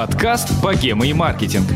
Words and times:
Подкаст 0.00 0.48
«Богема 0.62 1.06
и 1.06 1.12
маркетинг». 1.12 1.66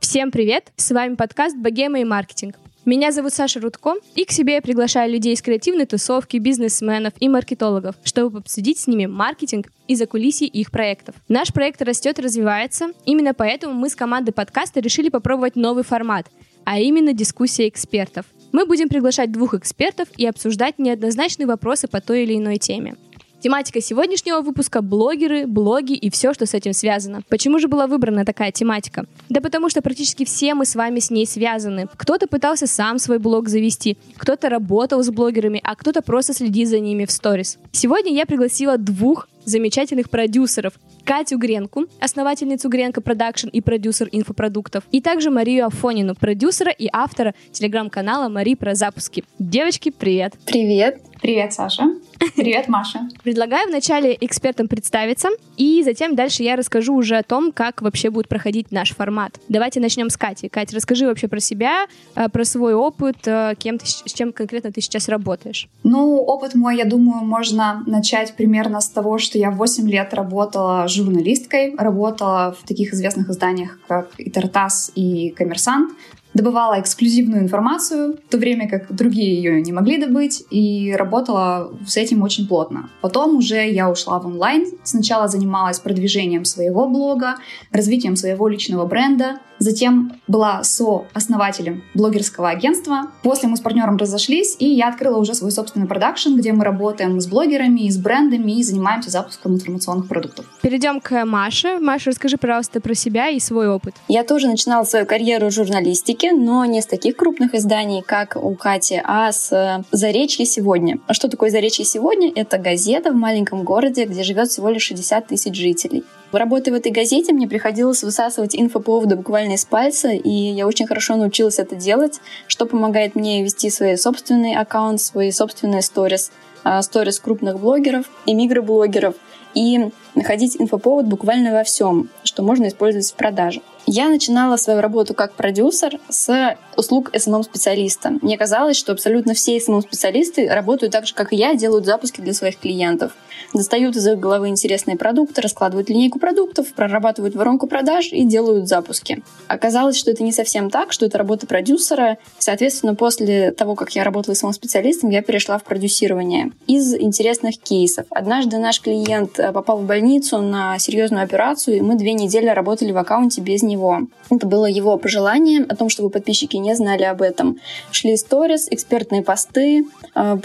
Всем 0.00 0.32
привет! 0.32 0.72
С 0.74 0.90
вами 0.90 1.14
подкаст 1.14 1.56
«Богема 1.56 2.00
и 2.00 2.04
маркетинг». 2.04 2.56
Меня 2.84 3.12
зовут 3.12 3.32
Саша 3.32 3.60
Рудко, 3.60 3.94
и 4.16 4.24
к 4.24 4.32
себе 4.32 4.54
я 4.54 4.60
приглашаю 4.60 5.12
людей 5.12 5.34
из 5.34 5.40
креативной 5.40 5.86
тусовки, 5.86 6.38
бизнесменов 6.38 7.12
и 7.20 7.28
маркетологов, 7.28 7.94
чтобы 8.02 8.38
обсудить 8.38 8.80
с 8.80 8.88
ними 8.88 9.06
маркетинг 9.06 9.68
и 9.86 9.94
закулисье 9.94 10.48
их 10.48 10.72
проектов. 10.72 11.14
Наш 11.28 11.52
проект 11.52 11.80
растет 11.80 12.18
и 12.18 12.22
развивается, 12.22 12.88
именно 13.04 13.32
поэтому 13.32 13.72
мы 13.72 13.88
с 13.88 13.94
командой 13.94 14.32
подкаста 14.32 14.80
решили 14.80 15.10
попробовать 15.10 15.54
новый 15.54 15.84
формат, 15.84 16.26
а 16.64 16.80
именно 16.80 17.12
дискуссия 17.12 17.68
экспертов. 17.68 18.26
Мы 18.50 18.66
будем 18.66 18.88
приглашать 18.88 19.30
двух 19.30 19.54
экспертов 19.54 20.08
и 20.16 20.26
обсуждать 20.26 20.80
неоднозначные 20.80 21.46
вопросы 21.46 21.86
по 21.86 22.00
той 22.00 22.24
или 22.24 22.36
иной 22.36 22.58
теме. 22.58 22.96
Тематика 23.40 23.80
сегодняшнего 23.80 24.40
выпуска— 24.40 24.82
блогеры, 24.82 25.46
блоги 25.46 25.92
и 25.92 26.10
все, 26.10 26.34
что 26.34 26.44
с 26.44 26.54
этим 26.54 26.72
связано. 26.72 27.22
Почему 27.28 27.60
же 27.60 27.68
была 27.68 27.86
выбрана 27.86 28.24
такая 28.24 28.50
тематика? 28.50 29.06
Да 29.28 29.40
потому 29.40 29.70
что 29.70 29.80
практически 29.80 30.24
все 30.24 30.54
мы 30.54 30.64
с 30.64 30.74
вами 30.74 30.98
с 30.98 31.08
ней 31.10 31.24
связаны. 31.24 31.86
Кто-то 31.96 32.26
пытался 32.26 32.66
сам 32.66 32.98
свой 32.98 33.20
блог 33.20 33.48
завести, 33.48 33.96
кто-то 34.16 34.48
работал 34.48 35.04
с 35.04 35.10
блогерами, 35.10 35.60
а 35.62 35.76
кто-то 35.76 36.02
просто 36.02 36.34
следит 36.34 36.68
за 36.68 36.80
ними 36.80 37.04
в 37.04 37.12
сторис. 37.12 37.58
Сегодня 37.70 38.12
я 38.12 38.26
пригласила 38.26 38.76
двух 38.76 39.28
замечательных 39.44 40.10
продюсеров. 40.10 40.72
Катю 41.08 41.38
Гренку, 41.38 41.86
основательницу 42.00 42.68
Grenko 42.68 43.00
Production 43.00 43.48
и 43.48 43.62
продюсер 43.62 44.10
инфопродуктов, 44.12 44.84
и 44.92 45.00
также 45.00 45.30
Марию 45.30 45.64
Афонину, 45.64 46.14
продюсера 46.14 46.70
и 46.70 46.86
автора 46.92 47.34
телеграм-канала 47.50 48.28
Мари 48.28 48.54
про 48.54 48.74
запуски. 48.74 49.24
Девочки, 49.38 49.90
привет! 49.90 50.34
Привет! 50.44 51.00
Привет, 51.20 51.52
Саша. 51.52 51.84
Привет, 52.36 52.68
Маша. 52.68 53.00
Предлагаю 53.22 53.68
вначале 53.68 54.16
экспертам 54.20 54.68
представиться, 54.68 55.28
и 55.56 55.82
затем 55.82 56.14
дальше 56.14 56.42
я 56.42 56.56
расскажу 56.56 56.94
уже 56.94 57.16
о 57.16 57.22
том, 57.22 57.52
как 57.52 57.82
вообще 57.82 58.10
будет 58.10 58.28
проходить 58.28 58.70
наш 58.70 58.94
формат. 58.94 59.38
Давайте 59.48 59.80
начнем 59.80 60.10
с 60.10 60.16
Кати. 60.16 60.48
Катя, 60.48 60.76
расскажи 60.76 61.06
вообще 61.06 61.28
про 61.28 61.40
себя, 61.40 61.86
э, 62.14 62.28
про 62.28 62.44
свой 62.44 62.74
опыт, 62.74 63.26
э, 63.26 63.54
кем 63.58 63.78
ты, 63.78 63.86
с 63.86 64.12
чем 64.12 64.32
конкретно 64.32 64.72
ты 64.72 64.80
сейчас 64.80 65.08
работаешь. 65.08 65.68
Ну, 65.82 66.16
опыт 66.16 66.54
мой, 66.54 66.76
я 66.76 66.84
думаю, 66.84 67.24
можно 67.24 67.82
начать 67.86 68.34
примерно 68.34 68.80
с 68.80 68.88
того, 68.88 69.18
что 69.18 69.38
я 69.38 69.50
8 69.50 69.88
лет 69.88 70.14
работала 70.14 70.86
журналисткой, 70.98 71.74
работала 71.76 72.54
в 72.58 72.66
таких 72.66 72.92
известных 72.92 73.30
изданиях, 73.30 73.78
как 73.88 74.10
и 74.18 74.30
Тартас, 74.30 74.92
и 74.94 75.30
Коммерсант, 75.30 75.92
добывала 76.38 76.80
эксклюзивную 76.80 77.42
информацию, 77.42 78.14
в 78.14 78.30
то 78.30 78.38
время 78.38 78.68
как 78.68 78.94
другие 78.94 79.34
ее 79.34 79.60
не 79.60 79.72
могли 79.72 79.98
добыть, 79.98 80.44
и 80.50 80.94
работала 80.96 81.72
с 81.86 81.96
этим 81.96 82.22
очень 82.22 82.46
плотно. 82.46 82.90
Потом 83.00 83.36
уже 83.36 83.68
я 83.68 83.90
ушла 83.90 84.20
в 84.20 84.26
онлайн. 84.26 84.66
Сначала 84.84 85.26
занималась 85.26 85.80
продвижением 85.80 86.44
своего 86.44 86.88
блога, 86.88 87.34
развитием 87.72 88.14
своего 88.14 88.46
личного 88.46 88.86
бренда, 88.86 89.40
Затем 89.58 90.12
была 90.28 90.62
со-основателем 90.62 91.82
блогерского 91.94 92.48
агентства. 92.48 93.10
После 93.22 93.48
мы 93.48 93.56
с 93.56 93.60
партнером 93.60 93.96
разошлись, 93.96 94.56
и 94.58 94.66
я 94.66 94.88
открыла 94.88 95.18
уже 95.18 95.34
свой 95.34 95.50
собственный 95.50 95.86
продакшн, 95.86 96.36
где 96.36 96.52
мы 96.52 96.64
работаем 96.64 97.20
с 97.20 97.26
блогерами, 97.26 97.80
и 97.80 97.90
с 97.90 97.98
брендами 97.98 98.52
и 98.52 98.62
занимаемся 98.62 99.10
запуском 99.10 99.54
информационных 99.54 100.06
продуктов. 100.06 100.46
Перейдем 100.62 101.00
к 101.00 101.24
Маше. 101.24 101.78
Маша, 101.78 102.10
расскажи, 102.10 102.36
пожалуйста, 102.36 102.80
про 102.80 102.94
себя 102.94 103.28
и 103.28 103.40
свой 103.40 103.68
опыт. 103.68 103.94
Я 104.06 104.22
тоже 104.22 104.48
начинала 104.48 104.84
свою 104.84 105.06
карьеру 105.06 105.48
в 105.48 105.52
журналистике, 105.52 106.27
но 106.32 106.64
не 106.64 106.80
с 106.80 106.86
таких 106.86 107.16
крупных 107.16 107.54
изданий, 107.54 108.02
как 108.02 108.36
у 108.36 108.54
Кати, 108.54 109.00
а 109.04 109.32
с 109.32 109.84
«Заречья 109.90 110.44
сегодня». 110.44 110.98
А 111.06 111.14
что 111.14 111.28
такое 111.28 111.50
«Заречье 111.50 111.84
сегодня»? 111.84 112.32
Это 112.34 112.58
газета 112.58 113.12
в 113.12 113.16
маленьком 113.16 113.64
городе, 113.64 114.04
где 114.04 114.22
живет 114.22 114.48
всего 114.48 114.68
лишь 114.68 114.82
60 114.82 115.26
тысяч 115.26 115.54
жителей. 115.54 116.04
Работая 116.30 116.72
в 116.72 116.74
этой 116.74 116.92
газете, 116.92 117.32
мне 117.32 117.48
приходилось 117.48 118.02
высасывать 118.02 118.54
инфоповоды 118.54 119.16
буквально 119.16 119.54
из 119.54 119.64
пальца, 119.64 120.10
и 120.10 120.30
я 120.30 120.66
очень 120.66 120.86
хорошо 120.86 121.16
научилась 121.16 121.58
это 121.58 121.74
делать, 121.74 122.20
что 122.46 122.66
помогает 122.66 123.14
мне 123.14 123.42
вести 123.42 123.70
свои 123.70 123.96
собственные 123.96 124.58
аккаунты, 124.58 125.02
свои 125.02 125.30
собственные 125.30 125.82
сторис, 125.82 126.30
а, 126.64 126.82
сторис 126.82 127.18
крупных 127.18 127.58
блогеров 127.58 128.06
и 128.26 128.34
микроблогеров, 128.34 129.14
и 129.54 129.90
находить 130.14 130.56
инфоповод 130.60 131.06
буквально 131.06 131.52
во 131.52 131.64
всем, 131.64 132.10
что 132.24 132.42
можно 132.42 132.68
использовать 132.68 133.10
в 133.10 133.14
продаже. 133.14 133.62
Я 133.90 134.10
начинала 134.10 134.56
свою 134.56 134.82
работу 134.82 135.14
как 135.14 135.32
продюсер 135.32 135.98
с 136.10 136.56
услуг 136.78 137.10
SMM-специалиста. 137.12 138.18
Мне 138.22 138.38
казалось, 138.38 138.76
что 138.76 138.92
абсолютно 138.92 139.34
все 139.34 139.58
SMM-специалисты 139.58 140.48
работают 140.48 140.92
так 140.92 141.06
же, 141.06 141.14
как 141.14 141.32
и 141.32 141.36
я, 141.36 141.54
делают 141.54 141.84
запуски 141.84 142.20
для 142.20 142.32
своих 142.32 142.58
клиентов. 142.58 143.12
Достают 143.52 143.96
из 143.96 144.06
их 144.06 144.18
головы 144.18 144.48
интересные 144.48 144.96
продукты, 144.96 145.40
раскладывают 145.40 145.88
линейку 145.88 146.18
продуктов, 146.18 146.72
прорабатывают 146.74 147.34
воронку 147.34 147.66
продаж 147.66 148.08
и 148.12 148.24
делают 148.24 148.68
запуски. 148.68 149.22
Оказалось, 149.48 149.96
что 149.96 150.10
это 150.10 150.22
не 150.22 150.32
совсем 150.32 150.70
так, 150.70 150.92
что 150.92 151.06
это 151.06 151.18
работа 151.18 151.46
продюсера. 151.46 152.18
Соответственно, 152.38 152.94
после 152.94 153.50
того, 153.52 153.74
как 153.74 153.90
я 153.96 154.04
работала 154.04 154.34
SMM-специалистом, 154.34 155.10
я 155.10 155.22
перешла 155.22 155.58
в 155.58 155.64
продюсирование. 155.64 156.52
Из 156.66 156.94
интересных 156.94 157.58
кейсов. 157.58 158.06
Однажды 158.10 158.58
наш 158.58 158.80
клиент 158.80 159.38
э, 159.38 159.52
попал 159.52 159.78
в 159.78 159.86
больницу 159.86 160.38
на 160.38 160.78
серьезную 160.78 161.24
операцию, 161.24 161.78
и 161.78 161.80
мы 161.80 161.96
две 161.96 162.12
недели 162.12 162.48
работали 162.48 162.92
в 162.92 162.98
аккаунте 162.98 163.40
без 163.40 163.62
него. 163.62 164.02
Это 164.30 164.46
было 164.46 164.66
его 164.66 164.96
пожелание 164.98 165.64
о 165.66 165.74
том, 165.74 165.88
чтобы 165.88 166.10
подписчики 166.10 166.56
не 166.56 166.67
знали 166.74 167.04
об 167.04 167.22
этом. 167.22 167.58
Шли 167.90 168.16
сторис, 168.16 168.68
экспертные 168.70 169.22
посты, 169.22 169.84
а, 170.14 170.38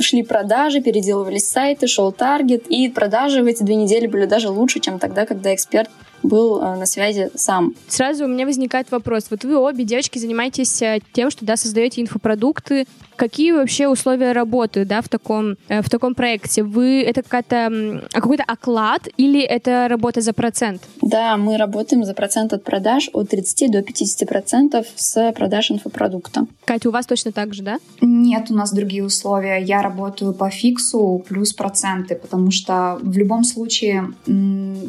шли 0.00 0.22
продажи, 0.22 0.80
переделывались 0.80 1.48
сайты, 1.48 1.86
шел 1.86 2.12
таргет, 2.12 2.66
и 2.68 2.88
продажи 2.88 3.42
в 3.42 3.46
эти 3.46 3.62
две 3.62 3.74
недели 3.74 4.06
были 4.06 4.26
даже 4.26 4.48
лучше, 4.48 4.80
чем 4.80 4.98
тогда, 4.98 5.26
когда 5.26 5.54
эксперт 5.54 5.90
был 6.22 6.60
а, 6.60 6.76
на 6.76 6.86
связи 6.86 7.30
сам. 7.34 7.74
Сразу 7.88 8.24
у 8.24 8.28
меня 8.28 8.46
возникает 8.46 8.90
вопрос. 8.90 9.26
Вот 9.30 9.44
вы 9.44 9.56
обе 9.56 9.84
девочки 9.84 10.18
занимаетесь 10.18 10.82
э, 10.82 11.00
тем, 11.12 11.30
что 11.30 11.44
да, 11.44 11.56
создаете 11.56 12.00
инфопродукты, 12.00 12.86
Какие 13.18 13.50
вообще 13.50 13.88
условия 13.88 14.30
работы 14.30 14.84
да, 14.84 15.02
в, 15.02 15.08
таком, 15.08 15.56
э, 15.68 15.82
в 15.82 15.90
таком 15.90 16.14
проекте? 16.14 16.62
Вы 16.62 17.02
это 17.02 17.24
какая-то, 17.24 18.08
какой-то 18.12 18.44
оклад 18.44 19.08
или 19.16 19.40
это 19.40 19.88
работа 19.88 20.20
за 20.20 20.32
процент? 20.32 20.82
Да, 21.02 21.36
мы 21.36 21.56
работаем 21.56 22.04
за 22.04 22.14
процент 22.14 22.52
от 22.52 22.62
продаж 22.62 23.10
от 23.12 23.30
30 23.30 23.72
до 23.72 23.82
50 23.82 24.28
процентов 24.28 24.86
с 24.94 25.32
продаж 25.32 25.72
инфопродукта. 25.72 26.46
Катя, 26.64 26.90
у 26.90 26.92
вас 26.92 27.06
точно 27.06 27.32
так 27.32 27.54
же, 27.54 27.64
да? 27.64 27.78
Нет, 28.00 28.52
у 28.52 28.54
нас 28.54 28.72
другие 28.72 29.04
условия. 29.04 29.56
Я 29.56 29.82
работаю 29.82 30.32
по 30.32 30.48
фиксу 30.48 31.24
плюс 31.28 31.52
проценты, 31.52 32.14
потому 32.14 32.52
что 32.52 33.00
в 33.02 33.18
любом 33.18 33.42
случае 33.42 34.12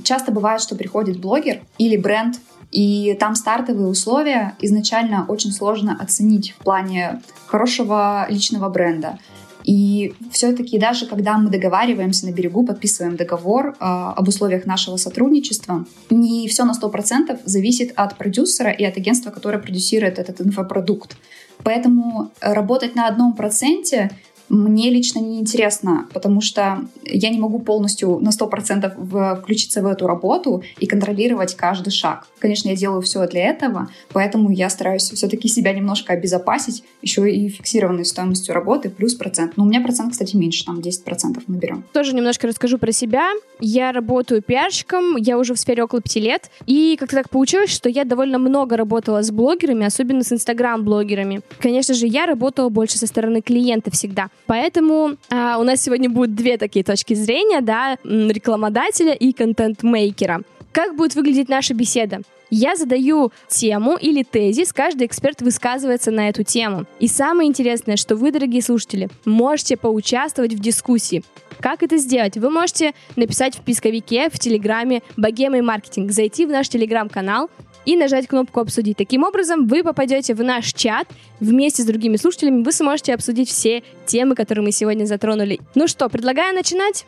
часто 0.04 0.32
бывает, 0.32 0.62
что 0.62 0.76
приходит 0.76 1.20
блогер 1.20 1.62
или 1.78 1.98
бренд 1.98 2.40
и 2.72 3.18
там 3.20 3.36
стартовые 3.36 3.88
условия 3.88 4.56
изначально 4.62 5.26
очень 5.28 5.52
сложно 5.52 5.98
оценить 6.00 6.52
в 6.52 6.64
плане 6.64 7.22
хорошего 7.48 8.28
личного 8.30 8.70
бренда. 8.70 9.18
И 9.64 10.16
все-таки 10.32 10.80
даже 10.80 11.06
когда 11.06 11.38
мы 11.38 11.50
договариваемся 11.50 12.26
на 12.26 12.32
берегу, 12.32 12.66
подписываем 12.66 13.18
договор 13.18 13.70
э, 13.70 13.74
об 13.80 14.28
условиях 14.28 14.66
нашего 14.66 14.98
сотрудничества, 14.98 15.86
не 16.10 16.48
все 16.48 16.64
на 16.64 16.72
100% 16.72 17.40
зависит 17.46 17.92
от 17.96 18.18
продюсера 18.18 18.72
и 18.72 18.84
от 18.84 18.98
агентства, 18.98 19.32
которое 19.32 19.60
продюсирует 19.60 20.18
этот 20.18 20.42
инфопродукт. 20.42 21.18
Поэтому 21.64 22.32
работать 22.40 22.96
на 22.96 23.08
одном 23.08 23.34
проценте 23.34 24.12
мне 24.50 24.90
лично 24.90 25.20
не 25.20 25.40
интересно, 25.40 26.08
потому 26.14 26.42
что 26.42 26.86
я 27.04 27.30
не 27.30 27.40
могу 27.40 27.60
полностью 27.60 28.20
на 28.20 28.30
100% 28.30 28.94
в, 28.98 29.36
включиться 29.42 29.82
в 29.82 29.86
эту 29.86 30.08
работу 30.08 30.64
и 30.80 30.88
контролировать 30.88 31.56
каждый 31.56 31.92
шаг. 31.92 32.28
Конечно, 32.40 32.70
я 32.70 32.76
делаю 32.76 33.02
все 33.02 33.28
для 33.28 33.50
этого, 33.50 33.90
поэтому 34.12 34.50
я 34.50 34.70
стараюсь 34.70 35.04
все-таки 35.12 35.48
себя 35.48 35.74
немножко 35.74 36.14
обезопасить 36.14 36.84
еще 37.02 37.32
и 37.32 37.50
фиксированной 37.50 38.06
стоимостью 38.06 38.56
работы 38.56 38.90
плюс 38.90 39.14
процент. 39.14 39.56
Но 39.56 39.64
у 39.64 39.68
меня 39.68 39.82
процент, 39.82 40.12
кстати, 40.12 40.36
меньше, 40.36 40.66
там 40.66 40.80
10% 40.80 41.44
мы 41.48 41.58
берем. 41.58 41.84
Тоже 41.94 42.14
немножко 42.14 42.48
расскажу 42.48 42.78
про 42.78 42.92
себя. 42.92 43.30
Я 43.60 43.92
работаю 43.92 44.42
пиарщиком, 44.42 45.16
я 45.18 45.38
уже 45.38 45.54
в 45.54 45.60
сфере 45.60 45.84
около 45.84 46.02
пяти 46.02 46.20
лет, 46.20 46.50
и 46.66 46.96
как-то 47.00 47.18
так 47.18 47.30
получилось, 47.30 47.70
что 47.70 47.90
я 47.90 48.06
довольно 48.06 48.40
много 48.40 48.78
работала 48.78 49.22
с 49.22 49.32
блогерами, 49.32 49.86
особенно 49.86 50.24
с 50.24 50.32
инстаграм-блогерами. 50.32 51.42
Конечно 51.60 51.94
же, 51.94 52.08
я 52.08 52.26
работала 52.26 52.70
больше 52.70 52.98
со 52.98 53.08
стороны 53.08 53.42
клиента 53.42 53.92
всегда. 53.92 54.30
Поэтому 54.46 55.16
а, 55.30 55.58
у 55.60 55.64
нас 55.64 55.82
сегодня 55.82 56.10
будут 56.10 56.36
две 56.36 56.58
такие 56.58 56.84
точки 56.84 57.14
зрения, 57.14 57.62
да, 57.62 57.98
рекламодателя 58.04 59.14
и 59.14 59.32
контент-мейкера. 59.34 60.42
Как 60.72 60.96
будет 60.96 61.16
выглядеть 61.16 61.50
наша 61.50 61.74
беседа? 61.74 62.22
Я 62.52 62.76
задаю 62.76 63.32
тему 63.48 63.96
или 63.96 64.24
тезис, 64.24 64.74
каждый 64.74 65.06
эксперт 65.06 65.42
высказывается 65.42 66.10
на 66.10 66.30
эту 66.30 66.44
тему. 66.44 66.86
И 67.00 67.08
самое 67.08 67.48
интересное, 67.48 67.96
что 67.96 68.16
вы, 68.16 68.32
дорогие 68.32 68.64
слушатели, 68.64 69.10
можете 69.26 69.78
поучаствовать 69.78 70.54
в 70.54 70.60
дискуссии. 70.60 71.24
Как 71.60 71.84
это 71.84 71.98
сделать? 71.98 72.38
Вы 72.38 72.50
можете 72.50 72.94
написать 73.16 73.56
в 73.56 73.62
поисковике 73.62 74.30
в 74.30 74.40
Телеграме 74.40 75.04
«Богема 75.16 75.58
и 75.58 75.62
маркетинг», 75.62 76.12
зайти 76.12 76.46
в 76.46 76.50
наш 76.50 76.70
Телеграм-канал, 76.70 77.50
и 77.86 77.96
нажать 77.96 78.28
кнопку 78.28 78.60
«Обсудить». 78.60 78.98
Таким 78.98 79.24
образом, 79.24 79.68
вы 79.68 79.84
попадете 79.84 80.34
в 80.34 80.44
наш 80.44 80.74
чат 80.74 81.08
вместе 81.40 81.84
с 81.84 81.86
другими 81.86 82.18
слушателями. 82.18 82.64
Вы 82.64 82.72
сможете 82.72 83.14
обсудить 83.14 83.50
все 83.50 83.84
темы, 84.06 84.36
которые 84.36 84.64
мы 84.64 84.72
сегодня 84.72 85.06
затронули. 85.06 85.60
Ну 85.76 85.88
что, 85.88 86.10
предлагаю 86.10 86.56
начинать? 86.56 87.06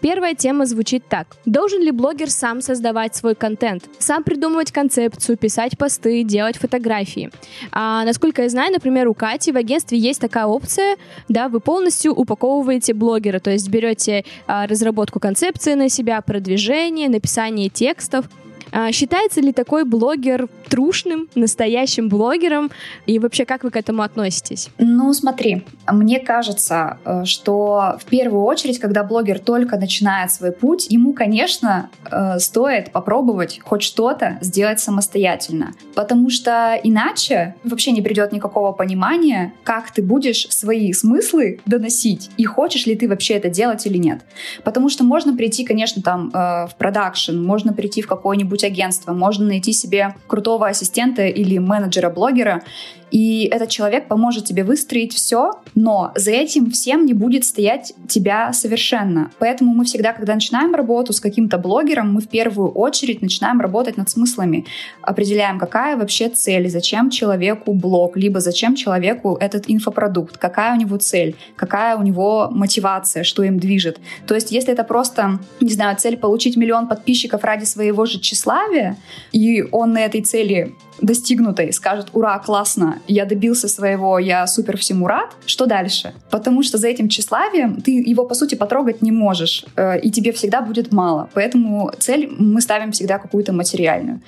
Первая 0.00 0.34
тема 0.34 0.66
звучит 0.66 1.04
так. 1.08 1.36
Должен 1.46 1.82
ли 1.82 1.90
блогер 1.90 2.30
сам 2.30 2.60
создавать 2.60 3.16
свой 3.16 3.34
контент? 3.34 3.84
Сам 3.98 4.22
придумывать 4.22 4.70
концепцию, 4.70 5.36
писать 5.36 5.78
посты, 5.78 6.22
делать 6.22 6.58
фотографии? 6.58 7.30
А, 7.72 8.04
насколько 8.04 8.42
я 8.42 8.48
знаю, 8.48 8.72
например, 8.72 9.08
у 9.08 9.14
Кати 9.14 9.52
в 9.52 9.56
агентстве 9.56 9.98
есть 9.98 10.20
такая 10.20 10.46
опция, 10.46 10.96
да, 11.28 11.48
вы 11.48 11.60
полностью 11.60 12.12
упаковываете 12.12 12.94
блогера, 12.94 13.40
то 13.40 13.50
есть 13.50 13.68
берете 13.68 14.24
а, 14.46 14.66
разработку 14.66 15.18
концепции 15.18 15.74
на 15.74 15.88
себя, 15.88 16.20
продвижение, 16.20 17.08
написание 17.08 17.68
текстов, 17.68 18.26
а, 18.72 18.92
считается 18.92 19.40
ли 19.40 19.52
такой 19.52 19.84
блогер 19.84 20.48
трушным, 20.68 21.28
настоящим 21.34 22.08
блогером? 22.08 22.70
И 23.06 23.18
вообще, 23.18 23.44
как 23.44 23.64
вы 23.64 23.70
к 23.70 23.76
этому 23.76 24.02
относитесь? 24.02 24.68
Ну, 24.78 25.12
смотри, 25.12 25.64
мне 25.90 26.18
кажется, 26.18 26.98
э, 27.04 27.24
что 27.24 27.98
в 28.00 28.04
первую 28.06 28.42
очередь, 28.44 28.78
когда 28.78 29.04
блогер 29.04 29.38
только 29.38 29.76
начинает 29.78 30.32
свой 30.32 30.52
путь, 30.52 30.86
ему, 30.90 31.12
конечно, 31.12 31.90
э, 32.10 32.38
стоит 32.38 32.90
попробовать 32.92 33.60
хоть 33.62 33.82
что-то 33.82 34.38
сделать 34.40 34.80
самостоятельно. 34.80 35.72
Потому 35.94 36.30
что 36.30 36.78
иначе 36.82 37.54
вообще 37.64 37.92
не 37.92 38.02
придет 38.02 38.32
никакого 38.32 38.72
понимания, 38.72 39.52
как 39.64 39.90
ты 39.90 40.02
будешь 40.02 40.48
свои 40.50 40.92
смыслы 40.92 41.60
доносить 41.66 42.30
и 42.36 42.44
хочешь 42.44 42.86
ли 42.86 42.96
ты 42.96 43.08
вообще 43.08 43.34
это 43.34 43.48
делать 43.48 43.86
или 43.86 43.98
нет. 43.98 44.22
Потому 44.64 44.88
что 44.88 45.04
можно 45.04 45.36
прийти, 45.36 45.64
конечно, 45.64 46.02
там 46.02 46.30
э, 46.32 46.66
в 46.66 46.74
продакшн, 46.78 47.36
можно 47.36 47.72
прийти 47.72 48.02
в 48.02 48.06
какой-нибудь 48.06 48.55
агентство, 48.64 49.12
можно 49.12 49.46
найти 49.46 49.72
себе 49.72 50.14
крутого 50.26 50.68
ассистента 50.68 51.26
или 51.26 51.58
менеджера-блогера, 51.58 52.62
и 53.10 53.48
этот 53.52 53.68
человек 53.70 54.08
поможет 54.08 54.44
тебе 54.44 54.64
выстроить 54.64 55.14
все, 55.14 55.52
но 55.74 56.12
за 56.16 56.32
этим 56.32 56.70
всем 56.70 57.06
не 57.06 57.12
будет 57.12 57.44
стоять 57.44 57.94
тебя 58.08 58.52
совершенно. 58.52 59.30
Поэтому 59.38 59.74
мы 59.74 59.84
всегда, 59.84 60.12
когда 60.12 60.34
начинаем 60.34 60.74
работу 60.74 61.12
с 61.12 61.20
каким-то 61.20 61.58
блогером, 61.58 62.12
мы 62.12 62.20
в 62.20 62.28
первую 62.28 62.70
очередь 62.70 63.22
начинаем 63.22 63.60
работать 63.60 63.96
над 63.96 64.10
смыслами. 64.10 64.66
Определяем, 65.02 65.58
какая 65.58 65.96
вообще 65.96 66.28
цель, 66.28 66.68
зачем 66.68 67.10
человеку 67.10 67.72
блог, 67.72 68.16
либо 68.16 68.40
зачем 68.40 68.74
человеку 68.74 69.36
этот 69.40 69.64
инфопродукт, 69.68 70.36
какая 70.36 70.74
у 70.74 70.78
него 70.78 70.96
цель, 70.96 71.36
какая 71.54 71.96
у 71.96 72.02
него 72.02 72.48
мотивация, 72.50 73.22
что 73.22 73.42
им 73.44 73.58
движет. 73.58 74.00
То 74.26 74.34
есть, 74.34 74.50
если 74.50 74.72
это 74.72 74.82
просто, 74.82 75.38
не 75.60 75.72
знаю, 75.72 75.96
цель 75.96 76.16
получить 76.16 76.56
миллион 76.56 76.88
подписчиков 76.88 77.44
ради 77.44 77.64
своего 77.64 78.04
же 78.04 78.20
тщеславия, 78.20 78.96
и 79.32 79.62
он 79.70 79.92
на 79.92 80.00
этой 80.00 80.22
цели 80.22 80.74
достигнутой 81.00 81.72
скажет 81.72 82.08
«Ура, 82.12 82.38
классно, 82.38 82.95
я 83.06 83.24
добился 83.24 83.68
своего, 83.68 84.18
я 84.18 84.46
супер 84.46 84.76
всему 84.76 85.06
рад», 85.06 85.30
что 85.46 85.66
дальше? 85.66 86.14
Потому 86.30 86.62
что 86.62 86.78
за 86.78 86.88
этим 86.88 87.08
тщеславием 87.08 87.80
ты 87.80 87.90
его, 87.90 88.24
по 88.24 88.34
сути, 88.34 88.54
потрогать 88.54 89.02
не 89.02 89.12
можешь, 89.12 89.64
э, 89.76 90.00
и 90.00 90.10
тебе 90.10 90.32
всегда 90.32 90.60
будет 90.60 90.92
мало. 90.92 91.28
Поэтому 91.34 91.90
цель 91.98 92.28
мы 92.38 92.60
ставим 92.60 92.92
всегда 92.92 93.18
какую-то 93.18 93.52
материальную. 93.52 94.20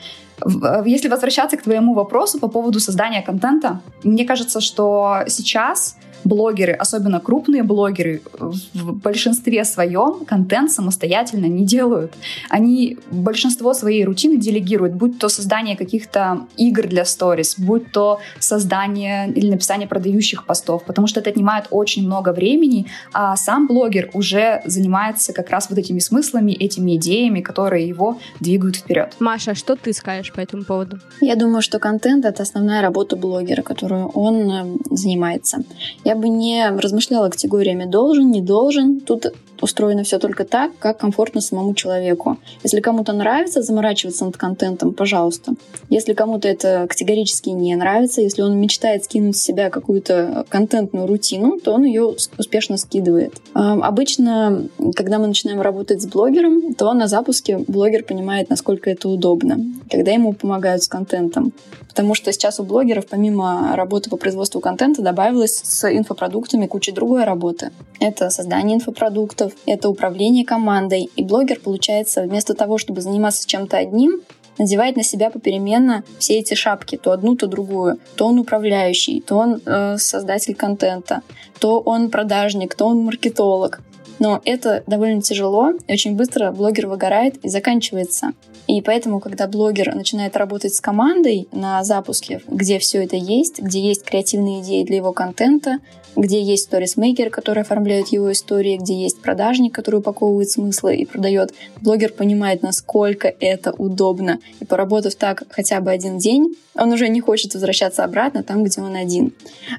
Э, 0.45 0.83
если 0.87 1.09
возвращаться 1.09 1.57
к 1.57 1.63
твоему 1.63 1.95
вопросу 1.95 2.39
по 2.39 2.49
поводу 2.49 2.81
создания 2.81 3.23
контента, 3.23 3.81
мне 4.05 4.25
кажется, 4.25 4.61
что 4.61 5.25
сейчас 5.27 5.97
блогеры, 6.25 6.73
особенно 6.73 7.21
крупные 7.21 7.63
блогеры, 7.63 8.23
в 8.39 8.93
большинстве 8.99 9.65
своем 9.65 10.25
контент 10.25 10.71
самостоятельно 10.71 11.47
не 11.47 11.65
делают. 11.65 12.15
Они 12.49 12.99
большинство 13.11 13.75
своей 13.75 14.05
рутины 14.05 14.37
делегируют, 14.37 14.95
будь 14.95 15.19
то 15.19 15.29
создание 15.29 15.77
каких-то 15.77 16.47
игр 16.57 16.87
для 16.87 17.05
сторис, 17.05 17.55
будь 17.59 17.93
то 17.93 18.21
создание 18.39 19.31
или 19.31 19.51
написание 19.51 19.89
продающих 19.89 20.47
постов, 20.47 20.85
потому 20.85 21.07
что 21.07 21.21
это 21.21 21.31
отнимает 21.31 21.67
очень 21.71 22.07
много 22.07 22.33
времени, 22.33 22.87
а 23.13 23.37
сам 23.37 23.67
блогер 23.67 24.11
уже 24.13 24.63
занимается 24.65 25.33
как 25.33 25.51
раз 25.51 25.69
вот 25.71 25.79
этими 25.79 25.99
смыслами, 25.99 26.53
этими 26.53 26.97
идеями, 26.97 27.41
которые 27.41 27.87
его 27.87 28.19
двигают 28.41 28.77
вперед. 28.77 29.15
Маша, 29.21 29.55
что 29.55 29.77
ты 29.77 29.93
скажешь 29.93 30.33
по 30.33 30.41
этому 30.41 30.65
поводу? 30.65 30.99
Я 31.21 31.37
думаю, 31.37 31.63
что 31.63 31.79
контент— 31.79 32.25
это 32.25 32.43
основная 32.43 32.83
работа 32.83 33.17
блогера, 33.17 33.63
которую 33.63 34.09
он 34.09 34.51
э, 34.51 34.79
занимается. 34.91 35.59
Я 36.09 36.17
бы 36.17 36.31
не 36.31 36.67
размышляла 36.71 37.29
категориями 37.29 37.85
«должен», 37.85 38.31
«не 38.31 38.41
должен». 38.41 39.01
Тут 39.01 39.27
устроено 39.63 40.03
все 40.03 40.19
только 40.19 40.45
так, 40.45 40.73
как 40.79 40.99
комфортно 40.99 41.41
самому 41.41 41.75
человеку. 41.75 42.39
Если 42.63 42.81
кому-то 42.81 43.13
нравится 43.13 43.63
заморачиваться 43.63 44.25
над 44.25 44.37
контентом, 44.37 44.93
пожалуйста. 44.93 45.55
Если 45.89 46.13
кому-то 46.13 46.49
это 46.49 46.87
категорически 46.89 47.51
не 47.51 47.75
нравится, 47.77 48.21
если 48.21 48.43
он 48.43 48.59
мечтает 48.59 49.05
скинуть 49.05 49.37
с 49.37 49.43
себя 49.43 49.71
какую-то 49.71 50.47
контентную 50.49 51.07
рутину, 51.07 51.59
то 51.59 51.73
он 51.73 51.85
ее 51.85 52.05
успешно 52.39 52.77
скидывает. 52.77 53.35
А, 53.55 53.75
обычно, 53.75 54.69
когда 54.95 55.19
мы 55.19 55.27
начинаем 55.27 55.61
работать 55.61 56.03
с 56.03 56.07
блогером, 56.07 56.75
то 56.75 56.93
на 56.93 57.09
запуске 57.09 57.59
блогер 57.59 58.05
понимает, 58.05 58.51
насколько 58.51 58.91
это 58.91 59.09
удобно, 59.09 59.59
когда 59.91 60.11
ему 60.13 60.33
помогают 60.33 60.83
с 60.83 60.89
контентом. 60.89 61.53
Потому 61.89 62.15
что 62.15 62.33
сейчас 62.33 62.61
у 62.61 62.63
блогеров, 62.63 63.07
помимо 63.09 63.75
работы 63.75 64.09
по 64.09 64.17
производству 64.17 64.61
контента, 64.61 65.03
добавилось 65.03 65.61
с 65.65 65.91
инфопродуктами 65.91 66.67
куча 66.67 66.93
другой 66.93 67.25
работы. 67.25 67.73
Это 67.99 68.31
создание 68.31 68.77
инфопродуктов, 68.77 69.48
процессов, 69.49 69.59
это 69.67 69.89
управление 69.89 70.45
командой. 70.45 71.11
И 71.17 71.25
блогер, 71.25 71.61
получается, 71.61 72.23
вместо 72.23 72.55
того, 72.55 72.79
чтобы 72.79 73.01
заниматься 73.01 73.47
чем-то 73.47 73.77
одним, 73.77 74.21
надевает 74.59 74.97
на 74.97 75.03
себя 75.03 75.31
попеременно 75.31 76.03
все 76.19 76.39
эти 76.39 76.55
шапки, 76.55 76.97
то 76.97 77.13
одну, 77.13 77.37
то 77.37 77.47
другую. 77.47 77.99
То 78.17 78.27
он 78.27 78.39
управляющий, 78.39 79.21
то 79.21 79.37
он 79.37 79.61
э, 79.65 79.99
создатель 79.99 80.55
контента, 80.55 81.23
то 81.61 81.81
он 81.81 82.11
продажник, 82.11 82.75
то 82.75 82.87
он 82.87 83.05
маркетолог. 83.05 83.81
Но 84.19 84.41
это 84.45 84.83
довольно 84.87 85.23
тяжело, 85.23 85.73
и 85.87 85.93
очень 85.93 86.17
быстро 86.17 86.51
блогер 86.53 86.87
выгорает 86.87 87.37
и 87.45 87.49
заканчивается. 87.49 88.33
И 88.67 88.83
поэтому, 88.83 89.19
когда 89.21 89.47
блогер 89.47 89.95
начинает 89.95 90.37
работать 90.37 90.75
с 90.75 90.81
командой 90.81 91.49
на 91.53 91.83
запуске, 91.85 92.43
где 92.49 92.79
все 92.79 93.03
это 93.03 93.17
есть, 93.17 93.61
где 93.61 93.81
есть 93.81 94.05
креативные 94.05 94.61
идеи 94.61 94.85
для 94.85 94.97
его 94.97 95.13
контента, 95.13 95.79
где 96.17 96.43
есть 96.43 96.65
сторисмейкер, 96.65 97.31
который 97.31 97.63
оформляет 97.63 98.09
его 98.09 98.33
истории, 98.33 98.77
где 98.77 98.95
есть 98.95 99.23
продажник, 99.23 99.73
который 99.73 100.01
упаковывает 100.01 100.51
смыслы 100.51 100.97
и 100.97 101.07
продает. 101.07 101.55
Блогер 101.81 102.13
понимает, 102.13 102.63
насколько 102.63 103.33
это 103.41 103.73
удобно. 103.73 104.41
И 104.61 104.65
поработав 104.65 105.15
так 105.15 105.45
хотя 105.49 105.81
бы 105.81 105.91
один 105.91 106.19
день, 106.19 106.57
он 106.75 106.93
уже 106.93 107.09
не 107.09 107.21
хочет 107.21 107.55
возвращаться 107.55 108.05
обратно 108.05 108.43
там, 108.43 108.65
где 108.65 108.81
он 108.81 108.97
один. 108.97 109.33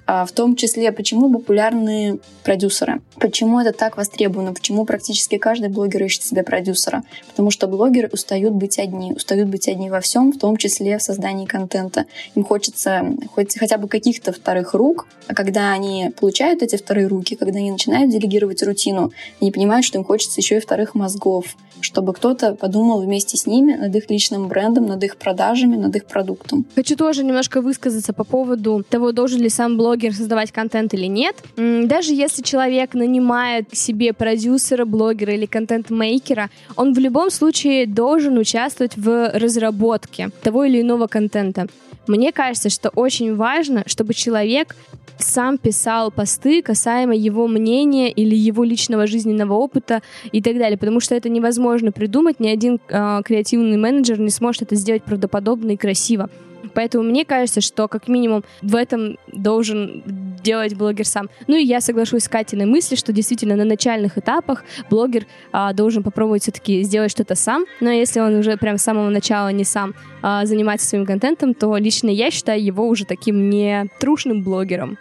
А 0.06 0.26
в 0.26 0.32
том 0.32 0.56
числе, 0.56 0.92
почему 0.92 1.32
популярны 1.32 2.20
продюсеры? 2.44 3.02
Почему 3.20 3.60
это 3.60 3.74
так 3.74 3.98
востребовано? 3.98 4.29
Почему 4.30 4.86
практически 4.86 5.38
каждый 5.38 5.70
блогер 5.70 6.04
ищет 6.04 6.24
себе 6.24 6.44
продюсера? 6.44 7.04
Потому 7.30 7.52
что 7.52 7.68
блогеры 7.68 8.10
устают 8.12 8.54
быть 8.54 8.80
одни, 8.80 9.14
устают 9.14 9.50
быть 9.50 9.68
одни 9.68 9.90
во 9.90 10.00
всем, 10.02 10.32
в 10.32 10.38
том 10.38 10.58
числе 10.58 10.98
в 10.98 11.02
создании 11.02 11.46
контента. 11.46 12.06
Им 12.36 12.44
хочется 12.44 13.06
хоть 13.34 13.58
хотя 13.58 13.78
бы 13.78 13.88
каких-то 13.88 14.32
вторых 14.32 14.74
рук, 14.74 15.08
а 15.28 15.34
когда 15.34 15.72
они 15.72 16.12
получают 16.20 16.62
эти 16.62 16.76
вторые 16.76 17.08
руки, 17.08 17.36
когда 17.36 17.60
они 17.60 17.72
начинают 17.72 18.12
делегировать 18.12 18.64
рутину, 18.64 19.12
они 19.42 19.52
понимают, 19.52 19.86
что 19.86 19.98
им 19.98 20.04
хочется 20.04 20.40
еще 20.40 20.58
и 20.58 20.60
вторых 20.60 20.96
мозгов, 20.96 21.56
чтобы 21.82 22.14
кто-то 22.14 22.56
подумал 22.56 23.02
вместе 23.02 23.38
с 23.38 23.46
ними 23.46 23.74
над 23.74 23.96
их 23.96 24.10
личным 24.10 24.48
брендом, 24.48 24.86
над 24.86 25.04
их 25.04 25.18
продажами, 25.18 25.76
над 25.76 25.96
их 25.96 26.06
продуктом. 26.06 26.66
Хочу 26.76 26.96
тоже 26.96 27.24
немножко 27.24 27.62
высказаться 27.62 28.14
по 28.14 28.24
поводу 28.24 28.84
того, 28.90 29.12
должен 29.12 29.42
ли 29.42 29.50
сам 29.50 29.78
блогер 29.78 30.14
создавать 30.14 30.52
контент 30.52 30.94
или 30.94 31.06
нет. 31.06 31.36
Даже 31.56 32.14
если 32.14 32.42
человек 32.42 32.94
нанимает 32.94 33.76
себе 33.76 34.14
продюсера, 34.14 34.86
блогера 34.86 35.34
или 35.34 35.46
контент-мейкера, 35.46 36.50
он 36.76 36.94
в 36.94 37.00
любом 37.00 37.30
случае 37.30 37.86
должен 37.86 38.38
участвовать 38.38 38.98
в 38.98 39.32
разработке 39.34 40.30
того 40.44 40.66
или 40.66 40.82
иного 40.82 41.08
контента. 41.08 41.68
Мне 42.10 42.32
кажется, 42.32 42.72
что 42.72 42.90
очень 42.90 43.36
важно, 43.36 43.84
чтобы 43.86 44.16
человек 44.16 44.76
сам 45.20 45.60
писал 45.60 46.10
посты 46.10 46.64
касаемо 46.64 47.14
его 47.16 47.48
мнения 47.48 48.10
или 48.12 48.36
его 48.36 48.64
личного 48.64 49.06
жизненного 49.06 49.54
опыта 49.54 50.02
и 50.32 50.42
так 50.42 50.58
далее, 50.58 50.80
потому 50.80 51.02
что 51.02 51.14
это 51.14 51.30
невозможно 51.30 51.92
придумать, 51.92 52.40
ни 52.40 52.50
один 52.50 52.80
э, 52.90 53.22
креативный 53.24 53.78
менеджер 53.78 54.20
не 54.20 54.32
сможет 54.32 54.64
это 54.64 54.74
сделать 54.74 55.04
правдоподобно 55.04 55.72
и 55.72 55.78
красиво. 55.78 56.32
Поэтому 56.74 57.04
мне 57.04 57.26
кажется, 57.26 57.62
что 57.62 57.88
как 57.88 58.08
минимум 58.08 58.44
в 58.62 58.76
этом 58.76 59.18
должен 59.32 60.04
делать 60.44 60.76
блогер 60.76 61.06
сам. 61.06 61.30
Ну 61.48 61.56
и 61.56 61.64
я 61.64 61.82
соглашусь 61.82 62.24
с 62.24 62.30
Катиной 62.30 62.66
мысли, 62.66 62.96
что 62.96 63.12
действительно 63.12 63.56
на 63.56 63.66
начальных 63.66 64.18
этапах 64.18 64.64
блогер 64.90 65.26
а, 65.52 65.74
должен 65.74 66.04
попробовать 66.04 66.44
все-таки 66.44 66.84
сделать 66.84 67.12
что-то 67.12 67.36
сам. 67.36 67.66
Но 67.80 67.90
если 67.90 68.20
он 68.20 68.36
уже 68.36 68.58
прям 68.58 68.78
с 68.78 68.84
самого 68.84 69.10
начала 69.10 69.50
не 69.50 69.64
сам 69.64 69.94
а, 70.22 70.46
занимается 70.46 70.88
своим 70.88 71.06
контентом, 71.06 71.54
то 71.54 71.76
лично 71.78 72.10
я 72.10 72.32
считаю 72.32 72.64
его 72.64 72.88
уже 72.88 73.06
таким 73.06 73.50
не 73.50 73.88
трушным 74.00 74.44
блогером. 74.44 74.98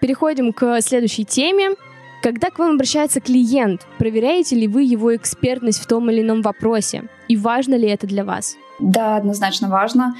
Переходим 0.00 0.52
к 0.52 0.80
следующей 0.82 1.24
теме. 1.24 1.70
Когда 2.22 2.48
к 2.48 2.58
вам 2.58 2.76
обращается 2.76 3.20
клиент, 3.20 3.86
проверяете 3.98 4.56
ли 4.56 4.66
вы 4.66 4.82
его 4.82 5.14
экспертность 5.14 5.78
в 5.78 5.86
том 5.86 6.10
или 6.10 6.22
ином 6.22 6.40
вопросе? 6.40 7.04
И 7.28 7.36
важно 7.36 7.74
ли 7.74 7.86
это 7.88 8.06
для 8.06 8.24
вас? 8.24 8.56
Да, 8.80 9.16
однозначно 9.16 9.68
важно. 9.68 10.14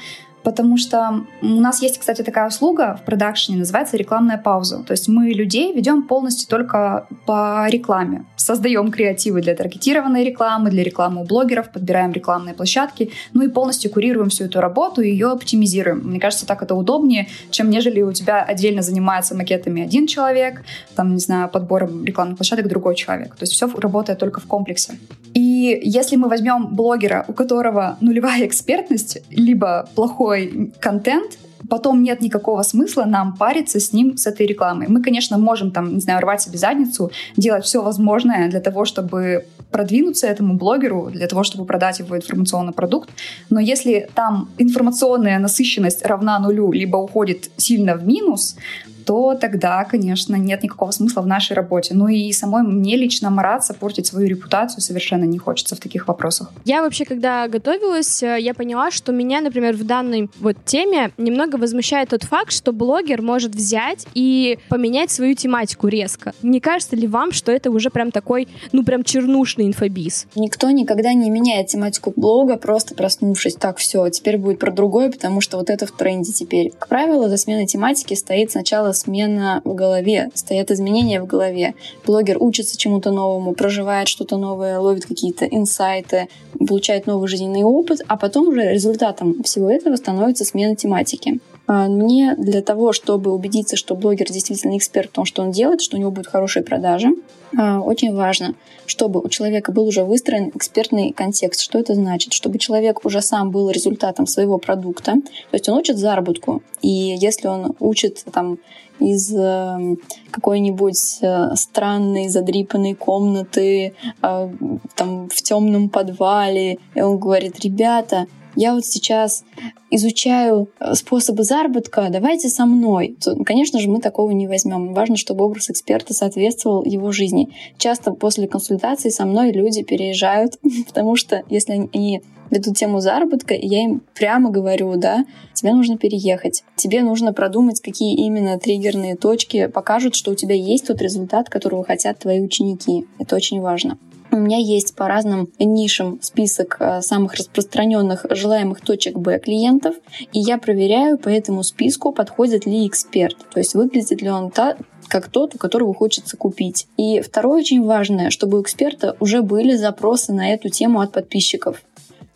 Потому 0.45 0.77
что 0.77 1.25
у 1.41 1.47
нас 1.47 1.81
есть, 1.81 1.99
кстати, 1.99 2.23
такая 2.23 2.47
услуга 2.49 2.99
в 3.01 3.05
продакшене, 3.07 3.59
называется 3.59 3.97
рекламная 3.97 4.37
пауза. 4.37 4.83
То 4.83 4.93
есть 4.93 5.09
мы 5.09 5.31
людей 5.31 5.73
ведем 5.75 6.03
полностью 6.03 6.49
только 6.49 7.07
по 7.27 7.67
рекламе. 7.69 8.27
Создаем 8.37 8.91
креативы 8.91 9.41
для 9.41 9.55
таргетированной 9.55 10.23
рекламы, 10.23 10.71
для 10.71 10.85
рекламы 10.85 11.23
у 11.23 11.25
блогеров, 11.25 11.73
подбираем 11.73 12.13
рекламные 12.13 12.55
площадки, 12.55 13.11
ну 13.33 13.43
и 13.43 13.49
полностью 13.49 13.91
курируем 13.91 14.29
всю 14.29 14.45
эту 14.45 14.61
работу 14.61 15.01
и 15.01 15.11
ее 15.11 15.29
оптимизируем. 15.29 16.01
Мне 16.05 16.21
кажется, 16.21 16.47
так 16.47 16.63
это 16.63 16.75
удобнее, 16.75 17.29
чем 17.51 17.71
нежели 17.71 18.03
у 18.03 18.13
тебя 18.13 18.43
отдельно 18.43 18.83
занимается 18.83 19.35
макетами 19.35 19.83
один 19.83 20.07
человек, 20.07 20.63
там, 20.95 21.15
не 21.15 21.21
знаю, 21.21 21.49
подбором 21.49 22.05
рекламных 22.05 22.37
площадок 22.37 22.69
другой 22.69 22.97
человек. 22.97 23.35
То 23.35 23.45
есть 23.45 23.55
все 23.55 23.67
работает 23.67 24.19
только 24.19 24.41
в 24.41 24.47
комплексе. 24.47 24.99
И 25.33 25.41
если 25.55 26.17
мы 26.17 26.29
возьмем 26.29 26.75
блогера, 26.75 27.25
у 27.29 27.33
которого 27.33 27.97
нулевая 28.01 28.47
экспертность, 28.47 29.19
либо 29.31 29.89
плохой 29.95 30.73
контент, 30.81 31.39
потом 31.69 32.03
нет 32.03 32.21
никакого 32.21 32.63
смысла 32.63 33.05
нам 33.05 33.37
париться 33.37 33.81
с 33.81 33.93
ним, 33.93 34.17
с 34.17 34.27
этой 34.27 34.47
рекламой. 34.47 34.87
Мы, 34.89 35.03
конечно, 35.03 35.39
можем 35.39 35.71
там, 35.71 35.95
не 35.95 36.01
знаю, 36.01 36.21
рвать 36.21 36.43
себе 36.43 36.59
задницу, 36.59 37.11
делать 37.37 37.65
все 37.65 37.83
возможное 37.83 38.51
для 38.51 38.61
того, 38.61 38.85
чтобы 38.85 39.47
продвинуться 39.71 40.29
этому 40.29 40.55
блогеру, 40.55 41.11
для 41.11 41.27
того, 41.27 41.43
чтобы 41.43 41.65
продать 41.65 41.99
его 41.99 42.17
информационный 42.17 42.73
продукт. 42.73 43.11
Но 43.51 43.61
если 43.61 44.09
там 44.15 44.49
информационная 44.59 45.39
насыщенность 45.39 46.07
равна 46.07 46.39
нулю, 46.39 46.71
либо 46.73 46.97
уходит 46.97 47.51
сильно 47.57 47.97
в 47.97 48.07
минус, 48.07 48.57
то 49.05 49.35
тогда, 49.35 49.85
конечно, 49.85 50.37
нет 50.37 50.63
никакого 50.63 50.91
смысла 50.91 51.23
в 51.23 51.27
нашей 51.27 51.55
работе. 51.55 51.95
Ну 51.95 52.09
и 52.09 52.33
самой 52.33 52.63
мне 52.63 52.97
лично 52.97 53.31
мараться, 53.31 53.75
портить 53.75 54.07
свою 54.07 54.29
репутацию 54.29 54.81
совершенно 54.81 55.25
не 55.25 55.39
хочется 55.39 55.77
в 55.77 55.81
таких 55.81 56.09
вопросах. 56.09 56.53
Я 56.65 56.83
вообще, 56.83 57.05
когда 57.05 57.49
готовилась, 57.49 58.23
э, 58.23 58.39
я 58.41 58.55
поняла, 58.55 58.91
что 58.91 59.13
меня, 59.13 59.41
например, 59.41 59.77
в 59.77 59.85
данной 59.85 60.31
вот 60.41 60.57
теме 60.65 61.11
немного 61.19 61.57
возмущает 61.57 62.11
тот 62.11 62.25
факт, 62.25 62.53
что 62.53 62.73
блогер 62.73 63.23
может 63.23 63.55
взять 63.55 64.07
и 64.15 64.59
поменять 64.69 65.11
свою 65.11 65.35
тематику 65.35 65.89
резко. 65.89 66.33
Не 66.43 66.61
кажется 66.61 66.97
ли 66.97 67.07
вам, 67.07 67.33
что 67.33 67.53
это 67.53 67.71
уже 67.71 67.91
прям 67.91 68.11
такой, 68.11 68.49
ну 68.73 68.85
прям 68.85 69.05
чернушный 69.05 69.67
инфобиз? 69.67 70.27
Никто 70.35 70.71
никогда 70.71 71.13
не 71.13 71.31
меняет 71.31 71.69
тематику 71.69 72.13
блога, 72.17 72.57
просто 72.57 72.95
проснувшись. 72.95 73.55
Так, 73.55 73.79
все, 73.79 74.09
теперь 74.09 74.39
будет 74.39 74.59
про 74.59 74.73
другое, 74.73 75.11
потому 75.11 75.41
что 75.41 75.59
вот 75.59 75.71
это 75.71 75.87
в 75.87 75.93
тренде 75.93 76.33
теперь. 76.33 76.73
Как 76.79 76.89
правило, 76.89 77.29
за 77.29 77.37
сменой 77.37 77.67
тематики 77.67 78.15
стоит 78.15 78.53
сначала 78.53 78.93
смена 78.95 79.61
в 79.65 79.75
голове, 79.75 80.31
стоят 80.35 80.71
изменения 80.71 81.21
в 81.21 81.27
голове. 81.27 81.75
Блогер 82.07 82.37
учится 82.41 82.79
чему-то 82.79 83.11
новому, 83.11 83.55
проживает 83.55 84.09
что-то 84.09 84.37
новое, 84.37 84.79
ловит 84.79 85.07
какие-то 85.07 85.45
инсайты, 85.45 86.29
получает 86.59 87.07
новый 87.07 87.29
жизненный 87.29 87.63
опыт, 87.63 88.01
а 88.09 88.17
потом 88.17 88.49
уже 88.49 88.73
результатом 88.73 89.43
всего 89.43 89.71
этого 89.71 89.97
становится 89.97 90.45
смена 90.45 90.77
тематики. 90.77 91.41
А, 91.67 91.89
мне 91.89 92.35
для 92.37 92.63
того, 92.63 92.93
чтобы 92.93 93.33
убедиться, 93.33 93.77
что 93.77 93.95
блогер 93.95 94.27
действительно 94.27 94.77
эксперт 94.77 95.11
в 95.11 95.13
том, 95.13 95.25
что 95.25 95.43
он 95.43 95.51
делает, 95.51 95.81
что 95.81 95.97
у 95.97 96.01
него 96.01 96.11
будут 96.11 96.27
хорошие 96.27 96.63
продажи, 96.63 97.09
а, 97.57 97.81
очень 97.81 98.15
важно, 98.15 98.55
чтобы 98.87 99.21
у 99.21 99.29
человека 99.29 99.73
был 99.73 99.87
уже 99.87 100.05
выстроен 100.05 100.51
экспертный 100.55 101.13
контекст. 101.13 101.61
Что 101.61 101.79
это 101.79 101.95
значит? 101.95 102.33
Чтобы 102.33 102.59
человек 102.59 103.05
уже 103.05 103.23
сам 103.23 103.51
был 103.51 103.71
результатом 103.71 104.27
своего 104.27 104.59
продукта. 104.59 105.13
То 105.13 105.55
есть 105.55 105.69
он 105.69 105.79
учит 105.79 105.97
заработку. 105.97 106.63
И 106.83 106.89
если 106.89 107.49
он 107.49 107.75
учит 107.81 108.25
там 108.33 108.59
из 108.99 109.35
э, 109.35 109.97
какой-нибудь 110.31 111.19
э, 111.23 111.55
странной 111.55 112.29
задрипанной 112.29 112.95
комнаты 112.95 113.95
э, 114.23 114.49
там 114.95 115.29
в 115.29 115.43
темном 115.43 115.89
подвале, 115.89 116.79
и 116.95 117.01
он 117.01 117.19
говорит, 117.19 117.61
ребята, 117.61 118.27
я 118.57 118.75
вот 118.75 118.85
сейчас 118.85 119.45
изучаю 119.91 120.69
э, 120.81 120.95
способы 120.95 121.45
заработка, 121.45 122.09
давайте 122.11 122.49
со 122.49 122.67
мной. 122.67 123.17
То, 123.21 123.37
конечно 123.45 123.79
же, 123.81 123.89
мы 123.89 124.01
такого 124.01 124.31
не 124.31 124.47
возьмем. 124.47 124.95
Важно, 124.95 125.17
чтобы 125.17 125.45
образ 125.45 125.71
эксперта 125.71 126.15
соответствовал 126.15 126.85
его 126.85 127.13
жизни. 127.13 127.51
Часто 127.79 128.13
после 128.13 128.49
консультации 128.49 129.09
со 129.09 129.25
мной 129.25 129.53
люди 129.53 129.83
переезжают, 129.83 130.59
потому 130.87 131.17
что 131.17 131.43
если 131.49 131.73
они 131.73 132.23
ведут 132.51 132.77
тему 132.77 133.01
заработка, 133.01 133.55
я 133.55 133.85
им 133.85 134.03
прямо 134.15 134.51
говорю, 134.51 134.95
да, 134.97 135.25
тебе 135.55 135.73
нужно 135.73 135.97
переехать. 135.97 136.63
Тебе 136.77 137.03
нужно 137.03 137.33
продумать, 137.33 137.81
какие 137.81 138.15
именно 138.17 138.59
триггерные 138.59 139.17
точки 139.17 139.67
покажут, 139.67 140.15
что 140.15 140.31
у 140.31 140.35
тебя 140.35 140.55
есть 140.55 140.87
тот 140.87 141.01
результат, 141.01 141.49
которого 141.49 141.85
хотят 141.85 142.19
твои 142.19 142.41
ученики. 142.41 143.07
Это 143.19 143.37
очень 143.37 143.61
важно. 143.61 143.99
У 144.35 144.37
меня 144.37 144.59
есть 144.59 144.97
по 144.97 145.07
разным 145.07 145.49
нишам 145.61 146.19
список 146.21 146.79
э, 146.81 147.03
самых 147.03 147.35
распространенных 147.35 148.27
желаемых 148.31 148.81
точек 148.81 149.17
Б 149.17 149.39
клиентов, 149.39 149.95
и 150.33 150.41
я 150.41 150.59
проверяю 150.59 151.19
по 151.19 151.29
этому 151.29 151.63
списку, 151.63 152.11
подходит 152.11 152.67
ли 152.67 152.85
эксперт, 152.85 153.37
то 153.53 153.61
есть 153.61 153.75
выглядит 153.75 154.21
ли 154.23 154.29
он 154.29 154.51
та, 154.51 154.77
как 155.07 155.29
тот, 155.29 155.55
у 155.55 155.59
которого 155.59 155.95
хочется 155.95 156.37
купить. 156.37 156.89
И 156.97 157.21
второе 157.21 157.61
очень 157.61 157.85
важное, 157.85 158.31
чтобы 158.31 158.59
у 158.59 158.63
эксперта 158.63 159.17
уже 159.21 159.41
были 159.43 159.77
запросы 159.77 160.33
на 160.33 160.53
эту 160.53 160.69
тему 160.69 161.01
от 161.01 161.13
подписчиков. 161.13 161.81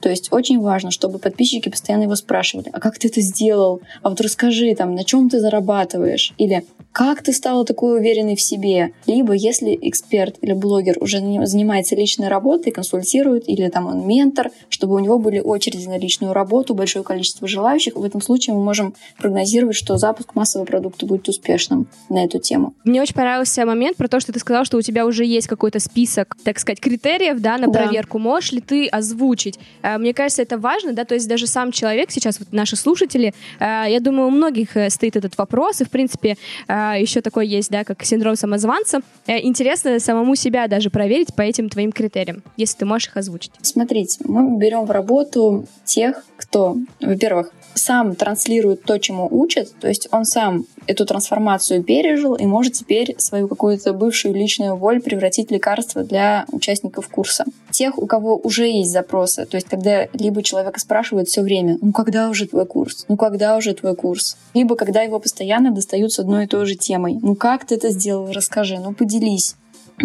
То 0.01 0.09
есть 0.09 0.33
очень 0.33 0.61
важно, 0.61 0.91
чтобы 0.91 1.19
подписчики 1.19 1.69
постоянно 1.69 2.05
его 2.05 2.17
спрашивали, 2.17 2.71
а 2.73 2.81
как 2.81 2.99
ты 2.99 3.09
это 3.09 3.21
сделал? 3.21 3.81
А 4.03 4.11
вот 4.11 4.21
расскажи, 4.21 4.75
там, 4.75 4.95
на 4.95 5.05
чем 5.05 5.29
ты 5.29 5.41
зарабатываешь? 5.41 6.35
Или 6.39 6.65
как 6.93 7.23
ты 7.23 7.33
стала 7.33 7.65
такой 7.65 7.99
уверенной 7.99 8.35
в 8.35 8.41
себе? 8.41 8.93
Либо 9.07 9.33
если 9.33 9.79
эксперт 9.83 10.37
или 10.41 10.53
блогер 10.53 10.97
уже 11.01 11.19
занимается 11.47 11.95
личной 11.95 12.29
работой, 12.29 12.73
консультирует, 12.73 13.49
или 13.49 13.69
там 13.69 13.87
он 13.87 14.07
ментор, 14.07 14.51
чтобы 14.69 14.97
у 14.97 14.99
него 14.99 15.19
были 15.19 15.39
очереди 15.39 15.87
на 15.87 15.99
личную 15.99 16.33
работу, 16.33 16.75
большое 16.75 17.05
количество 17.05 17.47
желающих, 17.47 17.95
в 17.95 18.03
этом 18.03 18.21
случае 18.21 18.57
мы 18.57 18.65
можем 18.65 18.95
прогнозировать, 19.17 19.77
что 19.77 19.97
запуск 19.97 20.35
массового 20.35 20.67
продукта 20.67 21.07
будет 21.07 21.29
успешным 21.29 21.89
на 22.09 22.25
эту 22.25 22.39
тему. 22.41 22.75
Мне 22.85 23.01
очень 23.01 23.15
понравился 23.15 23.65
момент 23.65 23.97
про 23.97 24.09
то, 24.09 24.19
что 24.19 24.33
ты 24.33 24.41
сказал, 24.41 24.65
что 24.65 24.77
у 24.77 24.83
тебя 24.83 25.07
уже 25.07 25.25
есть 25.25 25.47
какой-то 25.47 25.79
список, 25.79 26.37
так 26.43 26.59
сказать, 26.59 26.81
критериев, 26.81 27.41
да, 27.41 27.59
на 27.59 27.67
да. 27.67 27.85
проверку. 27.85 28.19
Можешь 28.19 28.53
ли 28.53 28.61
ты 28.61 28.87
озвучить? 28.89 29.59
Э, 29.89 29.99
мне 29.99 30.15
кажется, 30.15 30.43
это 30.43 30.59
важно, 30.59 30.93
да, 30.93 31.05
то 31.05 31.15
есть 31.15 31.29
даже 31.29 31.47
сам 31.47 31.73
человек, 31.73 32.11
сейчас 32.11 32.39
вот 32.39 32.53
наши 32.53 32.77
слушатели, 32.77 33.35
э, 33.59 33.85
я 33.89 34.01
думаю, 34.01 34.29
у 34.29 34.31
многих 34.31 34.77
э, 34.77 34.91
стоит 34.91 35.17
этот 35.17 35.37
вопрос, 35.39 35.81
и, 35.81 35.85
в 35.85 35.91
принципе, 35.91 36.37
еще 36.69 37.21
такой 37.21 37.47
есть, 37.47 37.71
да, 37.71 37.85
как 37.85 38.05
синдром 38.05 38.37
самозванца. 38.37 39.01
Интересно 39.27 39.99
самому 40.01 40.35
себя 40.35 40.69
даже 40.69 40.91
проверить 40.91 41.35
по 41.35 41.43
этим 41.43 41.69
твоим 41.69 41.93
критериям, 41.93 42.43
если 42.57 42.79
ты 42.79 42.85
можешь 42.85 43.09
их 43.09 43.17
озвучить. 43.17 43.53
Смотрите, 43.63 44.19
мы 44.25 44.59
берем 44.59 44.85
в 44.85 44.91
работу 44.91 45.67
тех, 45.85 46.25
кто, 46.37 46.77
во-первых, 47.01 47.53
сам 47.79 48.15
транслирует 48.15 48.83
то, 48.83 48.99
чему 48.99 49.29
учат, 49.31 49.73
то 49.81 49.89
есть 49.89 50.09
он 50.11 50.25
сам 50.25 50.67
эту 50.87 51.07
трансформацию 51.07 51.83
пережил 51.83 52.35
и 52.35 52.47
может 52.47 52.75
теперь 52.75 53.15
свою 53.19 53.49
какую-то 53.49 53.93
бывшую 53.93 54.35
личную 54.35 54.77
волю 54.77 55.01
превратить 55.01 55.49
в 55.49 55.53
лекарство 55.53 56.03
для 56.03 56.47
участников 56.51 57.09
курса. 57.09 57.45
Тех, 57.71 57.99
у 57.99 58.07
кого 58.07 58.37
уже 58.37 58.69
есть 58.69 58.91
запросы, 58.91 59.47
то 59.47 59.57
есть 59.57 59.69
когда 59.69 60.09
либо 60.13 60.43
человека 60.43 60.81
спрашивают 60.81 61.29
все 61.29 61.43
время, 61.43 61.79
ну 61.81 61.93
когда 61.93 62.29
уже 62.29 62.47
твой 62.47 62.67
курс, 62.67 63.05
ну 63.09 63.17
когда 63.17 63.57
уже 63.57 63.75
твой 63.75 63.95
курс, 63.95 64.37
либо 64.55 64.77
когда 64.77 65.03
его 65.03 65.19
постоянно 65.21 65.71
достают 65.71 66.13
с 66.13 66.19
одной 66.19 66.45
и 66.45 66.49
той 66.49 66.67
же 66.67 66.75
темой, 66.75 67.19
ну 67.21 67.35
как 67.35 67.67
ты 67.67 67.77
это 67.77 67.91
сделал, 67.91 68.31
расскажи, 68.33 68.79
ну 68.79 68.93
поделись. 68.93 69.57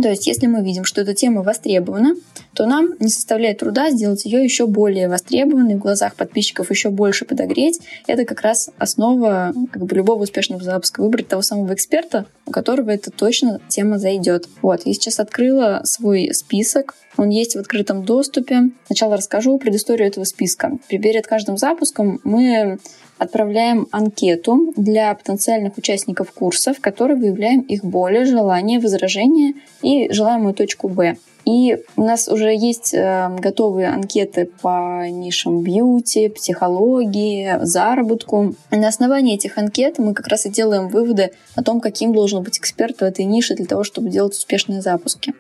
То 0.02 0.10
есть, 0.10 0.26
если 0.28 0.48
мы 0.48 0.64
видим, 0.64 0.86
что 0.86 1.02
эта 1.02 1.14
тема 1.14 1.44
востребована, 1.44 2.16
то 2.54 2.66
нам 2.66 2.96
не 3.00 3.10
составляет 3.10 3.60
труда 3.60 3.92
сделать 3.92 4.26
ее 4.26 4.44
еще 4.44 4.66
более 4.66 5.08
востребованной, 5.08 5.76
в 5.76 5.80
глазах 5.80 6.16
подписчиков 6.16 6.70
еще 6.72 6.90
больше 6.90 7.26
подогреть. 7.26 7.80
Это 8.08 8.26
как 8.26 8.42
раз 8.42 8.70
основа 8.78 9.54
как 9.72 9.86
бы, 9.86 9.96
любого 9.96 10.24
успешного 10.24 10.64
запуска. 10.64 11.02
Выбрать 11.02 11.28
того 11.28 11.42
самого 11.42 11.74
эксперта, 11.74 12.26
у 12.46 12.52
которого 12.52 12.90
эта 12.90 13.12
точно 13.12 13.62
тема 13.68 14.00
зайдет. 14.00 14.48
Вот, 14.62 14.82
я 14.86 14.94
сейчас 14.94 15.20
открыла 15.20 15.82
свой 15.84 16.34
список. 16.34 16.96
Он 17.18 17.30
есть 17.30 17.56
в 17.56 17.60
открытом 17.60 18.04
доступе. 18.04 18.72
Сначала 18.88 19.18
расскажу 19.18 19.58
предысторию 19.58 20.08
этого 20.08 20.24
списка. 20.24 20.78
Перед 20.90 21.28
каждым 21.28 21.58
запуском 21.58 22.20
мы 22.24 22.80
отправляем 23.24 23.88
анкету 23.92 24.74
для 24.76 25.14
потенциальных 25.14 25.78
участников 25.78 26.32
курса, 26.32 26.74
в 26.74 26.82
которой 26.82 27.18
выявляем 27.18 27.62
их 27.62 27.84
боли, 27.84 28.24
желания, 28.24 28.80
возражения 28.80 29.54
и 29.82 30.12
желаемую 30.12 30.54
точку 30.54 30.90
Б. 30.90 31.18
И 31.46 31.78
у 31.98 32.04
нас 32.04 32.30
уже 32.30 32.56
есть 32.56 32.94
э, 32.94 33.30
готовые 33.38 33.90
анкеты 33.90 34.50
по 34.62 35.06
нишам 35.10 35.62
бьюти, 35.62 36.30
психологии, 36.30 37.58
заработку. 37.62 38.56
И 38.72 38.78
на 38.78 38.88
основании 38.88 39.36
этих 39.36 39.58
анкет 39.58 40.00
мы 40.00 40.14
как 40.14 40.28
раз 40.28 40.46
и 40.46 40.50
делаем 40.50 40.88
выводы 40.88 41.32
о 41.56 41.64
том, 41.64 41.82
каким 41.82 42.14
должен 42.14 42.44
быть 42.44 42.58
эксперт 42.58 43.00
в 43.00 43.04
этой 43.04 43.26
нише 43.26 43.56
для 43.56 43.66
того, 43.66 43.84
чтобы 43.84 44.10
делать 44.10 44.34
успешные 44.34 44.82
запуски. 44.82 45.34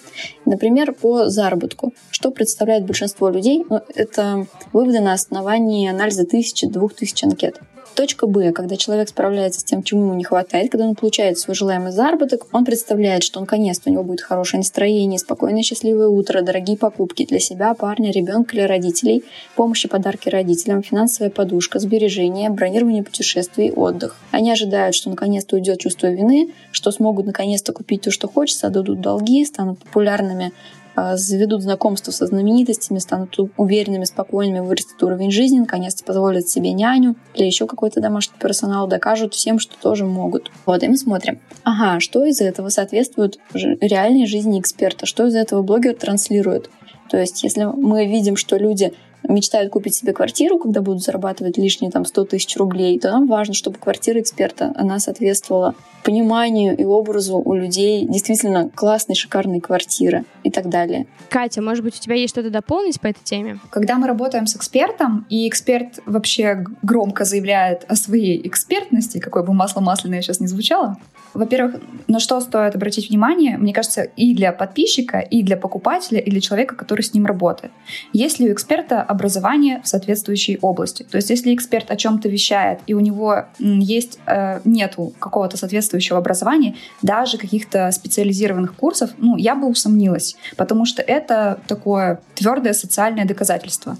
Например, 0.46 0.94
по 0.94 1.30
заработку. 1.30 1.94
Что 2.12 2.32
представляет 2.32 2.86
большинство 2.86 3.30
людей? 3.30 3.64
Ну, 3.70 3.80
это 3.96 4.46
выводы 4.74 5.00
на 5.00 5.14
основании 5.14 5.90
анализа 5.90 6.26
тысячи, 6.26 6.68
двух 6.68 6.96
тысяч 6.96 7.24
анкет. 7.24 7.62
Точка 7.96 8.26
Б, 8.26 8.52
когда 8.54 8.76
человек 8.76 9.10
справляется 9.10 9.60
с 9.60 9.64
тем, 9.64 9.84
чему 9.84 10.06
ему 10.06 10.14
не 10.16 10.24
хватает, 10.24 10.72
когда 10.72 10.88
он 10.88 10.96
получает 10.96 11.38
свой 11.38 11.56
желаемый 11.56 11.92
заработок, 11.92 12.48
он 12.52 12.66
представляет, 12.66 13.24
что 13.24 13.40
наконец-то 13.40 13.90
у 13.90 13.94
него 13.94 14.04
будет 14.04 14.22
хорошее 14.22 14.60
настроение, 14.60 15.20
спокойное 15.20 15.62
счастливое 15.62 16.08
утро, 16.08 16.42
дорогие 16.42 16.76
покупки 16.76 17.24
для 17.24 17.40
себя, 17.40 17.76
парня, 17.76 18.12
ребенка 18.12 18.56
или 18.56 18.64
родителей, 18.64 19.24
помощи, 19.56 19.88
подарки 19.88 20.28
родителям, 20.28 20.82
финансовая 20.82 21.30
подушка, 21.30 21.78
сбережения, 21.78 22.50
бронирование 22.50 23.04
путешествий, 23.04 23.72
отдых. 23.72 24.16
Они 24.32 24.52
ожидают, 24.52 24.96
что 24.96 25.12
наконец-то 25.12 25.56
уйдет 25.56 25.80
чувство 25.80 26.08
вины, 26.08 26.52
что 26.72 26.90
смогут 26.92 27.28
наконец-то 27.28 27.74
купить 27.74 28.02
то, 28.02 28.10
что 28.12 28.28
хочется, 28.28 28.68
отдадут 28.68 29.02
долги, 29.02 29.46
станут 29.46 29.78
популярными 29.78 30.52
заведут 30.96 31.62
знакомство 31.62 32.12
со 32.12 32.28
знаменитостями, 32.28 33.00
станут 33.00 33.38
уверенными, 33.58 34.04
спокойными, 34.04 34.60
вырастет 34.60 35.02
уровень 35.02 35.32
жизни, 35.32 35.60
наконец-то 35.60 36.04
позволят 36.04 36.48
себе 36.48 36.74
няню 36.74 37.16
или 37.34 37.46
еще 37.46 37.68
какой-то 37.68 38.02
домашний 38.02 38.38
персонал, 38.40 38.88
докажут 38.88 39.34
всем, 39.34 39.60
что 39.60 39.76
тоже 39.80 40.06
могут. 40.06 40.52
Вот, 40.66 40.84
и 40.84 40.88
мы 40.88 40.98
смотрим. 40.98 41.40
Ага, 41.64 42.00
что 42.00 42.26
из 42.26 42.42
этого 42.42 42.70
соответствует 42.70 43.40
реальной 43.54 44.26
жизни 44.26 44.60
эксперта? 44.60 45.06
Что 45.06 45.26
из 45.28 45.36
этого 45.36 45.62
блогер 45.62 45.96
транслирует? 45.96 46.70
То 47.10 47.18
есть, 47.18 47.44
если 47.44 47.66
мы 47.66 48.06
видим, 48.08 48.36
что 48.36 48.58
люди 48.58 48.94
мечтают 49.28 49.72
купить 49.72 49.96
себе 49.96 50.14
квартиру, 50.14 50.60
когда 50.60 50.82
будут 50.82 51.04
зарабатывать 51.04 51.58
лишние 51.58 51.92
там 51.92 52.06
100 52.06 52.26
тысяч 52.26 52.56
рублей, 52.58 53.00
то 53.00 53.12
нам 53.12 53.28
важно, 53.28 53.54
чтобы 53.54 53.78
квартира 53.78 54.20
эксперта, 54.20 54.74
она 54.76 55.00
соответствовала 55.00 55.76
пониманию 56.04 56.78
и 56.78 56.84
образу 56.84 57.38
у 57.38 57.54
людей 57.54 58.06
действительно 58.08 58.70
классной, 58.70 59.16
шикарной 59.16 59.62
квартиры 59.62 60.26
и 60.44 60.52
так 60.52 60.70
далее. 60.70 61.08
Катя, 61.30 61.62
может 61.62 61.84
быть, 61.84 61.98
у 61.98 62.00
тебя 62.00 62.16
есть 62.16 62.34
что-то 62.34 62.50
дополнить 62.50 63.00
по 63.00 63.08
этой 63.08 63.24
теме? 63.24 63.60
Когда 63.70 63.96
мы 63.98 64.08
работаем 64.08 64.46
с 64.46 64.56
экспертом, 64.56 65.26
и 65.30 65.48
эксперт 65.48 66.00
вообще 66.06 66.64
громко 66.82 67.26
заявляет 67.26 67.86
о 67.88 67.96
своей 67.96 68.46
экспертности, 68.46 69.20
какой 69.20 69.44
бы 69.44 69.54
масло 69.54 69.80
масляное 69.80 70.22
сейчас 70.22 70.40
не 70.40 70.48
звучало, 70.48 70.98
во-первых, 71.34 71.82
на 72.08 72.20
что 72.20 72.40
стоит 72.42 72.76
обратить 72.76 73.10
внимание, 73.10 73.58
мне 73.58 73.74
кажется, 73.74 74.04
и 74.04 74.36
для 74.36 74.52
подписчика, 74.52 75.20
и 75.20 75.42
для 75.42 75.58
покупателя, 75.58 76.20
и 76.20 76.30
для 76.30 76.42
человека, 76.42 76.76
который 76.76 77.02
с 77.02 77.14
ним 77.14 77.26
работает. 77.26 77.72
Если 78.12 78.48
у 78.48 78.54
эксперта 78.54 79.02
образование 79.14 79.82
в 79.84 79.88
соответствующей 79.88 80.58
области, 80.62 81.04
то 81.04 81.18
есть 81.18 81.30
если 81.30 81.54
эксперт 81.54 81.92
о 81.92 81.96
чем-то 81.96 82.30
вещает, 82.30 82.80
и 82.88 82.94
у 82.94 83.00
него 83.00 83.46
есть, 83.60 84.20
э, 84.26 84.60
нету 84.66 85.14
какого-то 85.20 85.58
соответствующего 85.58 86.18
образования, 86.18 86.76
даже 87.02 87.38
каких-то 87.38 87.92
специализированных 87.92 88.76
курсов, 88.76 89.12
ну, 89.18 89.38
я 89.38 89.56
бы 89.56 89.68
усомнилась, 89.68 90.36
потому 90.58 90.86
что 90.86 91.02
это 91.02 91.60
такое 91.68 92.20
твердое 92.36 92.74
социальное 92.74 93.26
доказательство. 93.26 93.98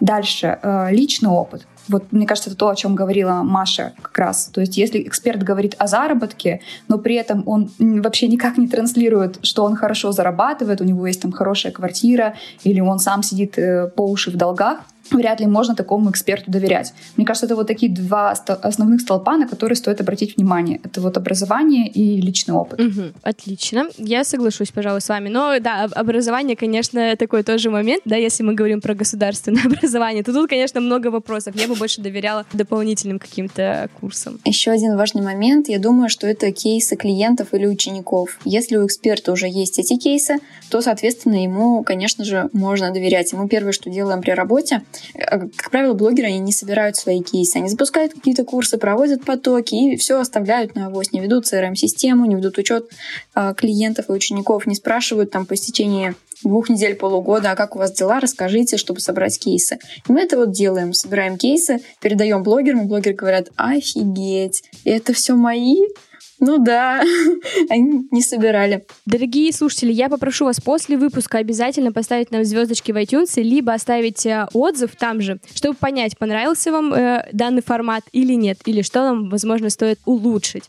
Дальше, 0.00 0.58
э, 0.62 0.88
личный 0.90 1.30
опыт. 1.30 1.66
Вот 1.88 2.12
мне 2.12 2.26
кажется, 2.26 2.50
это 2.50 2.58
то, 2.58 2.68
о 2.68 2.76
чем 2.76 2.94
говорила 2.94 3.42
Маша 3.42 3.92
как 4.00 4.16
раз. 4.18 4.46
То 4.52 4.60
есть 4.60 4.76
если 4.76 5.02
эксперт 5.02 5.42
говорит 5.42 5.74
о 5.78 5.86
заработке, 5.86 6.60
но 6.88 6.98
при 6.98 7.14
этом 7.14 7.42
он 7.46 7.70
вообще 7.78 8.28
никак 8.28 8.58
не 8.58 8.68
транслирует, 8.68 9.38
что 9.42 9.64
он 9.64 9.76
хорошо 9.76 10.12
зарабатывает, 10.12 10.80
у 10.80 10.84
него 10.84 11.06
есть 11.06 11.22
там 11.22 11.32
хорошая 11.32 11.72
квартира, 11.72 12.34
или 12.64 12.80
он 12.80 12.98
сам 12.98 13.22
сидит 13.22 13.58
э, 13.58 13.88
по 13.88 14.02
уши 14.02 14.30
в 14.30 14.36
долгах, 14.36 14.80
вряд 15.12 15.40
ли 15.40 15.46
можно 15.46 15.74
такому 15.74 16.10
эксперту 16.10 16.50
доверять. 16.50 16.92
Мне 17.16 17.26
кажется, 17.26 17.46
это 17.46 17.56
вот 17.56 17.66
такие 17.66 17.92
два 17.92 18.30
основных 18.30 19.00
столпа, 19.00 19.36
на 19.36 19.48
которые 19.48 19.76
стоит 19.76 20.00
обратить 20.00 20.36
внимание. 20.36 20.80
Это 20.82 21.00
вот 21.00 21.16
образование 21.16 21.88
и 21.88 22.20
личный 22.20 22.54
опыт. 22.54 22.80
Угу, 22.80 23.02
отлично. 23.22 23.86
Я 23.98 24.24
соглашусь, 24.24 24.70
пожалуй, 24.70 25.00
с 25.00 25.08
вами. 25.08 25.28
Но 25.28 25.58
да, 25.60 25.84
образование, 25.84 26.56
конечно, 26.56 27.16
такой 27.16 27.42
тоже 27.42 27.70
момент, 27.70 28.02
да, 28.04 28.16
если 28.16 28.42
мы 28.42 28.54
говорим 28.54 28.80
про 28.80 28.94
государственное 28.94 29.62
образование, 29.66 30.22
то 30.22 30.32
тут, 30.32 30.48
конечно, 30.48 30.80
много 30.80 31.08
вопросов. 31.08 31.54
Я 31.56 31.68
бы 31.68 31.74
больше 31.74 32.00
доверяла 32.00 32.44
дополнительным 32.52 33.18
каким-то 33.18 33.88
курсам. 34.00 34.40
Еще 34.44 34.70
один 34.70 34.96
важный 34.96 35.22
момент. 35.22 35.68
Я 35.68 35.78
думаю, 35.78 36.08
что 36.08 36.26
это 36.26 36.52
кейсы 36.52 36.96
клиентов 36.96 37.48
или 37.52 37.66
учеников. 37.66 38.38
Если 38.44 38.76
у 38.76 38.86
эксперта 38.86 39.32
уже 39.32 39.48
есть 39.48 39.78
эти 39.78 39.96
кейсы, 39.96 40.38
то, 40.70 40.80
соответственно, 40.80 41.42
ему, 41.42 41.82
конечно 41.82 42.24
же, 42.24 42.48
можно 42.52 42.90
доверять. 42.92 43.32
И 43.32 43.36
мы 43.36 43.48
первое, 43.48 43.72
что 43.72 43.90
делаем 43.90 44.20
при 44.20 44.32
работе, 44.32 44.82
как 45.14 45.70
правило, 45.70 45.94
блогеры, 45.94 46.28
они 46.28 46.38
не 46.38 46.52
собирают 46.52 46.96
свои 46.96 47.22
кейсы, 47.22 47.56
они 47.56 47.68
запускают 47.68 48.14
какие-то 48.14 48.44
курсы, 48.44 48.78
проводят 48.78 49.24
потоки 49.24 49.74
и 49.74 49.96
все 49.96 50.18
оставляют 50.18 50.74
на 50.74 50.86
авось, 50.86 51.12
не 51.12 51.20
ведут 51.20 51.52
CRM-систему, 51.52 52.26
не 52.26 52.36
ведут 52.36 52.58
учет 52.58 52.90
э, 53.34 53.54
клиентов 53.56 54.08
и 54.08 54.12
учеников, 54.12 54.66
не 54.66 54.74
спрашивают 54.74 55.30
там 55.30 55.46
по 55.46 55.54
истечении 55.54 56.14
двух 56.42 56.68
недель, 56.68 56.94
полугода, 56.94 57.52
а 57.52 57.56
как 57.56 57.76
у 57.76 57.78
вас 57.78 57.92
дела, 57.92 58.20
расскажите, 58.20 58.76
чтобы 58.76 59.00
собрать 59.00 59.38
кейсы. 59.38 59.78
И 60.08 60.12
мы 60.12 60.20
это 60.20 60.36
вот 60.36 60.52
делаем, 60.52 60.92
собираем 60.92 61.36
кейсы, 61.36 61.80
передаем 62.00 62.42
блогерам, 62.42 62.82
и 62.82 62.86
блогеры 62.86 63.14
говорят, 63.14 63.48
офигеть, 63.56 64.62
это 64.84 65.12
все 65.12 65.34
мои? 65.34 65.76
Ну 66.40 66.58
да, 66.58 67.02
они 67.68 68.06
не 68.10 68.22
собирали. 68.22 68.84
Дорогие 69.06 69.52
слушатели, 69.52 69.92
я 69.92 70.08
попрошу 70.08 70.44
вас 70.44 70.60
после 70.60 70.96
выпуска 70.96 71.38
обязательно 71.38 71.92
поставить 71.92 72.30
нам 72.30 72.44
звездочки 72.44 72.92
в 72.92 72.96
iTunes, 72.96 73.40
либо 73.42 73.72
оставить 73.72 74.24
э, 74.24 74.46
отзыв 74.52 74.94
там 74.96 75.20
же, 75.20 75.40
чтобы 75.54 75.74
понять, 75.74 76.16
понравился 76.16 76.70
вам 76.70 76.94
э, 76.94 77.28
данный 77.32 77.62
формат 77.62 78.04
или 78.12 78.34
нет, 78.34 78.58
или 78.66 78.82
что 78.82 79.00
нам, 79.00 79.28
возможно, 79.30 79.68
стоит 79.70 79.98
улучшить. 80.04 80.64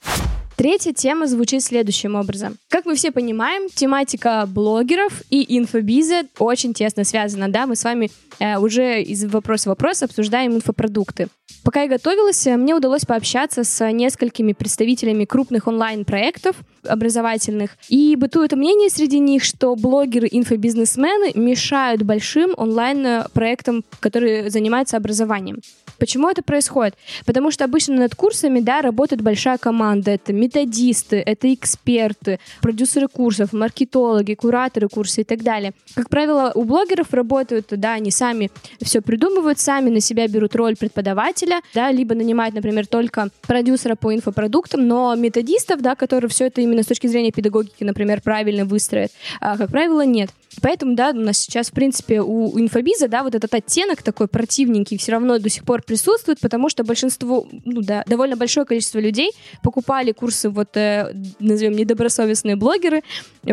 Третья 0.60 0.92
тема 0.92 1.26
звучит 1.26 1.64
следующим 1.64 2.16
образом. 2.16 2.58
Как 2.68 2.86
мы 2.86 2.96
все 2.96 3.12
понимаем, 3.12 3.70
тематика 3.74 4.46
блогеров 4.46 5.22
и 5.30 5.58
инфобиза 5.58 6.24
очень 6.38 6.74
тесно 6.74 7.06
связана. 7.06 7.48
Да, 7.48 7.66
мы 7.66 7.78
с 7.78 7.86
вами 7.86 8.12
э, 8.40 8.58
уже 8.58 9.02
из 9.02 9.24
вопроса 9.24 9.66
в 9.66 9.68
вопрос 9.68 10.04
обсуждаем 10.04 10.56
инфопродукты. 10.56 11.30
Пока 11.64 11.84
я 11.84 11.90
готовилась, 11.90 12.46
мне 12.46 12.74
удалось 12.74 13.06
пообщаться 13.06 13.64
с 13.64 13.92
несколькими 13.92 14.54
представителями 14.54 15.26
крупных 15.26 15.68
онлайн-проектов 15.68 16.56
образовательных. 16.88 17.78
И 17.90 18.16
бытует 18.16 18.54
мнение 18.54 18.90
среди 18.90 19.20
них, 19.20 19.44
что 19.44 19.76
блогеры-инфобизнесмены 19.76 21.32
мешают 21.36 22.04
большим 22.04 22.54
онлайн-проектам, 22.58 23.84
которые 24.00 24.50
занимаются 24.50 24.98
образованием. 24.98 25.62
Почему 26.00 26.30
это 26.30 26.42
происходит? 26.42 26.96
Потому 27.26 27.52
что 27.52 27.66
обычно 27.66 27.96
над 27.96 28.16
курсами 28.16 28.62
да, 28.62 28.82
работает 28.82 29.22
большая 29.22 29.58
команда. 29.58 30.12
Это 30.12 30.32
методисты, 30.32 31.18
это 31.18 31.54
эксперты, 31.54 32.40
продюсеры 32.62 33.08
курсов, 33.08 33.52
маркетологи, 33.54 34.34
кураторы 34.34 34.88
курса 34.88 35.22
и 35.22 35.24
так 35.24 35.44
далее. 35.44 35.74
Как 35.96 36.10
правило, 36.10 36.52
у 36.56 36.64
блогеров 36.64 37.14
работают, 37.14 37.68
да, 37.72 37.94
они 37.94 38.12
сами 38.12 38.50
все 38.82 39.02
придумывают, 39.02 39.60
сами 39.60 39.90
на 39.90 40.00
себя 40.00 40.28
берут 40.28 40.56
роль 40.56 40.78
преподавателя, 40.78 41.62
да, 41.74 41.92
либо 41.92 42.16
нанимают, 42.16 42.56
например, 42.56 42.88
только 42.88 43.30
продюсера 43.42 43.96
по 43.96 44.14
инфопродуктам, 44.14 44.88
но 44.88 45.14
методистов, 45.16 45.82
да, 45.82 45.96
которые 45.96 46.30
все 46.30 46.48
это 46.48 46.64
именно 46.70 46.84
с 46.84 46.88
точки 46.88 47.08
зрения 47.08 47.32
педагогики, 47.32 47.84
например, 47.84 48.22
правильно 48.22 48.66
выстроят, 48.66 49.12
а, 49.42 49.58
как 49.58 49.70
правило, 49.70 50.06
нет. 50.06 50.30
Поэтому, 50.62 50.96
да, 50.96 51.10
у 51.12 51.14
нас 51.14 51.38
сейчас, 51.38 51.70
в 51.70 51.74
принципе, 51.74 52.22
у, 52.22 52.50
у 52.50 52.60
инфобиза, 52.60 53.08
да, 53.08 53.24
вот 53.24 53.36
этот 53.36 53.54
оттенок 53.54 54.02
такой 54.02 54.28
противненький 54.28 54.98
все 54.98 55.12
равно 55.14 55.38
до 55.40 55.50
сих 55.50 55.64
пор 55.64 55.84
присутствует, 55.84 56.40
потому 56.40 56.70
что 56.70 56.84
большинство, 56.84 57.48
ну 57.66 57.82
да, 57.82 58.04
довольно 58.08 58.36
большое 58.36 58.66
количество 58.66 59.00
людей 59.00 59.32
покупали 59.64 60.12
курсы, 60.12 60.50
вот, 60.50 60.76
э, 60.76 61.14
назовем, 61.40 61.74
недобросовестные 61.74 62.56
блогеры, 62.56 63.04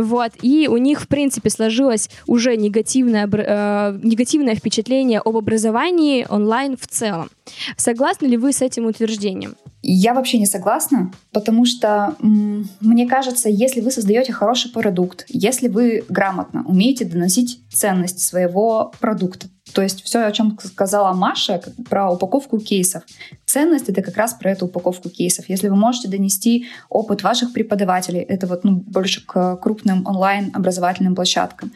вот, 0.01 0.33
и 0.43 0.69
у 0.69 0.77
них, 0.77 1.03
в 1.03 1.09
принципе, 1.09 1.51
сложилось 1.51 2.11
уже 2.27 2.57
негативное, 2.57 3.29
э, 3.31 3.99
негативное 4.03 4.55
впечатление 4.55 5.21
об 5.21 5.37
образовании 5.37 6.27
онлайн 6.29 6.77
в 6.77 6.87
целом. 6.87 7.31
Согласны 7.77 8.27
ли 8.27 8.37
вы 8.37 8.53
с 8.53 8.63
этим 8.63 8.87
утверждением? 8.87 9.57
Я 9.83 10.15
вообще 10.15 10.39
не 10.39 10.47
согласна, 10.47 11.13
потому 11.33 11.65
что 11.65 12.17
мне 12.21 13.07
кажется, 13.07 13.49
если 13.49 13.81
вы 13.81 13.91
создаете 13.93 14.33
хороший 14.33 14.73
продукт, 14.73 15.25
если 15.29 15.69
вы 15.69 16.05
грамотно 16.09 16.65
умеете 16.67 17.05
доносить 17.05 17.61
ценность 17.73 18.21
своего 18.21 18.93
продукта, 18.99 19.47
то 19.77 19.83
есть 19.83 20.03
все, 20.03 20.21
о 20.21 20.33
чем 20.33 20.59
сказала 20.65 21.13
Маша 21.13 21.61
про 21.91 22.11
упаковку 22.11 22.59
кейсов. 22.59 23.03
Ценность— 23.45 23.89
это 23.91 24.01
как 24.01 24.17
раз 24.17 24.33
про 24.33 24.51
эту 24.51 24.65
упаковку 24.65 25.11
кейсов. 25.11 25.51
Если 25.51 25.69
вы 25.69 25.77
можете 25.77 26.09
донести 26.09 26.69
опыт 26.89 27.23
ваших 27.23 27.53
преподавателей, 27.53 28.21
это 28.21 28.47
вот 28.47 28.65
ну, 28.65 28.77
больше 28.77 29.27
к 29.27 29.57
крупным 29.57 30.07
онлайн-образовательным 30.07 31.15
площадкам. 31.15 31.73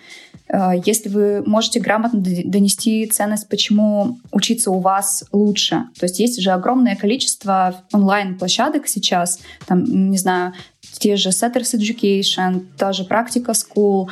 Э, 0.48 0.70
если 0.86 1.10
вы 1.10 1.42
можете 1.44 1.78
грамотно 1.78 2.20
донести 2.20 3.04
ценность, 3.04 3.50
почему 3.50 4.18
учиться 4.32 4.70
у 4.70 4.80
вас 4.80 5.24
лучше. 5.30 5.84
То 5.98 6.06
есть 6.06 6.20
есть 6.20 6.40
же 6.40 6.52
огромное 6.52 6.96
количество 6.96 7.82
онлайн-площадок 7.92 8.88
сейчас, 8.88 9.40
там, 9.66 9.84
не 10.10 10.16
знаю, 10.16 10.54
те 10.98 11.16
же 11.16 11.28
Setters 11.28 11.74
Education, 11.74 12.62
та 12.78 12.94
же 12.94 13.04
Практика 13.04 13.52
School, 13.52 14.08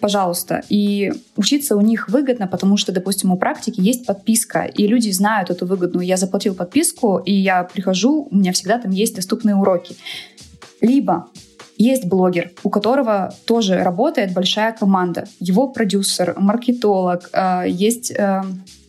пожалуйста. 0.00 0.62
И 0.68 1.12
учиться 1.36 1.76
у 1.76 1.80
них 1.80 2.08
выгодно, 2.08 2.46
потому 2.46 2.76
что, 2.76 2.92
допустим, 2.92 3.32
у 3.32 3.36
практики 3.36 3.80
есть 3.80 4.06
подписка, 4.06 4.62
и 4.64 4.86
люди 4.86 5.10
знают 5.10 5.50
эту 5.50 5.66
выгодную. 5.66 6.06
Я 6.06 6.16
заплатил 6.16 6.54
подписку, 6.54 7.18
и 7.18 7.32
я 7.32 7.64
прихожу, 7.64 8.28
у 8.30 8.34
меня 8.34 8.52
всегда 8.52 8.78
там 8.78 8.90
есть 8.90 9.16
доступные 9.16 9.54
уроки. 9.54 9.96
Либо 10.80 11.28
есть 11.76 12.06
блогер, 12.06 12.52
у 12.62 12.70
которого 12.70 13.34
тоже 13.46 13.82
работает 13.82 14.34
большая 14.34 14.72
команда. 14.72 15.26
Его 15.38 15.68
продюсер, 15.68 16.34
маркетолог, 16.36 17.30
э, 17.32 17.64
есть 17.68 18.10
э, 18.10 18.42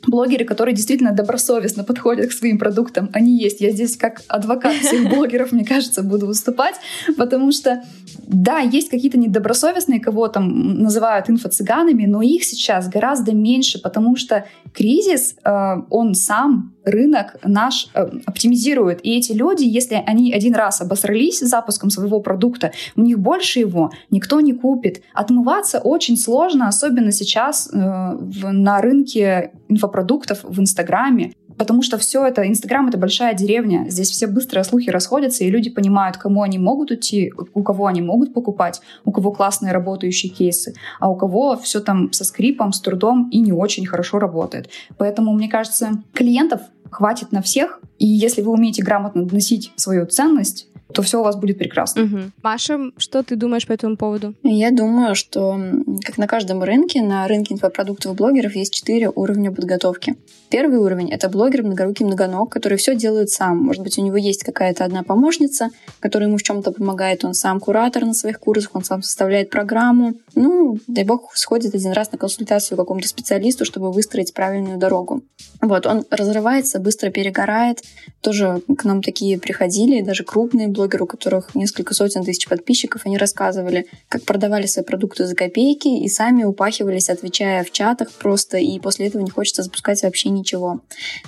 блогеры, 0.07 0.45
которые 0.45 0.75
действительно 0.75 1.11
добросовестно 1.11 1.83
подходят 1.83 2.29
к 2.29 2.31
своим 2.31 2.57
продуктам, 2.57 3.09
они 3.13 3.37
есть. 3.37 3.61
Я 3.61 3.71
здесь 3.71 3.97
как 3.97 4.21
адвокат 4.27 4.75
всех 4.75 5.09
блогеров, 5.15 5.51
мне 5.51 5.65
кажется, 5.65 6.03
буду 6.03 6.27
выступать, 6.27 6.75
потому 7.17 7.51
что, 7.51 7.83
да, 8.27 8.59
есть 8.59 8.89
какие-то 8.89 9.17
недобросовестные, 9.17 9.99
кого 9.99 10.27
там 10.27 10.81
называют 10.81 11.29
инфо-цыганами, 11.29 12.05
но 12.05 12.21
их 12.21 12.43
сейчас 12.43 12.89
гораздо 12.89 13.33
меньше, 13.33 13.81
потому 13.81 14.15
что 14.15 14.45
кризис, 14.73 15.35
э, 15.43 15.75
он 15.89 16.15
сам 16.15 16.73
рынок 16.85 17.35
наш 17.43 17.89
э, 17.93 18.09
оптимизирует. 18.25 19.05
И 19.05 19.17
эти 19.17 19.31
люди, 19.31 19.63
если 19.63 20.03
они 20.05 20.33
один 20.33 20.55
раз 20.55 20.81
обосрались 20.81 21.39
запуском 21.39 21.89
своего 21.89 22.19
продукта, 22.19 22.71
у 22.95 23.01
них 23.01 23.19
больше 23.19 23.59
его 23.59 23.91
никто 24.09 24.41
не 24.41 24.53
купит. 24.53 25.01
Отмываться 25.13 25.79
очень 25.79 26.17
сложно, 26.17 26.67
особенно 26.67 27.11
сейчас 27.11 27.69
э, 27.71 27.77
в, 27.77 28.51
на 28.51 28.81
рынке 28.81 29.51
инфопродуктов 29.69 30.43
в 30.43 30.59
Инстаграме. 30.59 31.33
Потому 31.57 31.81
что 31.81 31.97
все 31.97 32.25
это, 32.25 32.47
Инстаграм— 32.47 32.87
это 32.89 32.97
большая 32.97 33.33
деревня. 33.33 33.85
Здесь 33.89 34.09
все 34.09 34.27
быстрые 34.27 34.63
слухи 34.63 34.89
расходятся, 34.89 35.43
и 35.43 35.49
люди 35.49 35.69
понимают, 35.69 36.17
кому 36.17 36.41
они 36.41 36.57
могут 36.57 36.91
идти, 36.91 37.31
у 37.53 37.63
кого 37.63 37.87
они 37.87 38.01
могут 38.01 38.33
покупать, 38.33 38.81
у 39.05 39.11
кого 39.11 39.31
классные 39.31 39.73
работающие 39.73 40.31
кейсы, 40.31 40.73
а 40.99 41.09
у 41.09 41.15
кого 41.15 41.57
все 41.57 41.79
там 41.79 42.11
со 42.13 42.23
скрипом, 42.23 42.73
с 42.73 42.81
трудом 42.81 43.29
и 43.29 43.39
не 43.39 43.51
очень 43.51 43.85
хорошо 43.85 44.19
работает. 44.19 44.69
Поэтому, 44.97 45.33
мне 45.33 45.49
кажется, 45.49 46.03
клиентов 46.13 46.61
хватит 46.89 47.31
на 47.31 47.41
всех, 47.41 47.79
и 47.97 48.05
если 48.05 48.41
вы 48.41 48.51
умеете 48.51 48.83
грамотно 48.83 49.25
доносить 49.25 49.71
свою 49.75 50.05
ценность, 50.05 50.67
то 50.93 51.01
все 51.01 51.19
у 51.19 51.23
вас 51.23 51.35
будет 51.35 51.57
прекрасно. 51.57 52.03
Угу. 52.03 52.17
Маша, 52.43 52.79
что 52.97 53.23
ты 53.23 53.35
думаешь 53.35 53.67
по 53.67 53.73
этому 53.73 53.97
поводу? 53.97 54.33
Я 54.43 54.71
думаю, 54.71 55.15
что, 55.15 55.59
как 56.03 56.17
на 56.17 56.27
каждом 56.27 56.63
рынке, 56.63 57.01
на 57.01 57.27
рынке 57.27 57.53
инфопродуктов 57.53 58.13
и 58.13 58.15
блогеров 58.15 58.55
есть 58.55 58.73
четыре 58.73 59.09
уровня 59.09 59.51
подготовки. 59.51 60.15
Первый 60.49 60.79
уровень— 60.79 61.09
это 61.11 61.29
блогер 61.29 61.63
многорукий 61.63 62.05
многоног, 62.05 62.51
который 62.51 62.77
все 62.77 62.95
делает 62.95 63.29
сам. 63.29 63.57
Может 63.57 63.83
быть, 63.83 63.97
у 63.97 64.01
него 64.01 64.17
есть 64.17 64.43
какая-то 64.43 64.83
одна 64.83 65.03
помощница, 65.03 65.69
которая 65.99 66.27
ему 66.27 66.37
в 66.37 66.43
чем-то 66.43 66.71
помогает. 66.71 67.23
Он 67.23 67.33
сам 67.33 67.59
куратор 67.59 68.05
на 68.05 68.13
своих 68.13 68.39
курсах, 68.39 68.71
он 68.73 68.83
сам 68.83 69.01
составляет 69.01 69.49
программу. 69.49 70.15
Ну, 70.35 70.77
дай 70.87 71.05
бог, 71.05 71.31
сходит 71.35 71.73
один 71.73 71.93
раз 71.93 72.11
на 72.11 72.17
консультацию 72.17 72.75
к 72.75 72.81
какому-то 72.81 73.07
специалисту, 73.07 73.63
чтобы 73.63 73.91
выстроить 73.91 74.33
правильную 74.33 74.77
дорогу. 74.77 75.21
Вот, 75.61 75.85
он 75.85 76.03
разрывается, 76.09 76.79
быстро 76.79 77.11
перегорает. 77.11 77.81
Тоже 78.21 78.61
к 78.77 78.83
нам 78.83 79.01
такие 79.01 79.39
приходили, 79.39 80.01
даже 80.01 80.23
крупные 80.23 80.67
блогеры, 80.67 80.80
у 81.03 81.07
которых 81.07 81.55
несколько 81.55 81.93
сотен 81.93 82.23
тысяч 82.23 82.47
подписчиков, 82.47 83.01
они 83.05 83.17
рассказывали, 83.17 83.87
как 84.09 84.23
продавали 84.23 84.65
свои 84.65 84.85
продукты 84.85 85.25
за 85.25 85.35
копейки 85.35 85.87
и 85.87 86.07
сами 86.07 86.43
упахивались, 86.43 87.09
отвечая 87.09 87.63
в 87.63 87.71
чатах 87.71 88.11
просто, 88.11 88.57
и 88.57 88.79
после 88.79 89.07
этого 89.07 89.21
не 89.21 89.29
хочется 89.29 89.63
запускать 89.63 90.01
вообще 90.03 90.29
ничего. 90.29 90.81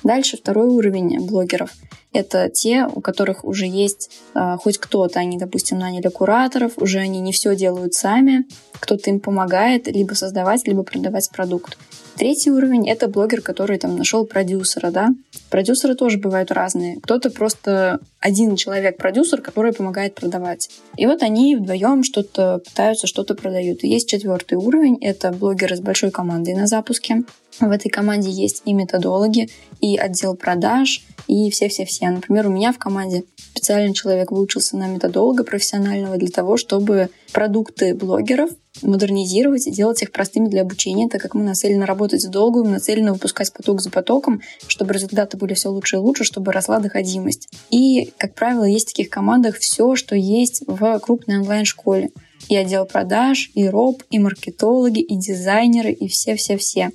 Дальше 0.03 0.37
второй 0.37 0.67
уровень 0.67 1.25
блогеров 1.25 1.71
это 2.13 2.49
те, 2.49 2.85
у 2.85 3.01
которых 3.01 3.43
уже 3.43 3.65
есть 3.65 4.11
э, 4.35 4.57
хоть 4.61 4.77
кто-то, 4.77 5.19
они, 5.19 5.37
допустим, 5.37 5.79
наняли 5.79 6.07
кураторов, 6.07 6.73
уже 6.77 6.99
они 6.99 7.19
не 7.19 7.31
все 7.31 7.55
делают 7.55 7.93
сами, 7.93 8.45
кто-то 8.79 9.09
им 9.09 9.19
помогает 9.19 9.87
либо 9.87 10.13
создавать, 10.13 10.67
либо 10.67 10.83
продавать 10.83 11.29
продукт. 11.31 11.77
Третий 12.15 12.51
уровень— 12.51 12.87
это 12.89 13.07
блогер, 13.07 13.41
который 13.41 13.79
там 13.79 13.97
нашел 13.97 14.25
продюсера, 14.25 14.91
да. 14.91 15.09
Продюсеры 15.49 15.95
тоже 15.95 16.19
бывают 16.19 16.51
разные. 16.51 16.99
Кто-то 17.01 17.31
просто 17.31 17.99
один 18.19 18.55
человек-продюсер, 18.55 19.41
который 19.41 19.73
помогает 19.73 20.13
продавать. 20.13 20.69
И 20.95 21.07
вот 21.07 21.23
они 21.23 21.55
вдвоем 21.55 22.03
что-то 22.03 22.59
пытаются, 22.59 23.07
что-то 23.07 23.33
продают. 23.33 23.83
И 23.83 23.87
есть 23.87 24.07
четвертый 24.07 24.55
уровень— 24.59 24.97
это 25.01 25.31
блогеры 25.31 25.75
с 25.75 25.79
большой 25.79 26.11
командой 26.11 26.53
на 26.53 26.67
запуске. 26.67 27.23
В 27.59 27.71
этой 27.71 27.89
команде 27.89 28.29
есть 28.29 28.61
и 28.65 28.73
методологи, 28.73 29.49
и 29.81 29.97
отдел 29.97 30.35
продаж, 30.35 31.01
и 31.27 31.49
все-все-все. 31.49 32.09
Например, 32.09 32.47
у 32.47 32.51
меня 32.51 32.71
в 32.71 32.77
команде 32.77 33.23
специальный 33.37 33.93
человек 33.93 34.31
выучился 34.31 34.77
на 34.77 34.87
методолога 34.87 35.43
профессионального 35.43 36.17
для 36.17 36.29
того, 36.29 36.57
чтобы 36.57 37.09
продукты 37.31 37.95
блогеров 37.95 38.49
модернизировать 38.81 39.67
и 39.67 39.71
делать 39.71 40.01
их 40.01 40.11
простыми 40.11 40.47
для 40.47 40.61
обучения, 40.61 41.07
так 41.07 41.21
как 41.21 41.35
мы 41.35 41.43
нацелены 41.43 41.85
работать 41.85 42.25
в 42.25 42.29
долгую, 42.29 42.65
мы 42.65 42.71
нацелены 42.71 43.13
выпускать 43.13 43.53
поток 43.53 43.81
за 43.81 43.91
потоком, 43.91 44.41
чтобы 44.67 44.93
результаты 44.93 45.37
были 45.37 45.53
все 45.53 45.69
лучше 45.69 45.97
и 45.97 45.99
лучше, 45.99 46.23
чтобы 46.23 46.51
росла 46.51 46.79
доходимость. 46.79 47.49
И, 47.69 48.11
как 48.17 48.33
правило, 48.33 48.63
есть 48.63 48.89
в 48.89 48.93
таких 48.93 49.09
командах 49.09 49.57
все, 49.57 49.95
что 49.95 50.15
есть 50.15 50.63
в 50.65 50.99
крупной 50.99 51.37
онлайн-школе 51.37 52.09
и 52.49 52.55
отдел 52.55 52.85
продаж, 52.85 53.51
и 53.53 53.67
роб, 53.67 54.03
и 54.09 54.19
маркетологи, 54.19 54.99
и 54.99 55.15
дизайнеры, 55.15 55.91
и 55.91 56.07
все-все-все. 56.07 56.91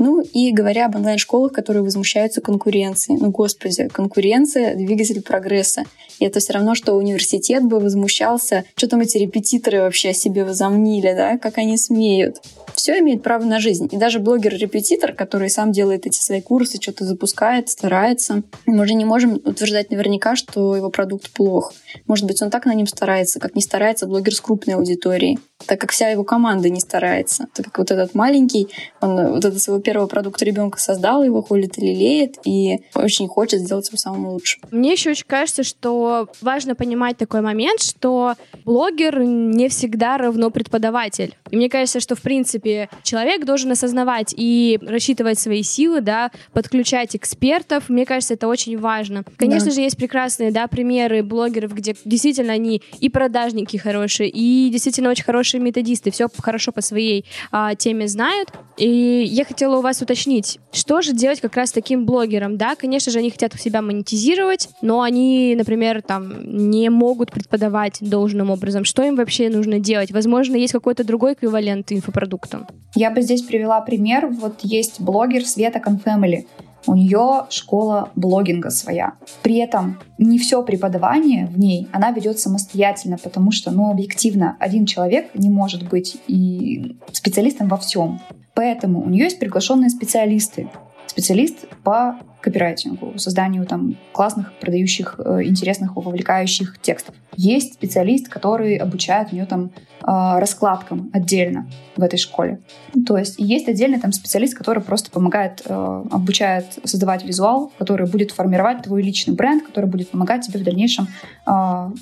Ну 0.00 0.22
и 0.22 0.50
говоря 0.50 0.86
об 0.86 0.96
онлайн-школах, 0.96 1.52
которые 1.52 1.82
возмущаются 1.82 2.40
конкуренцией. 2.40 3.20
Ну, 3.20 3.30
господи, 3.30 3.86
конкуренция— 3.88 4.74
двигатель 4.76 5.20
прогресса. 5.20 5.84
И 6.18 6.24
это 6.24 6.40
все 6.40 6.54
равно, 6.54 6.74
что 6.74 6.94
университет 6.94 7.64
бы 7.64 7.80
возмущался, 7.80 8.64
что 8.76 8.88
там 8.88 9.00
эти 9.00 9.18
репетиторы 9.18 9.80
вообще 9.80 10.10
о 10.10 10.14
себе 10.14 10.44
возомнили, 10.44 11.12
да, 11.12 11.36
как 11.36 11.58
они 11.58 11.76
смеют. 11.76 12.38
Все 12.74 12.98
имеет 13.00 13.22
право 13.22 13.44
на 13.44 13.60
жизнь. 13.60 13.90
И 13.92 13.98
даже 13.98 14.20
блогер-репетитор, 14.20 15.12
который 15.12 15.50
сам 15.50 15.70
делает 15.70 16.06
эти 16.06 16.18
свои 16.18 16.40
курсы, 16.40 16.80
что-то 16.80 17.04
запускает, 17.04 17.68
старается, 17.68 18.42
мы 18.64 18.86
же 18.86 18.94
не 18.94 19.04
можем 19.04 19.34
утверждать 19.34 19.90
наверняка, 19.90 20.34
что 20.34 20.76
его 20.76 20.88
продукт 20.88 21.30
плох. 21.30 21.74
Может 22.06 22.26
быть, 22.26 22.40
он 22.40 22.48
так 22.48 22.64
на 22.64 22.72
нем 22.72 22.86
старается, 22.86 23.38
как 23.38 23.54
не 23.54 23.60
старается 23.60 24.06
блогер 24.06 24.34
с 24.34 24.40
крупной 24.40 24.76
аудиторией 24.76 25.38
так 25.66 25.80
как 25.80 25.92
вся 25.92 26.08
его 26.08 26.24
команда 26.24 26.68
не 26.68 26.80
старается. 26.80 27.46
Так 27.54 27.66
как 27.66 27.78
вот 27.78 27.90
этот 27.90 28.14
маленький, 28.14 28.68
он 29.00 29.32
вот 29.32 29.44
этот 29.44 29.60
своего 29.60 29.80
первого 29.80 30.06
продукта 30.06 30.44
ребенка 30.44 30.78
создал, 30.80 31.22
его 31.22 31.42
холит 31.42 31.78
и 31.78 31.80
лелеет, 31.82 32.36
и 32.44 32.80
очень 32.94 33.28
хочет 33.28 33.60
сделать 33.60 33.88
его 33.88 33.98
самым 33.98 34.28
лучшим. 34.28 34.62
Мне 34.70 34.92
еще 34.92 35.10
очень 35.10 35.26
кажется, 35.26 35.62
что 35.62 36.28
важно 36.40 36.74
понимать 36.74 37.16
такой 37.16 37.40
момент, 37.40 37.82
что 37.82 38.34
блогер 38.64 39.22
не 39.22 39.68
всегда 39.68 40.18
равно 40.18 40.50
преподаватель. 40.50 41.36
И 41.50 41.56
мне 41.56 41.68
кажется, 41.68 42.00
что, 42.00 42.14
в 42.14 42.22
принципе, 42.22 42.88
человек 43.02 43.44
должен 43.44 43.70
осознавать 43.70 44.34
и 44.36 44.78
рассчитывать 44.82 45.38
свои 45.38 45.62
силы, 45.62 46.00
да, 46.00 46.30
подключать 46.52 47.16
экспертов. 47.16 47.88
Мне 47.88 48.06
кажется, 48.06 48.34
это 48.34 48.48
очень 48.48 48.78
важно. 48.78 49.24
Конечно 49.36 49.68
да. 49.68 49.74
же, 49.74 49.80
есть 49.80 49.96
прекрасные, 49.96 50.50
да, 50.50 50.66
примеры 50.66 51.22
блогеров, 51.22 51.74
где 51.74 51.94
действительно 52.04 52.52
они 52.52 52.82
и 53.00 53.08
продажники 53.08 53.76
хорошие, 53.76 54.28
и 54.28 54.70
действительно 54.70 55.10
очень 55.10 55.24
хорошие 55.24 55.60
методисты, 55.60 56.10
все 56.10 56.28
хорошо 56.38 56.72
по 56.72 56.80
своей 56.80 57.24
а, 57.50 57.74
теме 57.74 58.08
знают. 58.08 58.50
И 58.76 58.88
я 58.88 59.44
хотела 59.44 59.78
у 59.78 59.82
вас 59.82 60.00
уточнить, 60.00 60.58
что 60.72 61.02
же 61.02 61.12
делать 61.12 61.40
как 61.40 61.54
раз 61.56 61.72
таким 61.72 62.06
блогерам, 62.06 62.56
да? 62.56 62.76
Конечно 62.76 63.12
же, 63.12 63.18
они 63.18 63.30
хотят 63.30 63.54
себя 63.60 63.82
монетизировать, 63.82 64.68
но 64.80 65.02
они, 65.02 65.54
например, 65.56 66.02
там 66.02 66.68
не 66.68 66.88
могут 66.88 67.30
преподавать 67.30 67.98
должным 68.00 68.50
образом. 68.50 68.84
Что 68.84 69.02
им 69.02 69.16
вообще 69.16 69.50
нужно 69.50 69.78
делать? 69.78 70.12
Возможно, 70.12 70.56
есть 70.56 70.72
какой-то 70.72 71.04
другой 71.04 71.34
эквивалент 71.40 71.90
инфопродуктам. 71.92 72.66
Я 72.94 73.10
бы 73.10 73.22
здесь 73.22 73.42
привела 73.42 73.80
пример. 73.80 74.26
Вот 74.26 74.60
есть 74.62 75.00
блогер 75.00 75.46
Света 75.46 75.80
Confamily. 75.84 76.46
У 76.86 76.94
нее 76.94 77.46
школа 77.50 78.10
блогинга 78.14 78.70
своя. 78.70 79.14
При 79.42 79.56
этом 79.56 79.98
не 80.18 80.38
все 80.38 80.62
преподавание 80.62 81.46
в 81.46 81.58
ней 81.58 81.88
она 81.92 82.10
ведет 82.10 82.38
самостоятельно, 82.38 83.18
потому 83.22 83.52
что, 83.52 83.70
ну, 83.70 83.90
объективно, 83.90 84.56
один 84.58 84.86
человек 84.86 85.30
не 85.34 85.50
может 85.50 85.88
быть 85.88 86.16
и 86.26 86.96
специалистом 87.12 87.68
во 87.68 87.76
всем. 87.76 88.20
Поэтому 88.54 89.02
у 89.02 89.08
нее 89.08 89.24
есть 89.24 89.38
приглашенные 89.38 89.90
специалисты. 89.90 90.68
Специалист 91.10 91.66
по 91.82 92.20
копирайтингу, 92.40 93.18
созданию 93.18 93.66
там 93.66 93.96
классных, 94.12 94.52
продающих, 94.60 95.16
э, 95.18 95.42
интересных, 95.42 95.96
вовлекающих 95.96 96.78
текстов. 96.80 97.16
Есть 97.36 97.74
специалист, 97.74 98.28
который 98.28 98.76
обучает 98.76 99.32
у 99.32 99.34
нее 99.34 99.46
там 99.46 99.72
э, 100.02 100.38
раскладкам 100.38 101.10
отдельно 101.12 101.66
в 101.96 102.02
этой 102.04 102.16
школе. 102.16 102.60
То 103.08 103.18
есть 103.18 103.34
есть 103.38 103.68
отдельный 103.68 103.98
там 103.98 104.12
специалист, 104.12 104.56
который 104.56 104.84
просто 104.84 105.10
помогает, 105.10 105.62
э, 105.64 106.04
обучает 106.12 106.78
создавать 106.84 107.24
визуал, 107.24 107.72
который 107.76 108.06
будет 108.06 108.30
формировать 108.30 108.84
твой 108.84 109.02
личный 109.02 109.34
бренд, 109.34 109.66
который 109.66 109.86
будет 109.86 110.10
помогать 110.10 110.46
тебе 110.46 110.60
в 110.60 110.62
дальнейшем 110.62 111.08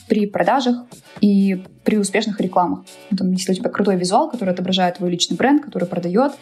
при 0.08 0.26
продажах 0.26 0.84
и 1.22 1.64
при 1.84 1.96
успешных 1.96 2.38
рекламах. 2.38 2.80
Ну, 3.10 3.16
там, 3.16 3.32
если 3.32 3.52
у 3.52 3.54
тебя 3.54 3.70
крутой 3.70 3.96
визуал, 3.96 4.30
который 4.30 4.52
отображает 4.52 4.98
твой 4.98 5.10
личный 5.10 5.38
бренд, 5.38 5.64
который 5.64 5.88
продает, 5.88 6.32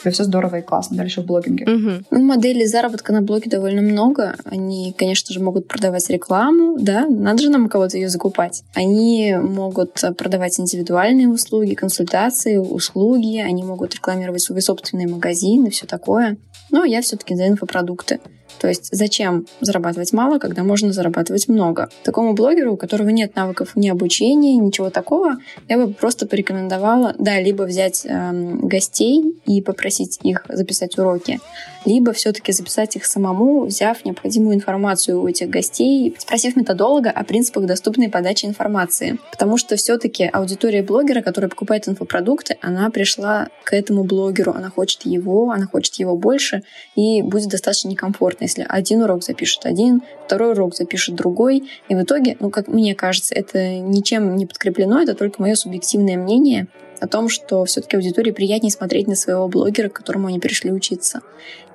тебе 0.00 0.10
все 0.12 0.24
здорово 0.24 0.56
и 0.56 0.62
классно 0.62 0.96
дальше 0.96 1.22
в 1.22 1.26
блогинге. 1.26 1.64
Угу. 1.64 1.90
Ну, 2.10 2.22
моделей 2.22 2.66
заработка 2.66 3.12
на 3.12 3.22
блоге 3.22 3.50
довольно 3.50 3.82
много. 3.82 4.36
Они, 4.44 4.94
конечно 4.96 5.32
же, 5.32 5.40
могут 5.40 5.68
продавать 5.68 6.08
рекламу, 6.10 6.76
да, 6.78 7.06
надо 7.06 7.42
же 7.42 7.50
нам 7.50 7.66
у 7.66 7.68
кого-то 7.68 7.96
ее 7.96 8.08
закупать. 8.08 8.62
Они 8.74 9.34
могут 9.40 10.02
продавать 10.16 10.58
индивидуальные 10.60 11.28
услуги, 11.28 11.74
консультации, 11.74 12.56
услуги, 12.56 13.38
они 13.38 13.64
могут 13.64 13.94
рекламировать 13.94 14.42
свои 14.42 14.60
собственные 14.60 15.08
магазины, 15.08 15.70
все 15.70 15.86
такое. 15.86 16.36
Но 16.70 16.84
я 16.84 17.00
все-таки 17.00 17.34
за 17.34 17.48
инфопродукты. 17.48 18.20
То 18.58 18.68
есть 18.68 18.88
зачем 18.92 19.46
зарабатывать 19.60 20.12
мало, 20.12 20.38
когда 20.38 20.62
можно 20.62 20.92
зарабатывать 20.92 21.48
много? 21.48 21.88
Такому 22.02 22.34
блогеру, 22.34 22.74
у 22.74 22.76
которого 22.76 23.08
нет 23.08 23.34
навыков 23.36 23.72
ни 23.74 23.88
обучения, 23.88 24.56
ничего 24.56 24.90
такого, 24.90 25.36
я 25.68 25.78
бы 25.78 25.92
просто 25.92 26.26
порекомендовала, 26.26 27.14
да, 27.18 27.40
либо 27.40 27.64
взять 27.64 28.04
э, 28.04 28.30
гостей 28.62 29.36
и 29.46 29.60
попросить 29.60 30.18
их 30.22 30.44
записать 30.48 30.98
уроки, 30.98 31.40
либо 31.84 32.12
все-таки 32.12 32.52
записать 32.52 32.96
их 32.96 33.06
самому, 33.06 33.64
взяв 33.64 34.04
необходимую 34.04 34.56
информацию 34.56 35.20
у 35.20 35.28
этих 35.28 35.48
гостей, 35.48 36.14
спросив 36.18 36.56
методолога 36.56 37.10
о 37.10 37.24
принципах 37.24 37.66
доступной 37.66 38.08
подачи 38.08 38.44
информации. 38.44 39.18
Потому 39.30 39.56
что 39.56 39.76
все-таки 39.76 40.28
аудитория 40.30 40.82
блогера, 40.82 41.22
которая 41.22 41.48
покупает 41.48 41.88
инфопродукты, 41.88 42.58
она 42.60 42.90
пришла 42.90 43.48
к 43.64 43.72
этому 43.72 44.04
блогеру, 44.04 44.52
она 44.52 44.70
хочет 44.70 45.02
его, 45.04 45.50
она 45.50 45.66
хочет 45.66 45.94
его 45.94 46.16
больше, 46.16 46.62
и 46.96 47.22
будет 47.22 47.48
достаточно 47.48 47.88
некомфортно, 47.88 48.35
если 48.40 48.64
один 48.68 49.02
урок 49.02 49.22
запишет 49.22 49.66
один, 49.66 50.02
второй 50.24 50.52
урок 50.52 50.74
запишет 50.74 51.14
другой, 51.14 51.64
и 51.88 51.94
в 51.94 52.02
итоге, 52.02 52.36
ну, 52.40 52.50
как 52.50 52.68
мне 52.68 52.94
кажется, 52.94 53.34
это 53.34 53.78
ничем 53.78 54.36
не 54.36 54.46
подкреплено, 54.46 55.00
это 55.00 55.14
только 55.14 55.40
мое 55.40 55.54
субъективное 55.54 56.16
мнение, 56.16 56.68
о 57.00 57.06
том, 57.06 57.28
что 57.28 57.64
все-таки 57.64 57.96
аудитории 57.96 58.30
приятнее 58.30 58.70
смотреть 58.70 59.06
на 59.06 59.16
своего 59.16 59.48
блогера, 59.48 59.88
к 59.88 59.94
которому 59.94 60.28
они 60.28 60.38
пришли 60.38 60.72
учиться. 60.72 61.20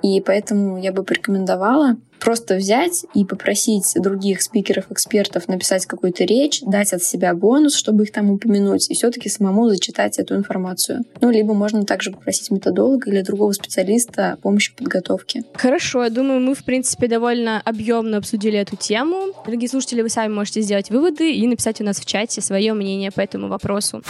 И 0.02 0.20
поэтому 0.20 0.78
я 0.78 0.92
бы 0.92 1.04
порекомендовала 1.04 1.96
просто 2.22 2.54
взять 2.54 3.04
и 3.14 3.24
попросить 3.24 3.94
других 3.96 4.42
спикеров, 4.42 4.90
экспертов 4.90 5.48
написать 5.48 5.86
какую-то 5.86 6.24
речь, 6.24 6.60
дать 6.62 6.92
от 6.92 7.02
себя 7.02 7.34
бонус, 7.34 7.74
чтобы 7.74 8.04
их 8.04 8.12
там 8.12 8.30
упомянуть, 8.30 8.90
и 8.90 8.94
все-таки 8.94 9.28
самому 9.28 9.68
зачитать 9.68 10.18
эту 10.18 10.36
информацию. 10.36 11.04
Ну, 11.20 11.30
либо 11.30 11.52
можно 11.52 11.84
также 11.84 12.12
попросить 12.12 12.50
методолога 12.52 13.10
или 13.10 13.22
другого 13.22 13.52
специалиста 13.52 14.38
помощи 14.40 14.72
подготовке. 14.76 15.42
Хорошо, 15.54 16.04
я 16.04 16.10
думаю, 16.10 16.40
мы, 16.40 16.54
в 16.54 16.64
принципе, 16.64 17.08
довольно 17.08 17.60
объемно 17.60 18.18
обсудили 18.18 18.58
эту 18.58 18.76
тему. 18.76 19.32
Дорогие 19.44 19.68
слушатели, 19.68 20.02
вы 20.02 20.08
сами 20.08 20.32
можете 20.32 20.60
сделать 20.60 20.90
выводы 20.90 21.32
и 21.32 21.46
написать 21.48 21.80
у 21.80 21.84
нас 21.84 21.98
в 21.98 22.04
чате 22.04 22.40
свое 22.40 22.72
мнение 22.72 23.10
по 23.10 23.20
этому 23.20 23.48
вопросу. 23.48 24.02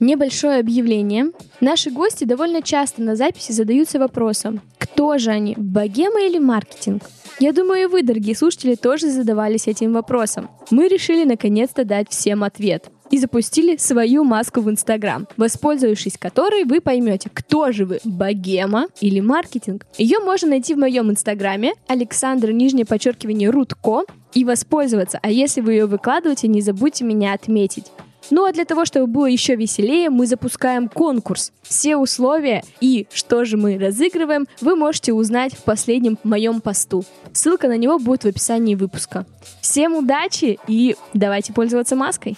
Небольшое 0.00 0.60
объявление. 0.60 1.32
Наши 1.60 1.90
гости 1.90 2.24
довольно 2.24 2.62
часто 2.62 3.02
на 3.02 3.16
записи 3.16 3.52
задаются 3.52 3.98
вопросом, 3.98 4.60
кто 4.78 5.18
же 5.18 5.30
они, 5.30 5.54
богема 5.56 6.22
или 6.22 6.38
маркетинг? 6.38 7.02
Я 7.40 7.52
думаю, 7.52 7.82
и 7.82 7.86
вы, 7.86 8.02
дорогие 8.02 8.34
слушатели, 8.34 8.74
тоже 8.74 9.10
задавались 9.10 9.68
этим 9.68 9.92
вопросом. 9.92 10.50
Мы 10.70 10.88
решили 10.88 11.24
наконец-то 11.24 11.84
дать 11.84 12.10
всем 12.10 12.42
ответ 12.42 12.90
и 13.10 13.18
запустили 13.18 13.76
свою 13.76 14.24
маску 14.24 14.60
в 14.60 14.68
Инстаграм, 14.68 15.26
воспользовавшись 15.36 16.18
которой 16.18 16.64
вы 16.64 16.80
поймете, 16.80 17.30
кто 17.32 17.70
же 17.72 17.86
вы, 17.86 18.00
богема 18.04 18.88
или 19.00 19.20
маркетинг. 19.20 19.86
Ее 19.96 20.18
можно 20.18 20.48
найти 20.48 20.74
в 20.74 20.78
моем 20.78 21.10
Инстаграме, 21.10 21.74
Александр, 21.86 22.50
нижнее 22.50 22.84
подчеркивание, 22.84 23.50
Рудко, 23.50 24.02
и 24.34 24.44
воспользоваться. 24.44 25.18
А 25.22 25.30
если 25.30 25.60
вы 25.60 25.72
ее 25.74 25.86
выкладываете, 25.86 26.48
не 26.48 26.60
забудьте 26.60 27.04
меня 27.04 27.32
отметить. 27.32 27.86
Ну 28.30 28.44
а 28.44 28.52
для 28.52 28.64
того, 28.64 28.84
чтобы 28.84 29.06
было 29.06 29.26
еще 29.26 29.56
веселее, 29.56 30.10
мы 30.10 30.26
запускаем 30.26 30.88
конкурс. 30.88 31.52
Все 31.62 31.96
условия 31.96 32.62
и 32.80 33.06
что 33.12 33.44
же 33.44 33.56
мы 33.56 33.78
разыгрываем, 33.78 34.46
вы 34.60 34.76
можете 34.76 35.12
узнать 35.12 35.54
в 35.54 35.64
последнем 35.64 36.18
моем 36.24 36.60
посту. 36.60 37.04
Ссылка 37.32 37.68
на 37.68 37.76
него 37.76 37.98
будет 37.98 38.24
в 38.24 38.26
описании 38.26 38.74
выпуска. 38.74 39.26
Всем 39.60 39.94
удачи 39.94 40.58
и 40.66 40.96
давайте 41.14 41.52
пользоваться 41.52 41.96
маской. 41.96 42.36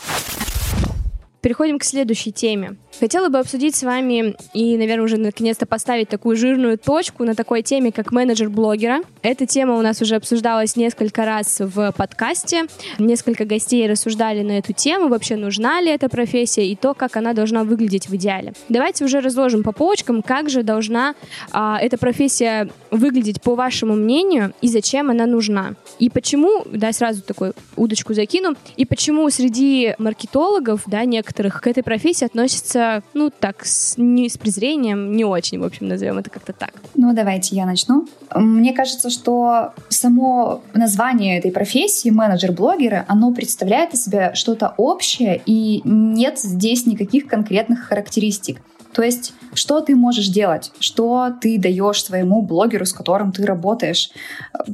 Переходим 1.41 1.79
к 1.79 1.85
следующей 1.85 2.33
теме. 2.33 2.77
Хотела 3.01 3.31
бы 3.31 3.39
обсудить 3.39 3.75
с 3.77 3.83
вами 3.83 4.37
и, 4.53 4.77
наверное, 4.77 5.07
уже 5.07 5.17
наконец-то 5.17 5.65
поставить 5.65 6.11
такую 6.11 6.37
жирную 6.37 6.77
точку 6.77 7.25
на 7.25 7.35
такой 7.35 7.63
теме, 7.63 7.93
как 7.93 8.13
менеджер 8.13 8.51
блогера. 8.51 9.01
Эта 9.23 9.47
тема 9.47 9.79
у 9.79 9.81
нас 9.81 10.03
уже 10.03 10.17
обсуждалась 10.17 10.77
несколько 10.77 11.25
раз 11.25 11.61
в 11.61 11.93
подкасте. 11.93 12.67
Несколько 12.99 13.47
гостей 13.47 13.89
рассуждали 13.89 14.43
на 14.43 14.59
эту 14.59 14.75
тему, 14.75 15.09
вообще 15.09 15.37
нужна 15.37 15.81
ли 15.81 15.91
эта 15.91 16.11
профессия 16.11 16.67
и 16.67 16.77
то, 16.77 16.93
как 16.93 17.17
она 17.17 17.33
должна 17.33 17.65
выглядеть 17.65 18.09
в 18.09 18.15
идеале. 18.17 18.53
Давайте 18.69 19.07
уже 19.07 19.21
разложим 19.21 19.63
по 19.63 19.73
полочкам, 19.73 20.21
как 20.21 20.51
же 20.51 20.63
должна 20.63 21.15
а, 21.53 21.79
эта 21.81 21.97
профессия 21.97 22.69
выглядеть 22.91 23.41
по 23.41 23.55
вашему 23.55 23.95
мнению 23.95 24.53
и 24.61 24.69
зачем 24.69 25.09
она 25.09 25.25
нужна. 25.25 25.75
И 25.99 26.11
почему, 26.11 26.65
да, 26.67 26.93
сразу 26.93 27.23
такую 27.23 27.55
удочку 27.77 28.13
закину, 28.13 28.57
и 28.77 28.85
почему 28.85 29.31
среди 29.31 29.95
маркетологов, 29.97 30.83
да, 30.87 31.07
некоторых 31.07 31.63
к 31.63 31.67
этой 31.67 31.83
профессии 31.83 32.27
относятся 32.27 32.90
ну, 33.15 33.31
так, 33.31 33.65
с, 33.65 33.95
не 33.97 34.29
с 34.29 34.37
презрением, 34.37 35.13
не 35.13 35.25
очень, 35.25 35.59
в 35.61 35.65
общем, 35.65 35.89
назовем 35.89 36.19
это 36.19 36.31
как-то 36.31 36.53
так. 36.53 36.73
Ну, 36.95 37.13
давайте 37.15 37.57
я 37.57 37.67
начну. 37.67 38.07
Мне 38.35 38.73
кажется, 38.73 39.11
что 39.11 39.73
само 39.89 40.63
название 40.75 41.39
этой 41.39 41.51
профессии, 41.51 42.11
менеджер-блогера, 42.11 43.05
оно 43.09 43.33
представляет 43.33 43.95
из 43.95 44.05
себя 44.05 44.35
что-то 44.35 44.75
общее, 44.77 45.41
и 45.47 45.83
нет 45.85 46.39
здесь 46.39 46.87
никаких 46.87 47.27
конкретных 47.27 47.81
характеристик. 47.81 48.61
То 48.93 49.03
есть, 49.03 49.35
что 49.55 49.81
ты 49.81 49.95
можешь 49.95 50.29
делать, 50.29 50.73
что 50.81 51.33
ты 51.41 51.59
даешь 51.59 52.03
своему 52.03 52.43
блогеру, 52.43 52.87
с 52.87 52.93
которым 52.93 53.33
ты 53.33 53.45
работаешь, 53.45 54.11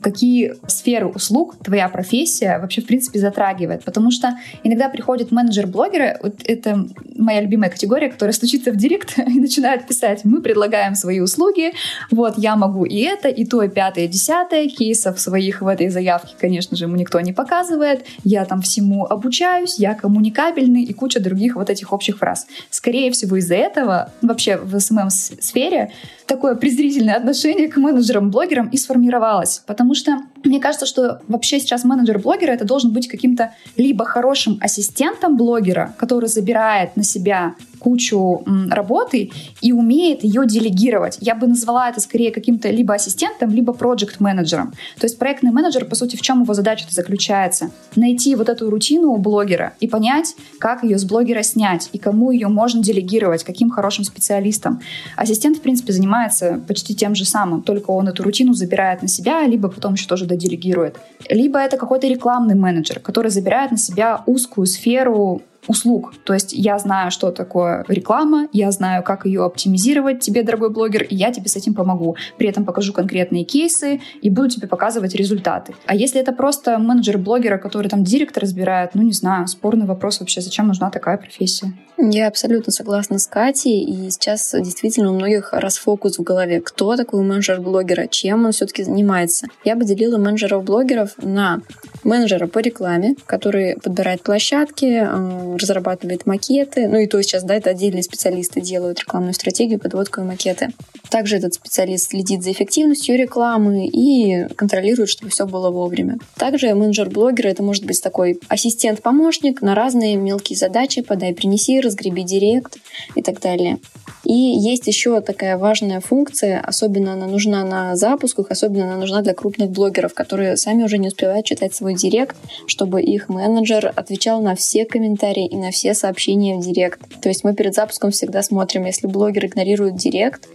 какие 0.02 0.54
сферы 0.66 1.06
услуг 1.06 1.56
твоя 1.62 1.88
профессия 1.88 2.58
вообще, 2.58 2.80
в 2.80 2.86
принципе, 2.86 3.18
затрагивает. 3.18 3.84
Потому 3.84 4.10
что 4.10 4.38
иногда 4.62 4.88
приходит 4.88 5.32
менеджер 5.32 5.66
блогера, 5.66 6.18
вот 6.22 6.40
это 6.44 6.86
моя 7.16 7.40
любимая 7.40 7.70
категория, 7.70 8.08
которая 8.08 8.32
стучится 8.32 8.72
в 8.72 8.76
директ 8.76 9.18
и 9.18 9.40
начинает 9.40 9.86
писать, 9.86 10.24
мы 10.24 10.40
предлагаем 10.40 10.94
свои 10.94 11.20
услуги, 11.20 11.72
вот 12.10 12.38
я 12.38 12.56
могу 12.56 12.84
и 12.84 13.00
это, 13.00 13.28
и 13.28 13.44
то, 13.44 13.62
и 13.62 13.68
пятое, 13.68 14.04
и 14.04 14.08
десятое, 14.08 14.68
кейсов 14.68 15.20
своих 15.20 15.60
в 15.62 15.66
этой 15.66 15.88
заявке, 15.88 16.34
конечно 16.38 16.76
же, 16.76 16.84
ему 16.84 16.96
никто 16.96 17.20
не 17.20 17.32
показывает, 17.32 18.06
я 18.24 18.44
там 18.44 18.62
всему 18.62 19.04
обучаюсь, 19.04 19.78
я 19.78 19.94
коммуникабельный 19.94 20.82
и 20.82 20.92
куча 20.92 21.20
других 21.20 21.56
вот 21.56 21.70
этих 21.70 21.92
общих 21.92 22.18
фраз. 22.18 22.46
Скорее 22.70 23.10
всего, 23.10 23.36
из-за 23.36 23.54
этого 23.54 24.05
вообще 24.22 24.56
в 24.56 24.78
СММ-сфере 24.78 25.92
такое 26.26 26.54
презрительное 26.54 27.14
отношение 27.14 27.68
к 27.68 27.76
менеджерам-блогерам 27.76 28.68
и 28.68 28.76
сформировалось. 28.76 29.62
Потому 29.66 29.94
что 29.94 30.18
мне 30.44 30.60
кажется, 30.60 30.86
что 30.86 31.20
вообще 31.28 31.60
сейчас 31.60 31.84
менеджер 31.84 32.18
блогера 32.18 32.52
это 32.52 32.64
должен 32.64 32.92
быть 32.92 33.08
каким-то 33.08 33.52
либо 33.76 34.04
хорошим 34.04 34.58
ассистентом 34.60 35.36
блогера, 35.36 35.94
который 35.98 36.28
забирает 36.28 36.96
на 36.96 37.02
себя 37.02 37.54
кучу 37.86 38.42
работы 38.68 39.30
и 39.60 39.70
умеет 39.70 40.24
ее 40.24 40.44
делегировать. 40.44 41.18
Я 41.20 41.36
бы 41.36 41.46
назвала 41.46 41.88
это 41.88 42.00
скорее 42.00 42.32
каким-то 42.32 42.68
либо 42.68 42.94
ассистентом, 42.94 43.50
либо 43.50 43.72
проект-менеджером. 43.72 44.72
То 44.98 45.04
есть 45.04 45.20
проектный 45.20 45.52
менеджер, 45.52 45.84
по 45.84 45.94
сути, 45.94 46.16
в 46.16 46.20
чем 46.20 46.42
его 46.42 46.52
задача 46.52 46.84
заключается? 46.90 47.70
Найти 47.94 48.34
вот 48.34 48.48
эту 48.48 48.70
рутину 48.70 49.12
у 49.12 49.18
блогера 49.18 49.74
и 49.78 49.86
понять, 49.86 50.34
как 50.58 50.82
ее 50.82 50.98
с 50.98 51.04
блогера 51.04 51.42
снять 51.42 51.88
и 51.92 51.98
кому 51.98 52.32
ее 52.32 52.48
можно 52.48 52.82
делегировать, 52.82 53.44
каким 53.44 53.70
хорошим 53.70 54.02
специалистом. 54.02 54.80
Ассистент, 55.14 55.58
в 55.58 55.60
принципе, 55.60 55.92
занимается 55.92 56.60
почти 56.66 56.92
тем 56.92 57.14
же 57.14 57.24
самым, 57.24 57.62
только 57.62 57.92
он 57.92 58.08
эту 58.08 58.24
рутину 58.24 58.52
забирает 58.52 59.02
на 59.02 59.06
себя, 59.06 59.46
либо 59.46 59.68
потом 59.68 59.94
еще 59.94 60.08
тоже 60.08 60.26
доделегирует. 60.26 60.96
Либо 61.30 61.60
это 61.60 61.76
какой-то 61.76 62.08
рекламный 62.08 62.56
менеджер, 62.56 62.98
который 62.98 63.30
забирает 63.30 63.70
на 63.70 63.78
себя 63.78 64.24
узкую 64.26 64.66
сферу 64.66 65.42
услуг. 65.66 66.14
То 66.24 66.34
есть 66.34 66.52
я 66.52 66.78
знаю, 66.78 67.10
что 67.10 67.30
такое 67.30 67.84
реклама, 67.88 68.48
я 68.52 68.70
знаю, 68.70 69.02
как 69.02 69.26
ее 69.26 69.44
оптимизировать 69.44 70.20
тебе, 70.20 70.42
дорогой 70.42 70.70
блогер, 70.70 71.02
и 71.02 71.14
я 71.14 71.32
тебе 71.32 71.48
с 71.48 71.56
этим 71.56 71.74
помогу. 71.74 72.16
При 72.38 72.48
этом 72.48 72.64
покажу 72.64 72.92
конкретные 72.92 73.44
кейсы 73.44 74.00
и 74.20 74.30
буду 74.30 74.50
тебе 74.50 74.68
показывать 74.68 75.14
результаты. 75.14 75.74
А 75.86 75.94
если 75.94 76.20
это 76.20 76.32
просто 76.32 76.78
менеджер 76.78 77.18
блогера, 77.18 77.58
который 77.58 77.88
там 77.88 78.04
директор 78.04 78.42
разбирает, 78.42 78.94
ну 78.94 79.02
не 79.02 79.12
знаю, 79.12 79.46
спорный 79.46 79.86
вопрос 79.86 80.20
вообще, 80.20 80.40
зачем 80.40 80.66
нужна 80.68 80.90
такая 80.90 81.16
профессия? 81.16 81.72
Я 81.98 82.28
абсолютно 82.28 82.72
согласна 82.72 83.18
с 83.18 83.26
Катей, 83.26 83.82
и 83.82 84.10
сейчас 84.10 84.54
действительно 84.54 85.10
у 85.10 85.14
многих 85.14 85.52
расфокус 85.52 86.18
в 86.18 86.22
голове. 86.22 86.60
Кто 86.60 86.94
такой 86.96 87.22
менеджер 87.22 87.60
блогера, 87.60 88.06
чем 88.06 88.44
он 88.44 88.52
все-таки 88.52 88.82
занимается? 88.82 89.46
Я 89.64 89.76
бы 89.76 89.84
делила 89.84 90.18
менеджеров-блогеров 90.18 91.14
на 91.22 91.62
менеджера 92.04 92.46
по 92.46 92.58
рекламе, 92.58 93.16
который 93.24 93.78
подбирает 93.82 94.22
площадки, 94.22 95.06
э, 95.06 95.55
разрабатывает 95.56 96.26
макеты. 96.26 96.88
Ну 96.88 96.98
и 96.98 97.06
то 97.06 97.20
сейчас, 97.22 97.42
да, 97.42 97.54
это 97.54 97.70
отдельные 97.70 98.02
специалисты 98.02 98.60
делают 98.60 99.00
рекламную 99.00 99.34
стратегию, 99.34 99.78
подводку 99.78 100.20
и 100.20 100.24
макеты. 100.24 100.70
Также 101.10 101.36
этот 101.36 101.54
специалист 101.54 102.10
следит 102.10 102.42
за 102.42 102.52
эффективностью 102.52 103.16
рекламы 103.16 103.86
и 103.86 104.46
контролирует, 104.54 105.08
чтобы 105.08 105.30
все 105.30 105.46
было 105.46 105.70
вовремя. 105.70 106.18
Также 106.36 106.74
менеджер 106.74 107.10
блогера 107.10 107.48
это 107.48 107.62
может 107.62 107.84
быть 107.84 108.02
такой 108.02 108.40
ассистент-помощник 108.48 109.62
на 109.62 109.74
разные 109.74 110.16
мелкие 110.16 110.56
задачи, 110.56 111.02
подай, 111.02 111.34
принеси, 111.34 111.80
разгреби 111.80 112.22
директ 112.22 112.78
и 113.14 113.22
так 113.22 113.40
далее. 113.40 113.78
И 114.26 114.34
есть 114.34 114.88
еще 114.88 115.20
такая 115.20 115.56
важная 115.56 116.00
функция, 116.00 116.60
особенно 116.60 117.12
она 117.12 117.28
нужна 117.28 117.64
на 117.64 117.94
запусках, 117.94 118.50
особенно 118.50 118.86
она 118.86 118.96
нужна 118.96 119.22
для 119.22 119.34
крупных 119.34 119.70
блогеров, 119.70 120.14
которые 120.14 120.56
сами 120.56 120.82
уже 120.82 120.98
не 120.98 121.08
успевают 121.08 121.46
читать 121.46 121.76
свой 121.76 121.94
директ, 121.94 122.36
чтобы 122.66 123.00
их 123.00 123.28
менеджер 123.28 123.92
отвечал 123.94 124.42
на 124.42 124.56
все 124.56 124.84
комментарии 124.84 125.45
и 125.46 125.56
на 125.56 125.70
все 125.70 125.94
сообщения 125.94 126.56
в 126.56 126.60
директ. 126.60 127.00
То 127.20 127.28
есть 127.28 127.44
мы 127.44 127.54
перед 127.54 127.74
запуском 127.74 128.10
всегда 128.10 128.42
смотрим, 128.42 128.84
если 128.84 129.06
блогер 129.06 129.46
игнорирует 129.46 129.96
директ, 129.96 130.48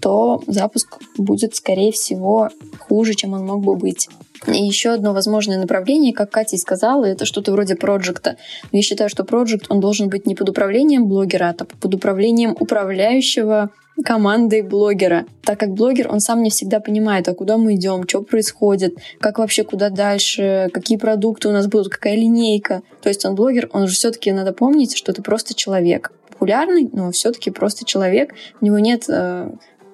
то 0.00 0.42
запуск 0.46 0.98
будет, 1.16 1.54
скорее 1.54 1.90
всего, 1.92 2.50
хуже, 2.78 3.14
чем 3.14 3.32
он 3.32 3.46
мог 3.46 3.62
бы 3.62 3.74
быть. 3.74 4.08
И 4.46 4.62
еще 4.62 4.90
одно 4.90 5.14
возможное 5.14 5.58
направление, 5.58 6.12
как 6.12 6.30
Катя 6.30 6.58
сказала, 6.58 7.04
это 7.04 7.24
что-то 7.24 7.52
вроде 7.52 7.76
проекта. 7.76 8.36
Я 8.72 8.82
считаю, 8.82 9.08
что 9.08 9.24
проект, 9.24 9.66
он 9.70 9.80
должен 9.80 10.08
быть 10.08 10.26
не 10.26 10.34
под 10.34 10.50
управлением 10.50 11.06
блогера, 11.06 11.54
а 11.58 11.64
под 11.64 11.94
управлением 11.94 12.54
управляющего 12.58 13.70
командой 14.02 14.62
блогера, 14.62 15.26
так 15.42 15.60
как 15.60 15.70
блогер, 15.70 16.10
он 16.10 16.20
сам 16.20 16.42
не 16.42 16.50
всегда 16.50 16.80
понимает, 16.80 17.28
а 17.28 17.34
куда 17.34 17.56
мы 17.56 17.74
идем, 17.74 18.08
что 18.08 18.22
происходит, 18.22 18.96
как 19.20 19.38
вообще 19.38 19.62
куда 19.62 19.90
дальше, 19.90 20.68
какие 20.72 20.98
продукты 20.98 21.48
у 21.48 21.52
нас 21.52 21.66
будут, 21.66 21.88
какая 21.88 22.16
линейка. 22.16 22.82
То 23.02 23.08
есть 23.08 23.24
он 23.24 23.34
блогер, 23.34 23.68
он 23.72 23.86
же 23.86 23.94
все-таки 23.94 24.32
надо 24.32 24.52
помнить, 24.52 24.96
что 24.96 25.12
это 25.12 25.22
просто 25.22 25.54
человек. 25.54 26.12
Популярный, 26.30 26.88
но 26.92 27.12
все-таки 27.12 27.50
просто 27.50 27.84
человек. 27.84 28.34
У 28.60 28.64
него 28.66 28.78
нет, 28.78 29.04
э, 29.08 29.50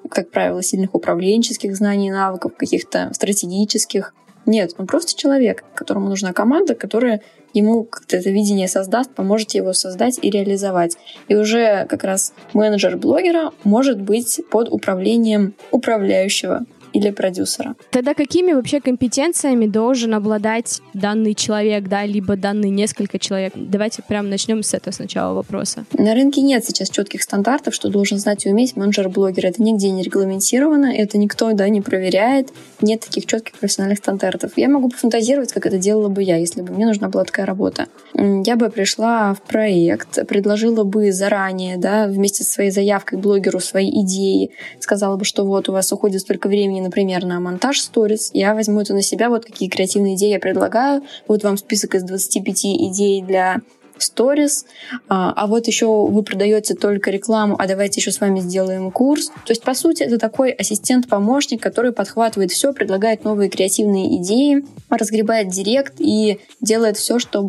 как 0.09 0.31
правило, 0.31 0.63
сильных 0.63 0.95
управленческих 0.95 1.77
знаний, 1.77 2.11
навыков, 2.11 2.53
каких-то 2.57 3.11
стратегических. 3.13 4.15
Нет, 4.47 4.75
он 4.79 4.87
просто 4.87 5.15
человек, 5.15 5.65
которому 5.75 6.09
нужна 6.09 6.33
команда, 6.33 6.75
которая 6.75 7.21
ему 7.53 7.85
как-то 7.85 8.17
это 8.17 8.31
видение 8.31 8.69
создаст, 8.69 9.11
поможете 9.15 9.59
его 9.59 9.73
создать 9.73 10.19
и 10.23 10.31
реализовать. 10.31 10.97
И 11.29 11.37
уже 11.37 11.87
как 11.87 12.05
раз 12.05 12.33
менеджер 12.53 12.97
блогера 12.97 13.53
может 13.65 14.01
быть 14.01 14.41
под 14.51 14.69
управлением 14.69 15.55
управляющего 15.71 16.65
или 16.93 17.11
продюсера. 17.11 17.77
Тогда 17.91 18.15
какими 18.15 18.53
вообще 18.53 18.81
компетенциями 18.81 19.67
должен 19.67 20.15
обладать 20.15 20.81
данный 20.95 21.35
человек, 21.35 21.89
да, 21.89 22.05
либо 22.05 22.37
данные 22.37 22.71
несколько 22.71 23.19
человек? 23.19 23.53
Давайте 23.55 24.03
прям 24.03 24.29
начнем 24.29 24.63
с 24.63 24.75
этого 24.75 24.93
сначала 24.93 25.35
вопроса. 25.35 25.85
На 25.93 26.15
рынке 26.15 26.41
нет 26.41 26.65
сейчас 26.65 26.91
четких 26.91 27.23
стандартов, 27.23 27.75
что 27.75 27.89
должен 27.89 28.19
знать 28.19 28.47
и 28.47 28.51
уметь 28.51 28.77
менеджер-блогер. 28.77 29.47
Это 29.47 29.63
нигде 29.63 29.91
не 29.91 30.03
регламентировано, 30.03 30.87
это 30.87 31.19
никто 31.19 31.53
да, 31.53 31.69
не 31.69 31.81
проверяет, 31.81 32.49
нет 32.81 33.01
таких 33.01 33.27
четких 33.27 33.59
профессиональных 33.59 33.99
стандартов. 33.99 34.53
Я 34.57 34.69
могу 34.69 34.89
пофантазировать, 34.89 35.53
как 35.53 35.67
это 35.67 35.79
делала 35.79 36.09
бы 36.09 36.23
я, 36.23 36.37
если 36.37 36.63
бы 36.63 36.73
мне 36.73 36.87
нужна 36.87 37.09
была 37.09 37.25
такая 37.25 37.47
работа. 37.47 37.87
Я 38.15 38.57
бы 38.57 38.71
пришла 38.71 39.35
в 39.35 39.43
проект, 39.43 40.27
предложила 40.27 40.85
бы 40.85 41.13
заранее, 41.13 41.77
да, 41.77 42.07
вместе 42.07 42.45
со 42.45 42.53
своей 42.53 42.71
заявкой 42.71 43.19
блогеру 43.19 43.61
свои 43.61 43.91
идеи, 44.03 44.51
сказала 44.81 45.17
бы, 45.17 45.25
что 45.25 45.45
вот 45.45 45.69
у 45.69 45.73
вас 45.73 45.93
уходит 45.93 46.21
столько 46.21 46.49
времени 46.49 46.80
времени, 46.81 46.85
например, 46.87 47.25
на 47.25 47.41
монтаж 47.41 47.81
сторис, 47.81 48.31
я 48.35 48.55
возьму 48.55 48.81
это 48.81 48.95
на 48.95 49.03
себя, 49.03 49.29
вот 49.29 49.45
какие 49.45 49.69
креативные 49.69 50.15
идеи 50.15 50.31
я 50.31 50.41
предлагаю, 50.41 51.03
вот 51.29 51.43
вам 51.45 51.57
список 51.57 51.95
из 51.95 52.03
25 52.03 52.65
идей 52.65 53.23
для 53.23 53.61
сторис, 54.03 54.67
а, 55.09 55.33
а 55.37 55.47
вот 55.47 55.67
еще 55.67 56.07
вы 56.07 56.23
продаете 56.23 56.75
только 56.75 57.11
рекламу, 57.11 57.57
а 57.59 57.67
давайте 57.67 58.01
еще 58.01 58.13
с 58.13 58.21
вами 58.21 58.41
сделаем 58.41 58.91
курс. 58.91 59.29
То 59.29 59.51
есть, 59.51 59.63
по 59.63 59.75
сути, 59.75 60.03
это 60.03 60.19
такой 60.19 60.51
ассистент-помощник, 60.51 61.63
который 61.63 61.93
подхватывает 61.93 62.51
все, 62.51 62.73
предлагает 62.73 63.25
новые 63.25 63.51
креативные 63.51 64.17
идеи, 64.17 64.65
разгребает 64.89 65.49
директ 65.49 65.95
и 65.99 66.41
делает 66.61 66.97
все, 66.97 67.19
что, 67.19 67.43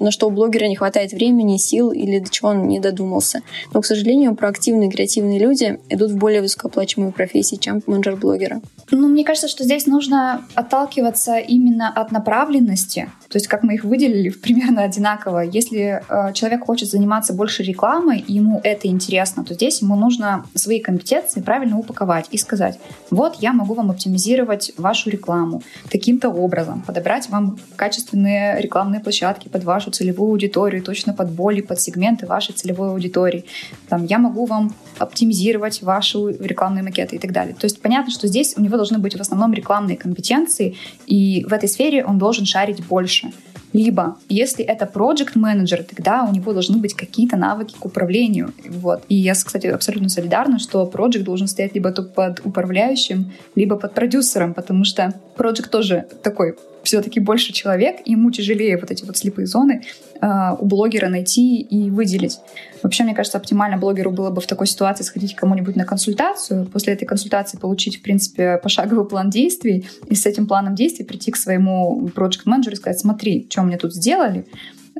на 0.00 0.10
что 0.10 0.28
у 0.28 0.30
блогера 0.30 0.66
не 0.66 0.76
хватает 0.76 1.12
времени, 1.12 1.56
сил 1.56 1.90
или 1.90 2.18
до 2.18 2.30
чего 2.30 2.50
он 2.50 2.68
не 2.68 2.80
додумался. 2.80 3.42
Но, 3.72 3.80
к 3.80 3.86
сожалению, 3.86 4.34
проактивные 4.34 4.90
креативные 4.90 5.38
люди 5.38 5.78
идут 5.88 6.12
в 6.12 6.16
более 6.16 6.40
высокооплачиваемые 6.40 7.12
профессии, 7.12 7.56
чем 7.56 7.82
менеджер 7.86 8.16
блогера. 8.16 8.60
Ну, 8.90 9.08
мне 9.08 9.24
кажется, 9.24 9.48
что 9.48 9.64
здесь 9.64 9.86
нужно 9.86 10.44
отталкиваться 10.54 11.38
именно 11.38 11.88
от 11.88 12.12
направленности. 12.12 13.10
То 13.28 13.36
есть, 13.36 13.48
как 13.48 13.62
мы 13.62 13.74
их 13.74 13.84
выделили, 13.84 14.30
примерно 14.30 14.82
одинаково. 14.82 15.40
Если 15.40 15.95
э, 16.08 16.32
человек 16.32 16.64
хочет 16.64 16.88
заниматься 16.88 17.32
больше 17.32 17.62
рекламой, 17.62 18.24
ему 18.26 18.60
это 18.64 18.88
интересно, 18.88 19.44
то 19.44 19.54
здесь 19.54 19.82
ему 19.82 19.96
нужно 19.96 20.44
свои 20.54 20.80
компетенции 20.80 21.40
правильно 21.40 21.78
упаковать 21.78 22.26
и 22.30 22.38
сказать, 22.38 22.78
вот 23.10 23.36
я 23.40 23.52
могу 23.52 23.74
вам 23.74 23.90
оптимизировать 23.90 24.72
вашу 24.76 25.10
рекламу 25.10 25.62
таким-то 25.90 26.28
образом, 26.28 26.82
подобрать 26.82 27.28
вам 27.28 27.58
качественные 27.76 28.60
рекламные 28.60 29.00
площадки 29.00 29.48
под 29.48 29.64
вашу 29.64 29.90
целевую 29.90 30.30
аудиторию, 30.30 30.82
точно 30.82 31.12
под 31.12 31.30
боли, 31.30 31.60
под 31.60 31.80
сегменты 31.80 32.26
вашей 32.26 32.52
целевой 32.52 32.90
аудитории. 32.90 33.44
Там, 33.88 34.04
я 34.04 34.18
могу 34.18 34.46
вам 34.46 34.74
оптимизировать 34.98 35.82
ваши 35.82 36.18
рекламные 36.18 36.82
макеты 36.82 37.16
и 37.16 37.18
так 37.18 37.32
далее. 37.32 37.54
То 37.54 37.64
есть 37.64 37.80
понятно, 37.80 38.10
что 38.10 38.26
здесь 38.26 38.54
у 38.56 38.62
него 38.62 38.76
должны 38.76 38.98
быть 38.98 39.16
в 39.16 39.20
основном 39.20 39.52
рекламные 39.52 39.96
компетенции, 39.96 40.76
и 41.06 41.44
в 41.48 41.52
этой 41.52 41.68
сфере 41.68 42.04
он 42.04 42.18
должен 42.18 42.46
шарить 42.46 42.84
больше. 42.86 43.32
Либо, 43.72 44.16
если 44.28 44.64
это 44.64 44.86
проект 44.86 45.36
менеджер 45.36 45.84
тогда 45.84 46.24
у 46.24 46.32
него 46.32 46.52
должны 46.52 46.78
быть 46.78 46.94
какие-то 46.94 47.36
навыки 47.36 47.74
к 47.78 47.84
управлению. 47.84 48.52
Вот. 48.68 49.04
И 49.08 49.14
я, 49.14 49.34
кстати, 49.34 49.66
абсолютно 49.66 50.08
солидарна, 50.08 50.58
что 50.58 50.86
проект 50.86 51.22
должен 51.22 51.46
стоять 51.46 51.74
либо 51.74 51.90
под 51.90 52.40
управляющим, 52.44 53.32
либо 53.54 53.76
под 53.76 53.94
продюсером, 53.94 54.54
потому 54.54 54.84
что 54.84 55.14
проект 55.36 55.70
тоже 55.70 56.06
такой 56.22 56.56
все-таки 56.82 57.18
больше 57.20 57.52
человек, 57.52 57.96
ему 58.04 58.30
тяжелее 58.30 58.78
вот 58.78 58.90
эти 58.90 59.04
вот 59.04 59.16
слепые 59.16 59.46
зоны 59.46 59.82
у 60.20 60.64
блогера 60.66 61.08
найти 61.08 61.60
и 61.60 61.90
выделить. 61.90 62.38
Вообще, 62.82 63.04
мне 63.04 63.14
кажется, 63.14 63.38
оптимально 63.38 63.78
блогеру 63.78 64.10
было 64.10 64.30
бы 64.30 64.40
в 64.40 64.46
такой 64.46 64.66
ситуации 64.66 65.02
сходить 65.02 65.34
к 65.34 65.40
кому-нибудь 65.40 65.76
на 65.76 65.84
консультацию, 65.84 66.66
после 66.66 66.92
этой 66.92 67.04
консультации 67.04 67.58
получить, 67.58 67.98
в 67.98 68.02
принципе, 68.02 68.58
пошаговый 68.62 69.06
план 69.06 69.30
действий, 69.30 69.88
и 70.08 70.14
с 70.14 70.26
этим 70.26 70.46
планом 70.46 70.74
действий 70.74 71.04
прийти 71.04 71.30
к 71.30 71.36
своему 71.36 72.08
проект-менеджеру 72.14 72.74
и 72.74 72.78
сказать, 72.78 73.00
смотри, 73.00 73.46
что 73.50 73.62
мне 73.62 73.76
тут 73.76 73.94
сделали, 73.94 74.46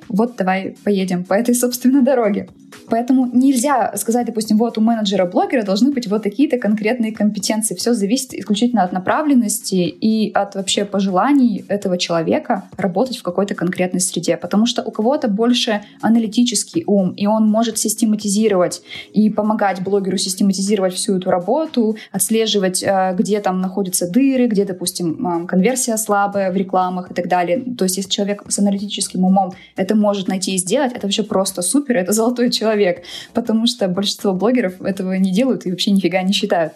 вот 0.08 0.36
давай 0.36 0.76
поедем 0.84 1.24
по 1.24 1.34
этой, 1.34 1.54
собственно, 1.54 2.02
дороге. 2.02 2.48
Поэтому 2.88 3.28
нельзя 3.32 3.96
сказать, 3.96 4.26
допустим, 4.26 4.58
вот 4.58 4.78
у 4.78 4.80
менеджера-блогера 4.80 5.62
должны 5.62 5.90
быть 5.92 6.06
вот 6.06 6.22
такие-то 6.22 6.58
конкретные 6.58 7.12
компетенции. 7.12 7.74
Все 7.74 7.94
зависит 7.94 8.34
исключительно 8.34 8.82
от 8.82 8.92
направленности 8.92 9.74
и 9.74 10.30
от 10.32 10.54
вообще 10.54 10.84
пожеланий 10.84 11.64
этого 11.68 11.98
человека 11.98 12.64
работать 12.76 13.16
в 13.16 13.22
какой-то 13.22 13.54
конкретной 13.54 14.00
среде. 14.00 14.36
Потому 14.36 14.66
что 14.66 14.82
у 14.82 14.90
кого-то 14.90 15.28
больше 15.28 15.82
аналитический 16.00 16.84
ум, 16.86 17.10
и 17.10 17.26
он 17.26 17.48
может 17.48 17.78
систематизировать 17.78 18.82
и 19.12 19.30
помогать 19.30 19.82
блогеру 19.82 20.16
систематизировать 20.16 20.94
всю 20.94 21.16
эту 21.16 21.30
работу, 21.30 21.96
отслеживать, 22.12 22.82
э, 22.82 23.14
где 23.16 23.40
там 23.40 23.60
находятся 23.60 24.10
дыры, 24.10 24.46
где, 24.46 24.64
допустим, 24.64 25.46
конверсия 25.46 25.96
слабая 25.96 26.52
в 26.52 26.56
рекламах 26.56 27.10
и 27.10 27.14
так 27.14 27.28
далее. 27.28 27.62
То 27.76 27.84
есть 27.84 27.96
если 27.96 28.10
человек 28.10 28.44
с 28.48 28.58
аналитическим 28.58 29.24
умом 29.24 29.52
может 29.94 30.28
найти 30.28 30.54
и 30.54 30.58
сделать, 30.58 30.92
это 30.92 31.06
вообще 31.06 31.22
просто 31.22 31.62
супер, 31.62 31.96
это 31.96 32.12
золотой 32.12 32.50
человек, 32.50 33.04
потому 33.32 33.66
что 33.66 33.88
большинство 33.88 34.32
блогеров 34.32 34.80
этого 34.80 35.12
не 35.14 35.32
делают 35.32 35.66
и 35.66 35.70
вообще 35.70 35.90
нифига 35.90 36.22
не 36.22 36.32
считают. 36.32 36.74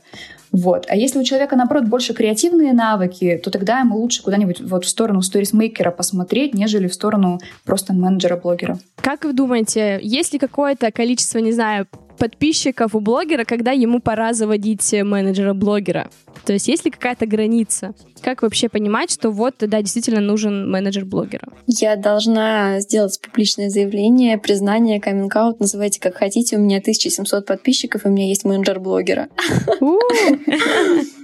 Вот. 0.52 0.86
А 0.88 0.96
если 0.96 1.18
у 1.18 1.24
человека, 1.24 1.56
наоборот, 1.56 1.84
больше 1.84 2.14
креативные 2.14 2.72
навыки, 2.72 3.40
то 3.42 3.50
тогда 3.50 3.80
ему 3.80 3.98
лучше 3.98 4.22
куда-нибудь 4.22 4.60
вот 4.60 4.84
в 4.84 4.88
сторону 4.88 5.22
сторисмейкера 5.22 5.90
посмотреть, 5.90 6.54
нежели 6.54 6.88
в 6.88 6.94
сторону 6.94 7.40
просто 7.64 7.92
менеджера-блогера. 7.92 8.78
Как 8.96 9.24
вы 9.24 9.32
думаете, 9.32 10.00
есть 10.02 10.32
ли 10.32 10.38
какое-то 10.38 10.90
количество, 10.90 11.38
не 11.38 11.52
знаю, 11.52 11.86
подписчиков 12.18 12.94
у 12.94 13.00
блогера, 13.00 13.44
когда 13.44 13.70
ему 13.70 14.00
пора 14.00 14.34
заводить 14.34 14.92
менеджера-блогера? 14.92 16.10
То 16.44 16.52
есть 16.52 16.68
есть 16.68 16.84
ли 16.84 16.90
какая-то 16.90 17.26
граница? 17.26 17.94
Как 18.22 18.42
вообще 18.42 18.68
понимать, 18.68 19.10
что 19.10 19.30
вот, 19.30 19.54
да, 19.60 19.80
действительно 19.80 20.20
нужен 20.20 20.70
менеджер 20.70 21.06
блогера? 21.06 21.48
Я 21.66 21.96
должна 21.96 22.80
сделать 22.80 23.18
публичное 23.20 23.70
заявление, 23.70 24.36
признание, 24.36 25.00
каминг-аут, 25.00 25.60
называйте 25.60 26.00
как 26.00 26.16
хотите. 26.16 26.56
У 26.56 26.60
меня 26.60 26.78
1700 26.78 27.46
подписчиков, 27.46 28.04
и 28.04 28.08
у 28.08 28.12
меня 28.12 28.26
есть 28.28 28.44
менеджер 28.44 28.78
блогера. 28.80 29.28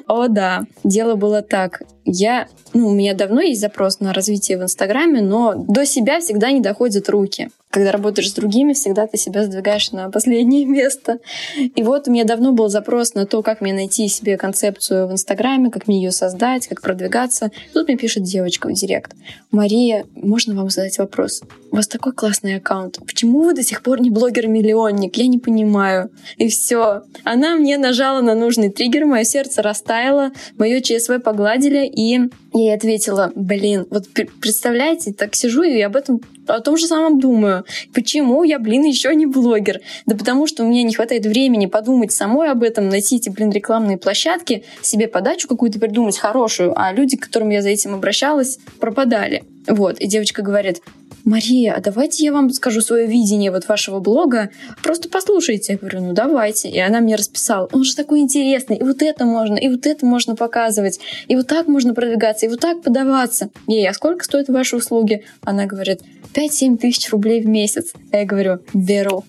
О, 0.07 0.29
да. 0.29 0.65
Дело 0.85 1.17
было 1.17 1.43
так. 1.43 1.83
Я, 2.07 2.47
ну, 2.73 2.89
у 2.89 2.93
меня 2.93 3.15
давно 3.15 3.41
есть 3.41 3.61
запрос 3.61 4.01
на 4.01 4.13
развитие 4.13 4.59
в 4.59 4.63
Инстаграме, 4.63 5.21
но 5.21 5.55
до 5.55 5.85
себя 5.85 6.21
всегда 6.21 6.53
не 6.53 6.61
доходят 6.61 7.09
руки 7.09 7.51
когда 7.77 7.93
работаешь 7.93 8.31
с 8.31 8.33
другими, 8.33 8.73
всегда 8.73 9.07
ты 9.07 9.19
себя 9.19 9.45
сдвигаешь 9.45 9.93
на 9.93 10.11
последнее 10.11 10.65
место. 10.65 11.19
И 11.59 11.83
вот 11.83 12.09
у 12.09 12.11
меня 12.11 12.25
давно 12.25 12.53
был 12.53 12.71
запрос 12.71 13.13
на 13.13 13.27
то, 13.27 13.43
как 13.43 13.61
мне 13.61 13.75
найти 13.75 14.09
себе 14.09 14.39
концепцию 14.39 15.07
в 15.07 15.13
Инстаграме, 15.13 15.71
как 15.71 15.87
мне 15.87 15.99
ее 15.99 16.11
создать, 16.11 16.67
как 16.69 16.81
продвигаться. 16.81 17.51
Тут 17.75 17.89
мне 17.89 17.99
пишет 17.99 18.23
девочка 18.23 18.69
в 18.69 18.73
директ. 18.73 19.13
Мария, 19.51 20.07
можно 20.15 20.55
вам 20.55 20.71
задать 20.71 20.97
вопрос? 20.97 21.43
У 21.71 21.77
вас 21.77 21.87
такой 21.87 22.15
классный 22.15 22.57
аккаунт. 22.57 22.99
Почему 23.05 23.43
вы 23.43 23.53
до 23.53 23.63
сих 23.63 23.83
пор 23.83 24.01
не 24.01 24.09
блогер-миллионник? 24.09 25.15
Я 25.19 25.27
не 25.27 25.39
понимаю. 25.39 26.11
И 26.39 26.49
все. 26.49 27.03
Она 27.25 27.57
мне 27.57 27.77
нажала 27.77 28.23
на 28.23 28.35
нужный 28.35 28.71
триггер, 28.71 29.05
мое 29.05 29.25
сердце 29.25 29.61
растаяло, 29.61 30.31
мое 30.57 30.81
ЧСВ 30.81 31.23
погладили, 31.23 31.87
и 31.97 32.03
я 32.03 32.29
ей 32.53 32.75
ответила, 32.75 33.33
блин, 33.35 33.87
вот 33.91 34.09
представляете, 34.41 35.13
так 35.13 35.35
сижу 35.35 35.63
и 35.63 35.81
об 35.81 35.97
этом, 35.97 36.21
о 36.47 36.61
том 36.61 36.77
же 36.77 36.87
самом 36.87 37.19
думаю. 37.19 37.65
Почему 37.95 38.45
я, 38.45 38.59
блин, 38.59 38.85
еще 38.85 39.15
не 39.15 39.25
блогер? 39.25 39.81
Да 40.05 40.15
потому 40.15 40.47
что 40.47 40.63
у 40.63 40.69
меня 40.69 40.83
не 40.83 40.95
хватает 40.95 41.25
времени 41.25 41.67
подумать 41.67 42.13
самой 42.13 42.51
об 42.51 42.63
этом, 42.63 42.91
найти 42.91 43.17
эти, 43.17 43.31
блин, 43.31 43.51
рекламные 43.51 43.97
площадки, 43.97 44.65
себе 44.83 45.09
подачу 45.09 45.49
какую-то 45.49 45.79
придумать 45.79 46.19
хорошую, 46.19 46.79
а 46.79 46.93
люди, 46.93 47.17
к 47.17 47.25
которым 47.25 47.49
я 47.49 47.63
за 47.63 47.71
этим 47.71 47.95
обращалась, 47.95 48.59
пропадали. 48.79 49.45
Вот, 49.67 49.99
и 49.99 50.07
девочка 50.07 50.43
говорит, 50.43 50.83
Мария, 51.27 51.75
а 51.75 51.81
давайте 51.81 52.25
я 52.25 52.33
вам 52.33 52.51
скажу 52.51 52.81
свое 52.81 53.07
видение 53.07 53.51
вот 53.51 53.67
вашего 53.67 53.99
блога, 53.99 54.51
просто 54.81 55.09
послушайте. 55.09 55.73
Я 55.73 55.79
говорю, 55.79 56.01
ну 56.03 56.13
давайте. 56.13 56.69
И 56.71 56.79
она 56.79 57.01
мне 57.01 57.17
расписала, 57.17 57.69
он 57.73 57.83
же 57.83 57.97
такой 57.97 58.21
интересный, 58.21 58.77
и 58.77 58.83
вот 58.85 59.03
это 59.03 59.25
можно, 59.25 59.57
и 59.57 59.69
вот 59.69 59.87
это 59.87 60.07
можно 60.07 60.37
показывать, 60.37 61.01
и 61.27 61.35
вот 61.35 61.49
так 61.49 61.67
можно 61.67 61.95
продвигаться, 61.95 62.47
и 62.47 62.49
вот 62.49 62.61
так 62.61 62.81
подаваться. 62.81 63.51
Ей, 63.67 63.89
а 63.89 63.93
сколько 63.93 64.25
стоят 64.25 64.49
ваши 64.49 64.77
услуги? 64.77 65.25
Она 65.43 65.67
говорит, 65.67 66.01
5-7 66.33 66.77
тысяч 66.77 67.11
рублей 67.11 67.41
в 67.41 67.47
месяц. 67.47 67.93
А 68.13 68.19
я 68.19 68.25
говорю, 68.25 68.61
беру. 68.73 69.25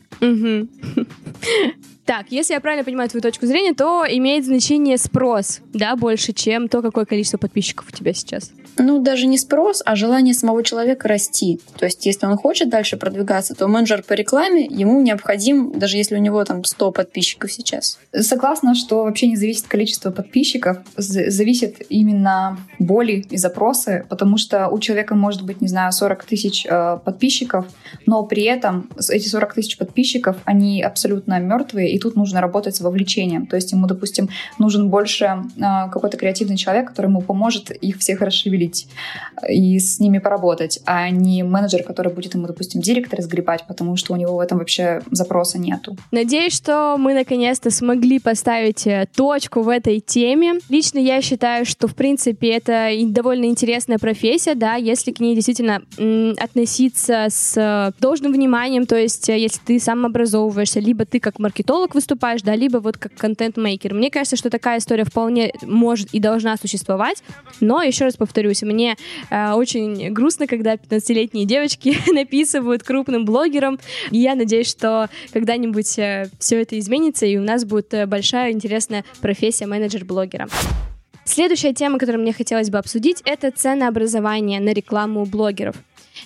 Так, 2.08 2.28
если 2.30 2.54
я 2.54 2.62
правильно 2.62 2.86
понимаю 2.86 3.10
твою 3.10 3.22
точку 3.22 3.46
зрения, 3.48 3.74
то 3.74 4.06
имеет 4.10 4.46
значение 4.46 4.98
спрос, 4.98 5.60
да, 5.74 5.98
больше, 5.98 6.32
чем 6.32 6.70
то, 6.70 6.82
какое 6.82 7.04
количество 7.04 7.38
подписчиков 7.38 7.86
у 7.90 7.92
тебя 7.92 8.14
сейчас. 8.14 8.54
Ну, 8.78 9.00
даже 9.00 9.28
не 9.28 9.38
спрос, 9.38 9.82
а 9.86 9.96
желание 9.96 10.34
самого 10.34 10.64
человека 10.64 11.10
расти. 11.10 11.60
То 11.78 11.86
есть, 11.86 12.06
если 12.06 12.26
он 12.26 12.38
хочет 12.38 12.70
дальше 12.70 12.96
продвигаться, 12.96 13.56
то 13.56 13.68
менеджер 13.68 14.04
по 14.04 14.14
рекламе 14.14 14.66
ему 14.66 15.02
необходим, 15.02 15.78
даже 15.78 15.98
если 15.98 16.16
у 16.16 16.20
него 16.20 16.44
там 16.46 16.64
100 16.64 16.92
подписчиков 16.92 17.52
сейчас. 17.52 18.00
Согласна, 18.14 18.74
что 18.74 19.04
вообще 19.04 19.28
не 19.28 19.36
зависит 19.36 19.68
количество 19.68 20.12
подписчиков, 20.12 20.78
зависит 20.96 21.82
именно 21.90 22.58
боли 22.80 23.26
и 23.30 23.36
запросы, 23.36 24.06
потому 24.10 24.38
что 24.38 24.70
у 24.70 24.80
человека 24.80 25.14
может 25.16 25.44
быть, 25.44 25.60
не 25.60 25.68
знаю, 25.68 25.92
40 25.92 26.24
тысяч 26.24 26.66
э, 26.66 27.00
подписчиков, 27.04 27.66
но 28.06 28.24
при 28.24 28.44
этом 28.44 28.90
эти 29.10 29.28
40 29.28 29.56
тысяч 29.56 29.78
подписчиков, 29.78 30.38
они 30.46 30.82
абсолютно 30.82 31.40
мертвые, 31.40 31.97
и 31.98 32.00
тут 32.00 32.16
нужно 32.16 32.42
работать 32.42 32.76
с 32.76 32.82
вовлечением. 32.82 33.48
То 33.48 33.56
есть 33.56 33.72
ему, 33.72 33.88
допустим, 33.88 34.30
нужен 34.60 34.90
больше 34.90 35.26
э, 35.26 35.60
какой-то 35.92 36.18
креативный 36.18 36.56
человек, 36.56 36.88
который 36.88 37.08
ему 37.08 37.22
поможет 37.22 37.72
их 37.72 37.98
всех 37.98 38.22
расшевелить 38.22 38.88
и 39.50 39.80
с 39.80 40.00
ними 40.00 40.20
поработать, 40.20 40.80
а 40.86 41.10
не 41.10 41.44
менеджер, 41.44 41.84
который 41.84 42.14
будет 42.14 42.36
ему, 42.36 42.48
допустим, 42.48 42.82
директор 42.82 43.22
сгребать, 43.22 43.66
потому 43.68 43.98
что 43.98 44.14
у 44.14 44.16
него 44.16 44.36
в 44.38 44.40
этом 44.40 44.60
вообще 44.60 45.02
запроса 45.12 45.60
нету. 45.60 45.98
Надеюсь, 46.12 46.56
что 46.56 46.96
мы 46.98 47.14
наконец-то 47.14 47.72
смогли 47.72 48.20
поставить 48.20 48.86
э, 48.86 49.08
точку 49.16 49.62
в 49.62 49.70
этой 49.70 50.00
теме. 50.00 50.60
Лично 50.70 51.00
я 51.00 51.22
считаю, 51.22 51.66
что, 51.66 51.88
в 51.88 51.96
принципе, 51.96 52.52
это 52.52 52.90
довольно 53.08 53.46
интересная 53.46 53.98
профессия, 53.98 54.54
да, 54.56 54.76
если 54.76 55.12
к 55.12 55.20
ней 55.20 55.36
действительно 55.36 55.82
относиться 56.40 57.28
с 57.30 57.94
должным 58.00 58.34
вниманием, 58.34 58.86
то 58.86 58.96
есть 58.96 59.30
э, 59.30 59.38
если 59.40 59.60
ты 59.66 59.80
сам 59.80 60.06
образовываешься, 60.06 60.80
либо 60.80 61.06
ты 61.06 61.20
как 61.20 61.40
маркетолог 61.40 61.87
психолог 61.88 61.96
выступаешь, 61.96 62.42
да, 62.42 62.56
либо 62.56 62.78
вот 62.78 62.98
как 62.98 63.14
контент-мейкер. 63.16 63.94
Мне 63.94 64.10
кажется, 64.10 64.36
что 64.36 64.50
такая 64.50 64.80
история 64.80 65.04
вполне 65.04 65.54
может 65.64 66.14
и 66.14 66.20
должна 66.20 66.58
существовать, 66.58 67.24
но, 67.60 67.82
еще 67.82 68.06
раз 68.06 68.16
повторюсь, 68.16 68.62
мне 68.62 68.96
э, 69.30 69.52
очень 69.54 70.12
грустно, 70.14 70.48
когда 70.48 70.76
15-летние 70.76 71.46
девочки 71.46 71.98
написывают 72.12 72.84
крупным 72.84 73.26
блогерам, 73.26 73.80
и 74.12 74.20
я 74.20 74.36
надеюсь, 74.36 74.70
что 74.70 75.10
когда-нибудь 75.34 76.00
э, 76.00 76.30
все 76.40 76.62
это 76.62 76.78
изменится, 76.80 77.26
и 77.26 77.38
у 77.38 77.42
нас 77.42 77.66
будет 77.66 77.94
э, 77.94 78.06
большая 78.06 78.52
интересная 78.52 79.04
профессия 79.22 79.66
менеджер-блогера. 79.66 80.48
Следующая 81.26 81.74
тема, 81.74 82.00
которую 82.00 82.22
мне 82.22 82.34
хотелось 82.34 82.70
бы 82.70 82.78
обсудить, 82.78 83.22
это 83.26 83.52
ценообразование 83.52 84.60
на 84.60 84.74
рекламу 84.74 85.26
блогеров. 85.26 85.76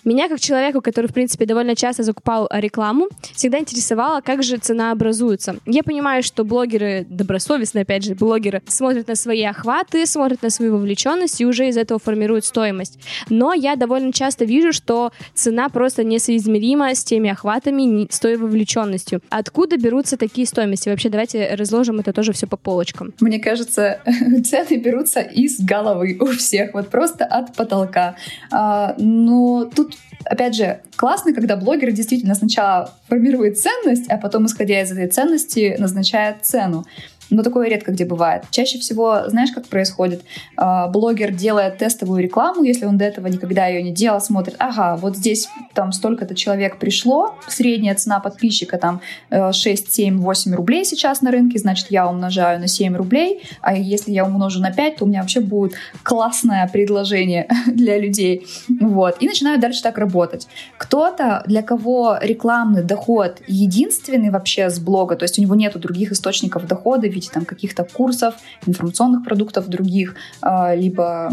Меня, 0.04 0.30
как 0.30 0.39
человеку, 0.39 0.82
который, 0.82 1.08
в 1.08 1.14
принципе, 1.14 1.45
довольно 1.45 1.76
часто 1.76 2.04
закупал 2.04 2.47
рекламу, 2.52 3.08
всегда 3.34 3.60
интересовало, 3.60 4.22
как 4.22 4.43
же 4.43 4.58
цена 4.58 4.91
образуется. 4.91 5.58
Я 5.66 5.84
понимаю, 5.84 6.24
что 6.24 6.43
блогеры, 6.43 7.06
добросовестные, 7.10 7.84
опять 7.84 8.04
же, 8.04 8.16
блогеры, 8.16 8.62
смотрят 8.68 9.08
на 9.08 9.16
свои 9.16 9.43
охваты, 9.43 10.06
смотрят 10.06 10.41
на 10.41 10.49
свою 10.49 10.74
вовлеченность 10.74 11.39
и 11.41 11.45
уже 11.45 11.68
из 11.68 11.78
этого 11.78 11.99
формируют 11.99 12.45
стоимость. 12.45 12.99
Но 13.30 13.54
я 13.54 13.76
довольно 13.76 14.12
часто 14.12 14.45
вижу, 14.45 14.74
что 14.74 15.12
цена 15.34 15.70
просто 15.70 16.04
несоизмерима 16.04 16.95
с 16.95 17.04
теми 17.04 17.30
охватами, 17.30 18.08
с 18.10 18.20
той 18.20 18.38
вовлеченностью. 18.38 19.22
Откуда 19.30 19.78
берутся 19.78 20.18
такие 20.18 20.47
стоимости? 20.47 20.89
Вообще, 20.89 21.10
давайте 21.10 21.54
разложим 21.56 21.99
это 21.99 22.12
тоже 22.14 22.34
все 22.34 22.47
по 22.47 22.58
полочкам. 22.58 23.14
Мне 23.20 23.39
кажется, 23.39 23.99
цены 24.45 24.78
берутся 24.78 25.22
из 25.22 25.60
головы 25.60 26.18
у 26.20 26.26
всех, 26.28 26.74
вот 26.74 26.89
просто 26.89 27.26
от 27.26 27.56
потолка. 27.56 28.16
А, 28.52 28.95
но 28.97 29.66
тут 29.66 29.91
опять 30.26 30.56
же, 30.56 30.82
классно, 30.96 31.34
когда 31.34 31.56
блогер 31.56 31.92
действительно 31.92 32.36
сначала 32.36 32.94
формирует 33.08 33.60
ценность, 33.60 34.10
а 34.10 34.18
потом, 34.18 34.46
исходя 34.46 34.82
из 34.82 34.92
этой 34.92 35.08
ценности, 35.08 35.76
назначает 35.78 36.46
цену 36.46 36.86
но 37.32 37.43
такое 37.43 37.69
редко 37.69 37.91
где 37.91 38.05
бывает. 38.05 38.43
Чаще 38.51 38.77
всего, 38.77 39.23
знаешь, 39.27 39.51
как 39.51 39.67
происходит? 39.67 40.23
А, 40.57 40.88
блогер 40.88 41.32
делает 41.32 41.77
тестовую 41.77 42.21
рекламу, 42.21 42.63
если 42.63 42.86
он 42.86 42.97
до 42.97 43.05
этого 43.05 43.27
никогда 43.27 43.67
ее 43.67 43.82
не 43.82 43.91
делал, 43.91 44.21
смотрит, 44.21 44.55
ага, 44.59 44.97
вот 44.97 45.17
здесь 45.17 45.47
там 45.73 45.91
столько-то 45.91 46.36
человек 46.36 46.77
пришло, 46.77 47.36
средняя 47.47 47.95
цена 47.95 48.19
подписчика 48.19 48.77
там 48.77 49.01
6, 49.29 49.93
7, 49.93 50.19
8 50.19 50.53
рублей 50.53 50.86
сейчас 50.86 51.21
на 51.21 51.32
рынке, 51.32 51.57
значит, 51.57 51.88
я 51.89 52.07
умножаю 52.07 52.59
на 52.59 52.67
7 52.67 52.95
рублей, 52.95 53.43
а 53.61 53.73
если 53.73 54.11
я 54.11 54.25
умножу 54.25 54.59
на 54.59 54.71
5, 54.71 54.97
то 54.97 55.05
у 55.05 55.07
меня 55.07 55.21
вообще 55.21 55.39
будет 55.39 55.73
классное 56.03 56.67
предложение 56.67 57.47
для 57.67 57.97
людей. 57.97 58.45
Вот. 58.79 59.17
И 59.21 59.27
начинаю 59.27 59.59
дальше 59.59 59.82
так 59.82 59.97
работать. 59.97 60.47
Кто-то, 60.77 61.43
для 61.47 61.61
кого 61.61 62.17
рекламный 62.21 62.84
доход 62.84 63.41
единственный 63.47 64.29
вообще 64.29 64.69
с 64.69 64.79
блога, 64.79 65.15
то 65.15 65.23
есть 65.23 65.39
у 65.39 65.41
него 65.41 65.55
нету 65.55 65.79
других 65.79 66.11
источников 66.11 66.67
дохода, 66.67 67.07
виде 67.22 67.30
там 67.34 67.45
каких-то 67.45 67.84
курсов, 67.84 68.36
информационных 68.65 69.24
продуктов 69.24 69.67
других, 69.67 70.15
а, 70.41 70.76
либо 70.76 71.32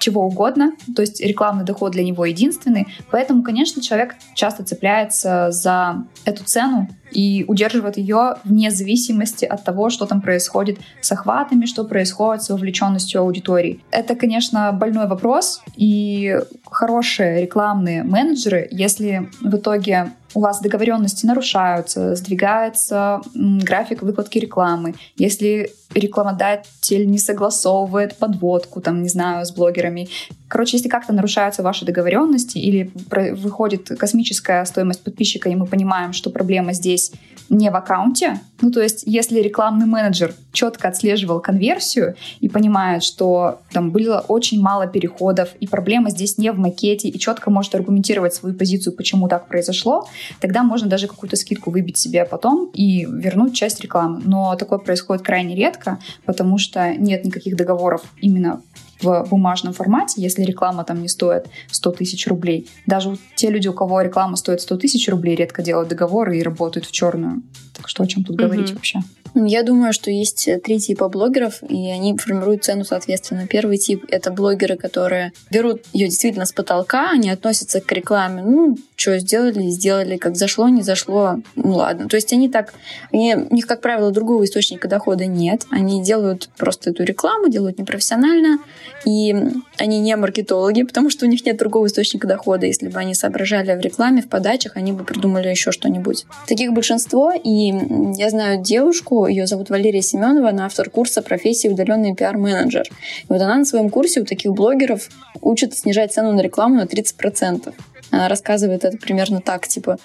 чего 0.00 0.26
угодно. 0.26 0.72
То 0.94 1.02
есть 1.02 1.20
рекламный 1.20 1.64
доход 1.64 1.92
для 1.92 2.04
него 2.04 2.24
единственный. 2.24 2.86
Поэтому, 3.10 3.42
конечно, 3.42 3.82
человек 3.82 4.16
часто 4.34 4.64
цепляется 4.64 5.50
за 5.50 6.04
эту 6.24 6.44
цену 6.44 6.88
и 7.14 7.44
удерживает 7.48 7.96
ее 7.96 8.36
вне 8.44 8.70
зависимости 8.70 9.44
от 9.44 9.64
того, 9.64 9.88
что 9.90 10.06
там 10.06 10.20
происходит 10.20 10.78
с 11.00 11.12
охватами, 11.12 11.64
что 11.66 11.84
происходит 11.84 12.42
с 12.42 12.50
вовлеченностью 12.50 13.20
аудитории. 13.20 13.80
Это, 13.90 14.14
конечно, 14.14 14.72
больной 14.72 15.06
вопрос, 15.06 15.62
и 15.76 16.38
хорошие 16.70 17.42
рекламные 17.42 18.02
менеджеры, 18.02 18.68
если 18.70 19.30
в 19.40 19.56
итоге 19.56 20.10
у 20.34 20.40
вас 20.40 20.60
договоренности 20.60 21.26
нарушаются, 21.26 22.16
сдвигается 22.16 23.20
график 23.34 24.02
выкладки 24.02 24.38
рекламы, 24.38 24.94
если 25.16 25.70
рекламодатель 25.94 27.08
не 27.08 27.18
согласовывает 27.18 28.16
подводку, 28.16 28.80
там, 28.80 29.02
не 29.02 29.08
знаю, 29.08 29.46
с 29.46 29.52
блогерами. 29.52 30.08
Короче, 30.54 30.76
если 30.76 30.88
как-то 30.88 31.12
нарушаются 31.12 31.64
ваши 31.64 31.84
договоренности 31.84 32.58
или 32.58 32.88
выходит 33.32 33.88
космическая 33.98 34.64
стоимость 34.66 35.02
подписчика, 35.02 35.48
и 35.48 35.56
мы 35.56 35.66
понимаем, 35.66 36.12
что 36.12 36.30
проблема 36.30 36.72
здесь 36.74 37.10
не 37.48 37.72
в 37.72 37.74
аккаунте, 37.74 38.40
ну, 38.60 38.70
то 38.70 38.80
есть, 38.80 39.02
если 39.04 39.40
рекламный 39.40 39.86
менеджер 39.86 40.32
четко 40.52 40.86
отслеживал 40.86 41.40
конверсию 41.40 42.14
и 42.38 42.48
понимает, 42.48 43.02
что 43.02 43.62
там 43.72 43.90
было 43.90 44.24
очень 44.28 44.62
мало 44.62 44.86
переходов, 44.86 45.48
и 45.58 45.66
проблема 45.66 46.10
здесь 46.10 46.38
не 46.38 46.52
в 46.52 46.58
макете, 46.60 47.08
и 47.08 47.18
четко 47.18 47.50
может 47.50 47.74
аргументировать 47.74 48.34
свою 48.34 48.54
позицию, 48.54 48.94
почему 48.94 49.26
так 49.28 49.48
произошло, 49.48 50.06
тогда 50.40 50.62
можно 50.62 50.88
даже 50.88 51.08
какую-то 51.08 51.34
скидку 51.34 51.72
выбить 51.72 51.98
себе 51.98 52.24
потом 52.24 52.70
и 52.72 53.04
вернуть 53.06 53.56
часть 53.56 53.80
рекламы. 53.80 54.22
Но 54.24 54.54
такое 54.54 54.78
происходит 54.78 55.24
крайне 55.24 55.56
редко, 55.56 55.98
потому 56.24 56.58
что 56.58 56.94
нет 56.94 57.24
никаких 57.24 57.56
договоров 57.56 58.04
именно 58.20 58.62
в 59.04 59.28
бумажном 59.30 59.72
формате, 59.72 60.22
если 60.22 60.42
реклама 60.42 60.84
там 60.84 61.02
не 61.02 61.08
стоит 61.08 61.46
100 61.70 61.92
тысяч 61.92 62.26
рублей. 62.26 62.68
Даже 62.86 63.16
те 63.36 63.50
люди, 63.50 63.68
у 63.68 63.72
кого 63.72 64.00
реклама 64.00 64.36
стоит 64.36 64.60
100 64.60 64.78
тысяч 64.78 65.08
рублей, 65.08 65.36
редко 65.36 65.62
делают 65.62 65.88
договоры 65.88 66.38
и 66.38 66.42
работают 66.42 66.86
в 66.86 66.92
черную. 66.92 67.42
Так 67.74 67.88
что 67.88 68.02
о 68.02 68.06
чем 68.06 68.24
тут 68.24 68.36
mm-hmm. 68.36 68.46
говорить 68.46 68.72
вообще? 68.72 69.00
Я 69.34 69.64
думаю, 69.64 69.92
что 69.92 70.12
есть 70.12 70.48
три 70.62 70.78
типа 70.78 71.08
блогеров, 71.08 71.60
и 71.68 71.90
они 71.90 72.16
формируют 72.16 72.62
цену 72.62 72.84
соответственно. 72.84 73.48
Первый 73.48 73.78
тип— 73.78 74.04
это 74.08 74.30
блогеры, 74.30 74.76
которые 74.76 75.32
берут 75.50 75.82
ее 75.92 76.06
действительно 76.06 76.46
с 76.46 76.52
потолка, 76.52 77.10
они 77.10 77.30
относятся 77.30 77.80
к 77.80 77.90
рекламе, 77.90 78.42
ну, 78.42 78.76
что 78.94 79.18
сделали, 79.18 79.68
сделали, 79.70 80.18
как 80.18 80.36
зашло, 80.36 80.68
не 80.68 80.82
зашло, 80.82 81.38
ну 81.56 81.74
ладно. 81.74 82.08
То 82.08 82.14
есть 82.14 82.32
они 82.32 82.48
так, 82.48 82.74
они, 83.12 83.34
у 83.34 83.54
них, 83.54 83.66
как 83.66 83.80
правило, 83.80 84.12
другого 84.12 84.44
источника 84.44 84.86
дохода 84.86 85.26
нет. 85.26 85.66
Они 85.70 86.00
делают 86.00 86.48
просто 86.56 86.90
эту 86.90 87.02
рекламу, 87.02 87.48
делают 87.48 87.78
непрофессионально, 87.78 88.58
и 89.04 89.34
они 89.76 89.98
не 90.00 90.16
маркетологи, 90.16 90.82
потому 90.82 91.10
что 91.10 91.26
у 91.26 91.28
них 91.28 91.44
нет 91.44 91.56
другого 91.56 91.86
источника 91.86 92.26
дохода. 92.26 92.66
Если 92.66 92.88
бы 92.88 92.98
они 92.98 93.14
соображали 93.14 93.74
в 93.74 93.80
рекламе, 93.80 94.22
в 94.22 94.28
подачах, 94.28 94.76
они 94.76 94.92
бы 94.92 95.04
придумали 95.04 95.48
еще 95.48 95.72
что-нибудь. 95.72 96.24
Таких 96.46 96.72
большинство, 96.72 97.32
и 97.32 97.72
я 98.16 98.30
знаю 98.30 98.62
девушку, 98.62 99.26
ее 99.26 99.46
зовут 99.46 99.70
Валерия 99.70 100.02
Семенова, 100.02 100.50
она 100.50 100.66
автор 100.66 100.88
курса 100.90 101.22
профессии 101.22 101.68
удаленный 101.68 102.14
пиар-менеджер. 102.14 102.88
И 102.88 103.26
вот 103.28 103.40
она 103.40 103.56
на 103.56 103.64
своем 103.64 103.90
курсе 103.90 104.20
у 104.20 104.24
таких 104.24 104.52
блогеров 104.52 105.08
учит 105.40 105.76
снижать 105.76 106.12
цену 106.12 106.32
на 106.32 106.40
рекламу 106.40 106.76
на 106.76 106.84
30%. 106.84 107.74
Она 108.10 108.28
рассказывает 108.28 108.84
это 108.84 108.96
примерно 108.96 109.40
так, 109.40 109.66
типа, 109.66 109.98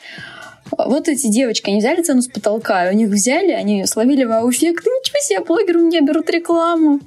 вот 0.78 1.08
эти 1.08 1.28
девочки, 1.28 1.70
они 1.70 1.80
взяли 1.80 2.02
цену 2.02 2.22
с 2.22 2.28
потолка, 2.28 2.90
и 2.90 2.94
у 2.94 2.98
них 2.98 3.10
взяли, 3.10 3.52
они 3.52 3.86
словили 3.86 4.24
вау-эффект, 4.24 4.86
ничего 4.86 5.20
себе, 5.22 5.40
блогеры 5.42 5.80
у 5.80 5.88
меня 5.88 6.02
берут 6.02 6.30
рекламу. 6.30 7.00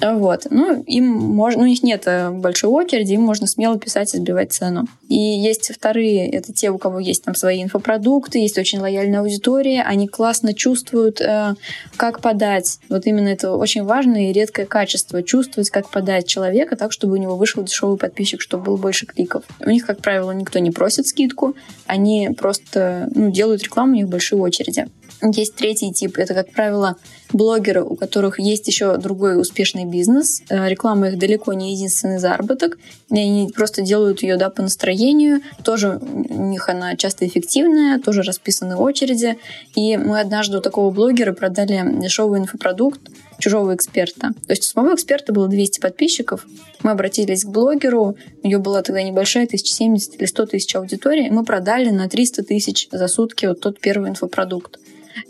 Вот. 0.00 0.46
Ну, 0.50 0.82
им 0.84 1.06
можно, 1.06 1.60
ну, 1.60 1.64
у 1.64 1.68
них 1.68 1.82
нет 1.82 2.04
э, 2.06 2.30
большой 2.30 2.70
очереди, 2.70 3.14
им 3.14 3.22
можно 3.22 3.46
смело 3.46 3.78
писать 3.78 4.14
и 4.14 4.18
сбивать 4.18 4.52
цену. 4.52 4.86
И 5.08 5.16
есть 5.16 5.72
вторые, 5.74 6.30
это 6.30 6.52
те, 6.52 6.70
у 6.70 6.78
кого 6.78 7.00
есть 7.00 7.24
там 7.24 7.34
свои 7.34 7.62
инфопродукты, 7.62 8.38
есть 8.38 8.58
очень 8.58 8.78
лояльная 8.78 9.20
аудитория, 9.20 9.82
они 9.82 10.06
классно 10.06 10.54
чувствуют, 10.54 11.20
э, 11.20 11.54
как 11.96 12.20
подать. 12.20 12.78
Вот 12.88 13.06
именно 13.06 13.28
это 13.28 13.52
очень 13.52 13.84
важное 13.84 14.30
и 14.30 14.32
редкое 14.32 14.66
качество, 14.66 15.22
чувствовать, 15.22 15.70
как 15.70 15.90
подать 15.90 16.26
человека 16.26 16.76
так, 16.76 16.92
чтобы 16.92 17.14
у 17.14 17.16
него 17.16 17.36
вышел 17.36 17.62
дешевый 17.62 17.98
подписчик, 17.98 18.40
чтобы 18.40 18.64
было 18.64 18.76
больше 18.76 19.06
кликов. 19.06 19.44
У 19.60 19.70
них, 19.70 19.84
как 19.84 20.00
правило, 20.00 20.30
никто 20.30 20.58
не 20.58 20.70
просит 20.70 21.06
скидку, 21.06 21.56
они 21.86 22.30
просто 22.36 23.08
ну, 23.14 23.30
делают 23.30 23.62
рекламу, 23.64 23.92
у 23.92 23.96
них 23.96 24.08
большие 24.08 24.40
очереди. 24.40 24.86
Есть 25.20 25.56
третий 25.56 25.92
тип, 25.92 26.16
это, 26.16 26.32
как 26.32 26.52
правило, 26.52 26.96
блогеры, 27.32 27.82
у 27.82 27.96
которых 27.96 28.38
есть 28.38 28.68
еще 28.68 28.96
другой 28.98 29.40
успешный 29.40 29.84
бизнес. 29.84 30.42
Э, 30.48 30.68
реклама 30.68 31.08
их 31.08 31.18
далеко 31.18 31.52
не 31.52 31.72
единственный 31.74 32.18
заработок. 32.18 32.78
И 33.10 33.18
они 33.18 33.50
просто 33.54 33.82
делают 33.82 34.22
ее 34.22 34.36
да, 34.36 34.48
по 34.48 34.62
настроению. 34.62 35.40
Тоже 35.64 36.00
у 36.00 36.44
них 36.44 36.68
она 36.68 36.96
часто 36.96 37.26
эффективная, 37.26 37.98
тоже 37.98 38.22
расписаны 38.22 38.76
очереди. 38.76 39.38
И 39.74 39.96
мы 39.96 40.20
однажды 40.20 40.58
у 40.58 40.60
такого 40.60 40.90
блогера 40.90 41.32
продали 41.32 41.82
дешевый 42.00 42.40
инфопродукт 42.40 43.00
чужого 43.38 43.74
эксперта. 43.74 44.30
То 44.46 44.52
есть 44.52 44.62
у 44.62 44.66
самого 44.66 44.94
эксперта 44.94 45.32
было 45.32 45.48
200 45.48 45.80
подписчиков. 45.80 46.46
Мы 46.82 46.92
обратились 46.92 47.44
к 47.44 47.48
блогеру, 47.48 48.16
у 48.42 48.46
нее 48.46 48.58
была 48.58 48.82
тогда 48.82 49.02
небольшая, 49.02 49.44
1070 49.44 50.16
или 50.16 50.26
100 50.26 50.46
тысяч 50.46 50.74
аудитории, 50.74 51.26
и 51.26 51.30
мы 51.30 51.44
продали 51.44 51.90
на 51.90 52.08
300 52.08 52.44
тысяч 52.44 52.88
за 52.90 53.08
сутки 53.08 53.46
вот 53.46 53.60
тот 53.60 53.80
первый 53.80 54.10
инфопродукт 54.10 54.78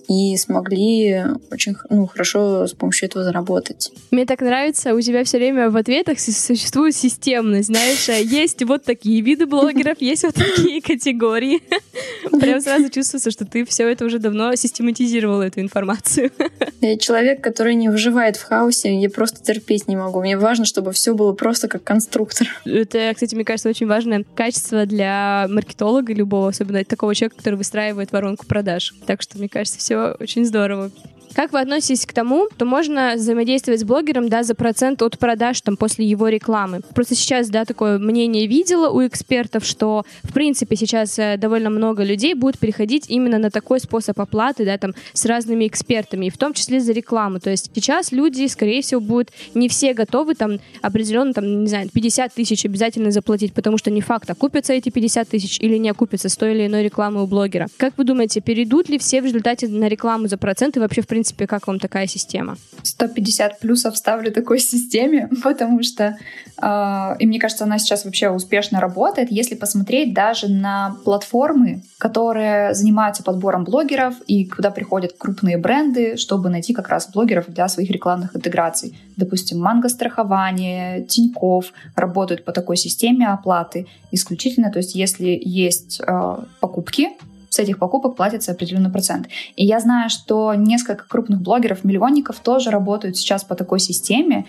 и 0.09 0.37
смогли 0.37 1.25
очень 1.51 1.77
ну, 1.91 2.07
хорошо 2.07 2.67
с 2.67 2.73
помощью 2.73 3.09
этого 3.09 3.25
заработать. 3.25 3.93
Мне 4.11 4.27
так 4.27 4.41
нравится, 4.41 4.95
у 4.95 5.01
тебя 5.01 5.25
все 5.25 5.39
время 5.39 5.71
в 5.71 5.77
ответах 5.77 6.19
существует 6.21 6.95
системность, 6.95 7.69
знаешь, 7.69 8.09
а 8.09 8.15
есть 8.15 8.63
вот 8.65 8.85
такие 8.85 9.21
виды 9.21 9.47
блогеров, 9.47 9.97
есть 10.01 10.25
вот 10.25 10.35
такие 10.35 10.81
категории. 10.81 11.63
Прям 12.41 12.61
сразу 12.61 12.89
чувствуется, 12.91 13.31
что 13.31 13.45
ты 13.45 13.65
все 13.65 13.89
это 13.89 14.05
уже 14.05 14.19
давно 14.19 14.55
систематизировала, 14.55 15.43
эту 15.43 15.61
информацию. 15.61 16.31
Я 16.81 16.97
человек, 16.97 17.43
который 17.43 17.75
не 17.75 17.89
выживает 17.89 18.37
в 18.37 18.45
хаосе, 18.45 18.95
я 19.01 19.11
просто 19.11 19.43
терпеть 19.43 19.89
не 19.89 19.97
могу. 19.97 20.21
Мне 20.21 20.39
важно, 20.39 20.65
чтобы 20.65 20.93
все 20.93 21.13
было 21.13 21.33
просто 21.33 21.67
как 21.67 21.83
конструктор. 21.83 22.47
Это, 22.65 23.11
кстати, 23.13 23.35
мне 23.35 23.45
кажется, 23.45 23.69
очень 23.69 23.87
важное 23.87 24.25
качество 24.35 24.87
для 24.87 25.47
маркетолога 25.49 26.13
любого, 26.13 26.51
особенно 26.51 26.85
такого 26.85 27.15
человека, 27.15 27.37
который 27.39 27.57
выстраивает 27.57 28.13
воронку 28.13 28.47
продаж. 28.47 28.95
Так 29.07 29.23
что, 29.23 29.39
мне 29.39 29.49
кажется, 29.49 29.78
все 29.79 30.15
очень 30.21 30.45
здорово. 30.45 30.91
Как 31.39 31.53
вы 31.53 31.61
относитесь 31.61 32.05
к 32.05 32.13
тому, 32.13 32.49
что 32.53 32.65
можно 32.65 33.13
взаимодействовать 33.15 33.83
с 33.83 33.85
блогером, 33.85 34.29
да, 34.29 34.43
за 34.43 34.57
процент 34.57 35.03
от 35.03 35.21
продаж 35.21 35.61
там 35.61 35.77
после 35.77 36.05
его 36.05 36.27
рекламы? 36.27 36.81
Просто 36.97 37.15
сейчас, 37.15 37.49
да, 37.49 37.65
такое 37.65 38.01
мнение 38.01 38.49
видела 38.49 38.91
у 38.91 39.07
экспертов, 39.07 39.65
что, 39.65 40.05
в 40.25 40.33
принципе, 40.33 40.75
сейчас 40.75 41.17
э, 41.17 41.37
довольно 41.37 41.71
много 41.71 42.03
людей 42.03 42.35
будет 42.35 42.59
переходить 42.59 43.05
именно 43.07 43.39
на 43.39 43.53
такой 43.53 43.79
способ 43.79 44.19
оплаты, 44.19 44.65
да, 44.65 44.79
там, 44.79 44.95
с 45.13 45.27
разными 45.27 45.69
экспертами, 45.69 46.27
и 46.27 46.31
в 46.31 46.37
том 46.37 46.55
числе 46.55 46.81
за 46.81 46.91
рекламу. 46.91 47.39
То 47.39 47.51
есть 47.51 47.71
сейчас 47.73 48.11
люди, 48.11 48.45
скорее 48.49 48.83
всего, 48.83 49.01
будут 49.01 49.29
не 49.55 49.69
все 49.69 49.95
готовы 49.95 50.35
там 50.35 50.59
определенно, 50.83 51.33
там, 51.35 51.63
не 51.63 51.69
знаю, 51.69 51.89
50 51.89 52.35
тысяч 52.35 52.65
обязательно 52.65 53.13
заплатить, 53.13 53.53
потому 53.53 53.79
что 53.79 53.93
не 53.93 54.01
факт, 54.01 54.29
окупятся 54.29 54.73
эти 54.73 54.91
50 54.91 55.29
тысяч 55.29 55.61
или 55.61 55.77
не 55.77 55.89
окупятся 55.89 56.31
с 56.31 56.37
той 56.37 56.57
или 56.57 56.67
иной 56.67 56.83
рекламы 56.83 57.23
у 57.23 57.29
блогера. 57.29 57.69
Как 57.77 57.97
вы 57.97 58.03
думаете, 58.03 58.41
перейдут 58.41 58.89
ли 58.89 58.99
все 58.99 59.23
в 59.23 59.25
результате 59.25 59.69
на 59.69 59.87
рекламу 59.87 60.27
за 60.27 60.37
процент 60.37 60.77
и 60.77 60.81
вообще, 60.81 61.01
в 61.01 61.07
принципе, 61.07 61.28
принципе, 61.29 61.47
как 61.47 61.67
вам 61.67 61.79
такая 61.79 62.07
система? 62.07 62.57
150 62.83 63.61
плюсов 63.61 63.97
ставлю 63.97 64.33
такой 64.33 64.61
системе, 64.61 65.29
потому 65.43 65.83
что, 65.83 66.17
э, 66.63 67.17
и 67.19 67.27
мне 67.27 67.39
кажется, 67.39 67.65
она 67.65 67.79
сейчас 67.79 68.05
вообще 68.05 68.31
успешно 68.31 68.81
работает, 68.81 69.31
если 69.31 69.55
посмотреть 69.55 70.15
даже 70.15 70.49
на 70.49 70.97
платформы, 71.05 71.83
которые 71.99 72.75
занимаются 72.75 73.23
подбором 73.23 73.65
блогеров 73.65 74.15
и 74.27 74.47
куда 74.47 74.71
приходят 74.71 75.13
крупные 75.19 75.59
бренды, 75.59 76.17
чтобы 76.17 76.49
найти 76.49 76.73
как 76.73 76.89
раз 76.89 77.11
блогеров 77.13 77.47
для 77.49 77.69
своих 77.69 77.91
рекламных 77.91 78.37
интеграций. 78.37 78.99
Допустим, 79.17 79.61
Манго 79.61 79.89
страхование, 79.89 81.05
Тиньков 81.05 81.73
работают 81.97 82.45
по 82.45 82.53
такой 82.53 82.77
системе 82.77 83.27
оплаты 83.27 83.87
исключительно, 84.13 84.71
то 84.71 84.79
есть 84.79 84.95
если 84.95 85.39
есть 85.45 86.01
э, 86.01 86.37
покупки, 86.61 87.09
с 87.49 87.59
этих 87.59 87.79
покупок 87.79 88.17
платится 88.17 88.53
определенный 88.53 88.91
процент. 88.91 89.29
И 89.57 89.65
я 89.65 89.81
знаю, 89.81 90.11
что 90.11 90.55
несколько 90.55 91.05
крупных 91.07 91.41
блогеров, 91.41 91.85
миллионников 91.85 92.41
тоже 92.41 92.71
работают 92.71 93.17
сейчас 93.17 93.45
по 93.45 93.55
такой 93.55 93.81
системе, 93.81 94.47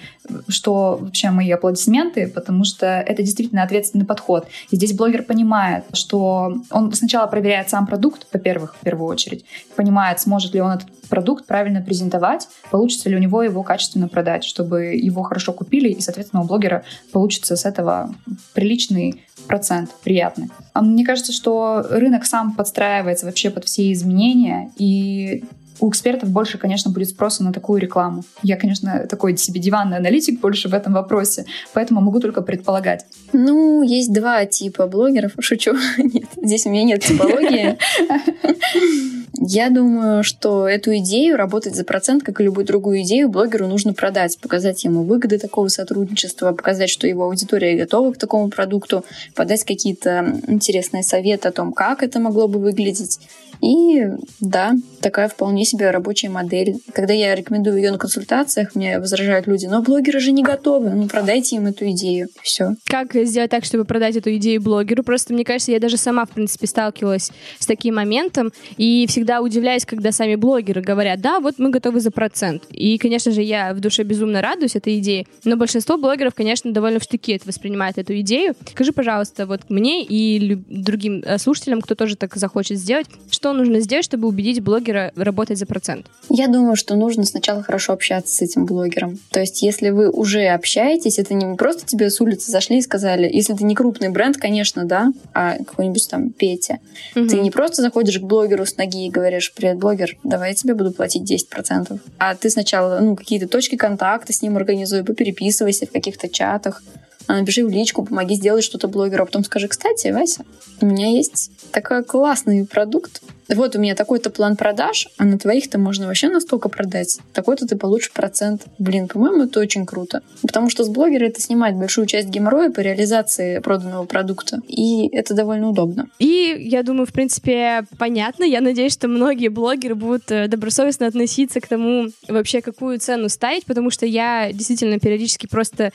что 0.47 0.97
вообще 1.01 1.31
мои 1.31 1.51
аплодисменты, 1.51 2.27
потому 2.27 2.63
что 2.63 2.85
это 2.85 3.23
действительно 3.23 3.63
ответственный 3.63 4.05
подход. 4.05 4.47
И 4.69 4.75
здесь 4.75 4.93
блогер 4.93 5.23
понимает, 5.23 5.85
что 5.93 6.53
он 6.71 6.93
сначала 6.93 7.27
проверяет 7.27 7.69
сам 7.69 7.85
продукт, 7.87 8.27
во-первых, 8.33 8.75
в 8.75 8.83
первую 8.83 9.07
очередь, 9.07 9.45
понимает, 9.75 10.19
сможет 10.19 10.53
ли 10.53 10.61
он 10.61 10.71
этот 10.71 10.87
продукт 11.09 11.45
правильно 11.45 11.81
презентовать, 11.81 12.47
получится 12.71 13.09
ли 13.09 13.15
у 13.15 13.19
него 13.19 13.43
его 13.43 13.63
качественно 13.63 14.07
продать, 14.07 14.43
чтобы 14.43 14.95
его 14.95 15.23
хорошо 15.23 15.53
купили, 15.53 15.89
и, 15.89 16.01
соответственно, 16.01 16.43
у 16.43 16.45
блогера 16.45 16.83
получится 17.11 17.55
с 17.55 17.65
этого 17.65 18.13
приличный 18.53 19.23
процент, 19.49 19.89
приятный. 20.03 20.49
А 20.73 20.81
мне 20.81 21.03
кажется, 21.03 21.33
что 21.33 21.85
рынок 21.89 22.25
сам 22.25 22.53
подстраивается 22.53 23.25
вообще 23.25 23.49
под 23.49 23.65
все 23.65 23.91
изменения, 23.91 24.71
и 24.77 25.43
у 25.79 25.89
экспертов 25.89 26.29
больше, 26.29 26.57
конечно, 26.57 26.91
будет 26.91 27.09
спроса 27.09 27.43
на 27.43 27.53
такую 27.53 27.81
рекламу. 27.81 28.23
Я, 28.43 28.57
конечно, 28.57 29.07
такой 29.09 29.35
себе 29.37 29.59
диванный 29.59 29.97
аналитик 29.97 30.39
больше 30.39 30.69
в 30.69 30.73
этом 30.73 30.93
вопросе, 30.93 31.45
поэтому 31.73 32.01
могу 32.01 32.19
только 32.19 32.41
предполагать. 32.41 33.05
Ну, 33.33 33.81
есть 33.81 34.13
два 34.13 34.45
типа 34.45 34.87
блогеров. 34.87 35.33
Шучу. 35.39 35.75
Нет, 35.97 36.29
здесь 36.41 36.65
у 36.65 36.69
меня 36.69 36.83
нет 36.83 37.03
типологии. 37.03 37.77
Я 39.33 39.69
думаю, 39.69 40.23
что 40.23 40.67
эту 40.67 40.95
идею 40.97 41.37
работать 41.37 41.75
за 41.75 41.83
процент, 41.83 42.23
как 42.23 42.39
и 42.39 42.43
любую 42.43 42.65
другую 42.65 43.01
идею, 43.01 43.29
блогеру 43.29 43.67
нужно 43.67 43.93
продать, 43.93 44.37
показать 44.39 44.83
ему 44.83 45.03
выгоды 45.03 45.37
такого 45.37 45.67
сотрудничества, 45.67 46.51
показать, 46.51 46.89
что 46.89 47.07
его 47.07 47.25
аудитория 47.25 47.77
готова 47.77 48.13
к 48.13 48.17
такому 48.17 48.49
продукту, 48.49 49.05
подать 49.35 49.63
какие-то 49.63 50.41
интересные 50.47 51.03
советы 51.03 51.47
о 51.47 51.51
том, 51.51 51.73
как 51.73 52.03
это 52.03 52.19
могло 52.19 52.47
бы 52.47 52.59
выглядеть. 52.59 53.19
И 53.61 54.07
да, 54.39 54.73
такая 55.01 55.27
вполне 55.27 55.65
себе 55.65 55.91
рабочая 55.91 56.29
модель. 56.29 56.77
Когда 56.93 57.13
я 57.13 57.35
рекомендую 57.35 57.77
ее 57.77 57.91
на 57.91 57.97
консультациях, 57.97 58.73
мне 58.73 58.99
возражают 58.99 59.47
люди, 59.47 59.65
но 59.65 59.81
блогеры 59.81 60.19
же 60.19 60.31
не 60.31 60.43
готовы, 60.43 60.91
ну 60.91 61.07
продайте 61.07 61.57
им 61.57 61.67
эту 61.67 61.89
идею. 61.91 62.29
Все. 62.41 62.75
Как 62.85 63.13
сделать 63.13 63.51
так, 63.51 63.65
чтобы 63.65 63.83
продать 63.85 64.15
эту 64.15 64.33
идею 64.35 64.61
блогеру? 64.61 65.03
Просто 65.03 65.33
мне 65.33 65.43
кажется, 65.43 65.71
я 65.71 65.79
даже 65.79 65.97
сама, 65.97 66.25
в 66.25 66.29
принципе, 66.29 66.67
сталкивалась 66.67 67.31
с 67.59 67.65
таким 67.65 67.95
моментом 67.95 68.51
и 68.77 69.05
всегда 69.07 69.18
удивляюсь, 69.41 69.85
когда 69.85 70.11
сами 70.11 70.35
блогеры 70.35 70.81
говорят, 70.81 71.19
да, 71.21 71.39
вот 71.39 71.59
мы 71.59 71.69
готовы 71.69 71.99
за 71.99 72.11
процент. 72.11 72.63
И, 72.69 72.97
конечно 72.97 73.31
же, 73.31 73.41
я 73.41 73.73
в 73.73 73.79
душе 73.79 74.03
безумно 74.03 74.41
радуюсь 74.41 74.75
этой 74.75 74.99
идее, 74.99 75.25
но 75.43 75.57
большинство 75.57 75.97
блогеров, 75.97 76.33
конечно, 76.33 76.71
довольно 76.71 76.99
в 76.99 77.03
штыки 77.03 77.33
это 77.33 77.47
воспринимает 77.47 77.97
эту 77.97 78.17
идею. 78.21 78.55
Скажи, 78.71 78.93
пожалуйста, 78.93 79.45
вот 79.45 79.69
мне 79.69 80.03
и 80.03 80.55
другим 80.55 81.23
э, 81.25 81.37
слушателям, 81.37 81.81
кто 81.81 81.95
тоже 81.95 82.15
так 82.15 82.35
захочет 82.35 82.77
сделать, 82.77 83.07
что 83.29 83.49
что 83.49 83.57
нужно 83.57 83.79
сделать, 83.79 84.05
чтобы 84.05 84.27
убедить 84.27 84.61
блогера 84.61 85.11
работать 85.15 85.57
за 85.57 85.65
процент? 85.65 86.05
Я 86.29 86.47
думаю, 86.47 86.75
что 86.75 86.95
нужно 86.95 87.23
сначала 87.23 87.63
хорошо 87.63 87.93
общаться 87.93 88.35
с 88.35 88.41
этим 88.43 88.67
блогером. 88.67 89.17
То 89.31 89.39
есть, 89.39 89.63
если 89.63 89.89
вы 89.89 90.11
уже 90.11 90.45
общаетесь, 90.45 91.17
это 91.17 91.33
не 91.33 91.55
просто 91.55 91.83
тебе 91.83 92.11
с 92.11 92.21
улицы 92.21 92.51
зашли 92.51 92.77
и 92.77 92.81
сказали, 92.81 93.27
если 93.31 93.53
ты 93.55 93.63
не 93.63 93.73
крупный 93.73 94.09
бренд, 94.09 94.37
конечно, 94.37 94.85
да, 94.85 95.11
а 95.33 95.57
какой-нибудь 95.57 96.07
там 96.11 96.29
Петя. 96.29 96.77
Угу. 97.15 97.27
Ты 97.27 97.39
не 97.39 97.49
просто 97.49 97.81
заходишь 97.81 98.19
к 98.19 98.23
блогеру 98.23 98.67
с 98.67 98.77
ноги 98.77 99.08
говоришь, 99.09 99.53
привет, 99.53 99.77
блогер, 99.77 100.17
давай 100.23 100.49
я 100.49 100.55
тебе 100.55 100.73
буду 100.73 100.91
платить 100.91 101.29
10%. 101.29 101.99
А 102.17 102.35
ты 102.35 102.49
сначала 102.49 102.99
ну, 102.99 103.15
какие-то 103.15 103.47
точки 103.47 103.75
контакта 103.75 104.33
с 104.33 104.41
ним 104.41 104.57
организуй, 104.57 105.03
попереписывайся 105.03 105.85
в 105.85 105.91
каких-то 105.91 106.29
чатах, 106.29 106.83
а 107.27 107.39
напиши 107.39 107.63
в 107.63 107.69
личку, 107.69 108.03
помоги 108.03 108.35
сделать 108.35 108.63
что-то 108.63 108.87
блогеру, 108.87 109.23
а 109.23 109.25
потом 109.25 109.43
скажи, 109.43 109.67
кстати, 109.67 110.07
Вася, 110.07 110.45
у 110.81 110.85
меня 110.85 111.09
есть 111.09 111.51
такой 111.71 112.03
классный 112.03 112.65
продукт, 112.65 113.21
вот 113.55 113.75
у 113.75 113.79
меня 113.79 113.95
такой-то 113.95 114.29
план 114.29 114.55
продаж, 114.55 115.07
а 115.17 115.25
на 115.25 115.37
твоих-то 115.37 115.79
можно 115.79 116.07
вообще 116.07 116.29
настолько 116.29 116.69
продать. 116.69 117.19
Такой-то 117.33 117.67
ты 117.67 117.75
получишь 117.75 118.11
процент. 118.11 118.65
Блин, 118.77 119.07
по-моему, 119.07 119.43
это 119.43 119.59
очень 119.59 119.85
круто. 119.85 120.21
Потому 120.41 120.69
что 120.69 120.83
с 120.83 120.89
блогера 120.89 121.25
это 121.25 121.41
снимает 121.41 121.75
большую 121.75 122.07
часть 122.07 122.29
геморроя 122.29 122.69
по 122.69 122.79
реализации 122.79 123.59
проданного 123.59 124.05
продукта. 124.05 124.61
И 124.67 125.07
это 125.11 125.33
довольно 125.33 125.69
удобно. 125.69 126.07
И 126.19 126.55
я 126.59 126.83
думаю, 126.83 127.07
в 127.07 127.13
принципе, 127.13 127.83
понятно. 127.97 128.43
Я 128.43 128.61
надеюсь, 128.61 128.93
что 128.93 129.07
многие 129.07 129.47
блогеры 129.47 129.95
будут 129.95 130.31
э, 130.31 130.47
добросовестно 130.47 131.07
относиться 131.07 131.59
к 131.59 131.67
тому, 131.67 132.09
вообще 132.27 132.61
какую 132.61 132.99
цену 132.99 133.29
ставить, 133.29 133.65
потому 133.65 133.89
что 133.89 134.05
я 134.05 134.51
действительно 134.53 134.99
периодически 134.99 135.47
просто 135.47 135.91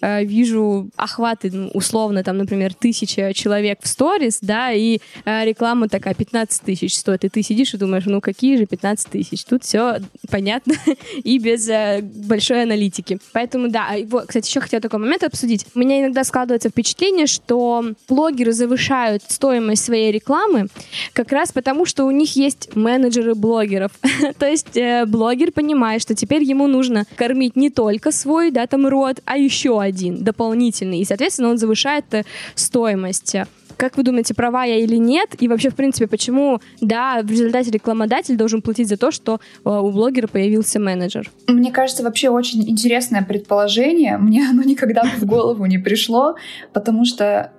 э, 0.00 0.24
вижу 0.24 0.90
охваты, 0.96 1.50
ну, 1.52 1.70
условно, 1.72 2.24
там, 2.24 2.38
например, 2.38 2.74
тысяча 2.74 3.32
человек 3.32 3.78
в 3.82 3.88
сторис, 3.88 4.38
да, 4.40 4.72
и 4.72 4.98
э, 5.24 5.44
реклама 5.44 5.88
такая 5.88 6.14
15 6.14 6.62
тысяч 6.62 6.95
стоит, 6.96 7.24
и 7.24 7.28
ты 7.28 7.42
сидишь 7.42 7.74
и 7.74 7.78
думаешь, 7.78 8.04
ну 8.06 8.20
какие 8.20 8.56
же 8.56 8.66
15 8.66 9.08
тысяч? 9.08 9.44
Тут 9.44 9.64
все 9.64 9.98
понятно 10.30 10.74
и 11.24 11.38
без 11.38 11.68
э, 11.68 12.00
большой 12.02 12.62
аналитики. 12.62 13.18
Поэтому, 13.32 13.68
да, 13.68 13.94
вот, 14.08 14.26
кстати, 14.26 14.48
еще 14.48 14.60
хотела 14.60 14.80
такой 14.80 14.98
момент 14.98 15.22
обсудить. 15.22 15.66
У 15.74 15.78
меня 15.78 16.00
иногда 16.00 16.24
складывается 16.24 16.68
впечатление, 16.68 17.26
что 17.26 17.84
блогеры 18.08 18.52
завышают 18.52 19.22
стоимость 19.28 19.84
своей 19.84 20.12
рекламы 20.12 20.68
как 21.12 21.32
раз 21.32 21.52
потому, 21.52 21.86
что 21.86 22.04
у 22.04 22.10
них 22.10 22.36
есть 22.36 22.74
менеджеры 22.74 23.34
блогеров. 23.34 23.92
То 24.38 24.46
есть 24.46 24.76
э, 24.76 25.04
блогер 25.06 25.52
понимает, 25.52 26.02
что 26.02 26.14
теперь 26.14 26.42
ему 26.42 26.66
нужно 26.66 27.04
кормить 27.16 27.56
не 27.56 27.70
только 27.70 28.12
свой, 28.12 28.50
да, 28.50 28.66
там 28.66 28.86
рот, 28.86 29.20
а 29.24 29.36
еще 29.36 29.80
один 29.80 30.22
дополнительный. 30.22 31.00
И, 31.00 31.04
соответственно, 31.04 31.50
он 31.50 31.58
завышает 31.58 32.04
э, 32.12 32.24
стоимость. 32.54 33.36
Как 33.76 33.96
вы 33.96 34.02
думаете, 34.02 34.34
права 34.34 34.64
я 34.64 34.76
или 34.76 34.96
нет? 34.96 35.34
И 35.38 35.48
вообще, 35.48 35.70
в 35.70 35.74
принципе, 35.74 36.06
почему, 36.06 36.60
да, 36.80 37.20
в 37.22 37.30
результате 37.30 37.70
рекламодатель 37.70 38.36
должен 38.36 38.62
платить 38.62 38.88
за 38.88 38.96
то, 38.96 39.10
что 39.10 39.40
э, 39.64 39.68
у 39.68 39.90
блогера 39.90 40.26
появился 40.26 40.80
менеджер? 40.80 41.30
Мне 41.46 41.70
кажется, 41.70 42.02
вообще 42.02 42.30
очень 42.30 42.68
интересное 42.68 43.22
предположение. 43.22 44.16
Мне 44.16 44.48
оно 44.48 44.62
никогда 44.62 45.02
в 45.04 45.24
голову 45.24 45.66
не 45.66 45.78
пришло, 45.78 46.36
потому 46.72 47.04
что 47.04 47.52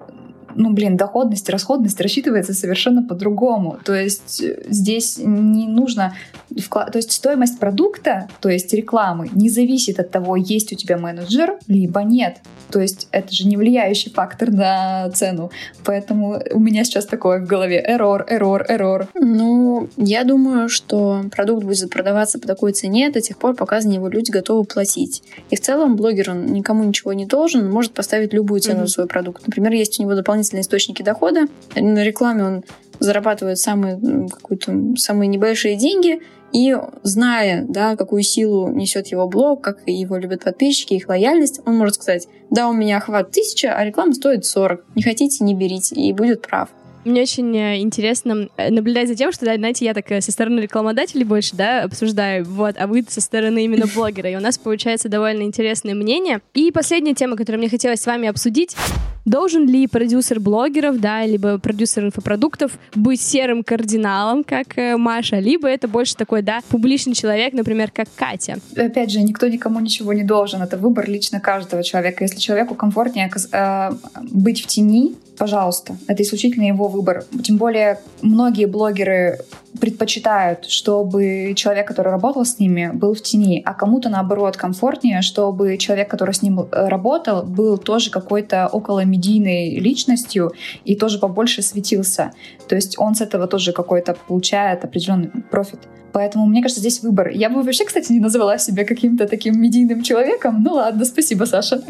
ну, 0.57 0.71
блин, 0.73 0.97
доходность, 0.97 1.49
расходность 1.49 2.01
рассчитывается 2.01 2.53
совершенно 2.53 3.03
по-другому. 3.03 3.77
То 3.85 3.93
есть 3.93 4.41
э, 4.41 4.63
здесь 4.67 5.17
не 5.17 5.67
нужно... 5.67 6.15
Вклад... 6.59 6.91
То 6.91 6.97
есть 6.97 7.11
стоимость 7.11 7.59
продукта, 7.59 8.27
то 8.41 8.49
есть 8.49 8.73
рекламы, 8.73 9.29
не 9.33 9.49
зависит 9.49 9.99
от 9.99 10.11
того, 10.11 10.35
есть 10.35 10.73
у 10.73 10.75
тебя 10.75 10.97
менеджер, 10.97 11.57
либо 11.67 12.01
нет. 12.01 12.37
То 12.71 12.81
есть 12.81 13.07
это 13.11 13.33
же 13.33 13.47
не 13.47 13.55
влияющий 13.55 14.11
фактор 14.11 14.51
на 14.51 15.09
цену. 15.11 15.51
Поэтому 15.85 16.41
у 16.51 16.59
меня 16.59 16.83
сейчас 16.83 17.05
такое 17.05 17.39
в 17.39 17.47
голове 17.47 17.83
error, 17.87 18.25
error, 18.27 18.65
error. 18.67 19.07
Ну, 19.15 19.89
я 19.95 20.23
думаю, 20.23 20.67
что 20.69 21.23
продукт 21.31 21.63
будет 21.63 21.89
продаваться 21.89 22.39
по 22.39 22.47
такой 22.47 22.73
цене 22.73 23.09
до 23.09 23.21
тех 23.21 23.37
пор, 23.37 23.55
пока 23.55 23.79
за 23.79 23.87
него 23.87 24.07
люди 24.07 24.31
готовы 24.31 24.65
платить. 24.65 25.23
И 25.49 25.55
в 25.55 25.61
целом 25.61 25.95
блогер, 25.95 26.31
он 26.31 26.47
никому 26.47 26.83
ничего 26.83 27.13
не 27.13 27.25
должен, 27.25 27.65
он 27.65 27.71
может 27.71 27.93
поставить 27.93 28.33
любую 28.33 28.59
цену 28.59 28.83
mm-hmm. 28.83 28.87
свой 28.87 29.07
продукт. 29.07 29.45
Например, 29.47 29.71
есть 29.71 29.99
у 29.99 30.03
него 30.03 30.15
дополнительные 30.47 30.61
источники 30.61 31.01
дохода. 31.03 31.47
На 31.75 32.03
рекламе 32.03 32.43
он 32.43 32.63
зарабатывает 32.99 33.59
самые, 33.59 33.99
какую-то, 34.29 34.95
самые 34.97 35.27
небольшие 35.27 35.75
деньги, 35.75 36.21
и 36.53 36.75
зная, 37.03 37.65
да, 37.67 37.95
какую 37.95 38.23
силу 38.23 38.69
несет 38.69 39.07
его 39.07 39.27
блог, 39.27 39.61
как 39.61 39.79
его 39.85 40.17
любят 40.17 40.45
подписчики, 40.45 40.93
их 40.93 41.09
лояльность, 41.09 41.59
он 41.65 41.77
может 41.77 41.95
сказать, 41.95 42.27
да, 42.49 42.69
у 42.69 42.73
меня 42.73 42.97
охват 42.97 43.31
тысяча, 43.31 43.73
а 43.73 43.83
реклама 43.83 44.13
стоит 44.13 44.45
40. 44.45 44.95
Не 44.95 45.03
хотите, 45.03 45.43
не 45.43 45.53
берите, 45.53 45.95
и 45.95 46.13
будет 46.13 46.41
прав. 46.41 46.69
Мне 47.07 47.21
очень 47.21 47.55
э, 47.55 47.79
интересно 47.79 48.49
э, 48.57 48.69
наблюдать 48.69 49.07
за 49.07 49.15
тем, 49.15 49.31
что, 49.31 49.45
да, 49.45 49.55
знаете, 49.55 49.85
я 49.85 49.93
так 49.93 50.11
э, 50.11 50.19
со 50.19 50.29
стороны 50.29 50.59
рекламодателей 50.59 51.23
больше, 51.23 51.55
да, 51.55 51.83
обсуждаю, 51.83 52.43
вот, 52.43 52.75
а 52.77 52.85
вы 52.85 53.05
со 53.07 53.21
стороны 53.21 53.63
именно 53.63 53.85
блогера. 53.95 54.29
И 54.29 54.35
у 54.35 54.41
нас 54.41 54.57
получается 54.57 55.07
довольно 55.07 55.43
интересное 55.43 55.95
мнение. 55.95 56.41
И 56.53 56.69
последняя 56.69 57.13
тема, 57.13 57.37
которую 57.37 57.59
мне 57.61 57.69
хотелось 57.69 58.01
с 58.01 58.05
вами 58.05 58.27
обсудить. 58.27 58.75
Должен 59.23 59.67
ли 59.67 59.87
продюсер 59.87 60.41
блогеров, 60.41 60.99
да, 60.99 61.25
либо 61.25 61.57
продюсер 61.59 62.03
инфопродуктов 62.03 62.77
быть 62.93 63.21
серым 63.21 63.63
кардиналом, 63.63 64.43
как 64.43 64.75
Маша, 64.97 65.39
либо 65.39 65.67
это 65.67 65.87
больше 65.87 66.15
такой, 66.15 66.41
да, 66.41 66.59
публичный 66.69 67.13
человек, 67.13 67.53
например, 67.53 67.91
как 67.91 68.07
Катя? 68.15 68.57
Опять 68.75 69.11
же, 69.11 69.21
никто 69.21 69.47
никому 69.47 69.79
ничего 69.79 70.11
не 70.11 70.23
должен. 70.23 70.61
Это 70.61 70.77
выбор 70.77 71.09
лично 71.09 71.39
каждого 71.41 71.83
человека. 71.83 72.23
Если 72.23 72.39
человеку 72.39 72.75
комфортнее 72.75 73.29
э, 73.51 73.91
быть 74.31 74.63
в 74.63 74.67
тени, 74.67 75.15
пожалуйста, 75.37 75.95
это 76.07 76.23
исключительно 76.23 76.63
его 76.63 76.87
выбор. 76.87 77.25
Тем 77.43 77.57
более 77.57 77.99
многие 78.21 78.65
блогеры 78.65 79.39
предпочитают, 79.79 80.65
чтобы 80.65 81.53
человек, 81.55 81.87
который 81.87 82.11
работал 82.11 82.45
с 82.45 82.59
ними, 82.59 82.91
был 82.93 83.13
в 83.13 83.21
тени, 83.21 83.61
а 83.65 83.73
кому-то 83.73 84.09
наоборот 84.09 84.57
комфортнее, 84.57 85.21
чтобы 85.21 85.77
человек, 85.77 86.09
который 86.09 86.33
с 86.33 86.41
ним 86.41 86.59
э, 86.59 86.87
работал, 86.87 87.43
был 87.43 87.77
тоже 87.77 88.09
какой-то 88.09 88.67
около 88.67 89.05
медийной 89.05 89.79
личностью 89.79 90.51
и 90.85 90.95
тоже 90.95 91.19
побольше 91.19 91.61
светился. 91.61 92.31
То 92.67 92.75
есть 92.75 92.99
он 92.99 93.15
с 93.15 93.21
этого 93.21 93.47
тоже 93.47 93.71
какой-то 93.71 94.15
получает 94.27 94.83
определенный 94.83 95.29
профит. 95.49 95.79
Поэтому, 96.17 96.47
мне 96.47 96.61
кажется, 96.61 96.79
здесь 96.79 97.03
выбор. 97.03 97.29
Я 97.29 97.49
бы 97.49 97.61
вообще, 97.61 97.85
кстати, 97.85 98.11
не 98.11 98.19
назвала 98.19 98.57
себя 98.57 98.85
каким-то 98.85 99.27
таким 99.27 99.61
медийным 99.61 100.01
человеком. 100.01 100.63
Ну 100.63 100.73
ладно, 100.73 101.05
спасибо, 101.05 101.45
Саша. 101.45 101.83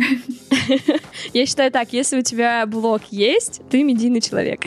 Я 1.34 1.46
считаю 1.46 1.72
так, 1.72 1.94
если 1.94 2.20
у 2.20 2.22
тебя 2.22 2.66
блог 2.66 3.02
есть, 3.10 3.62
ты 3.70 3.84
медийный 3.84 4.20
человек. 4.22 4.62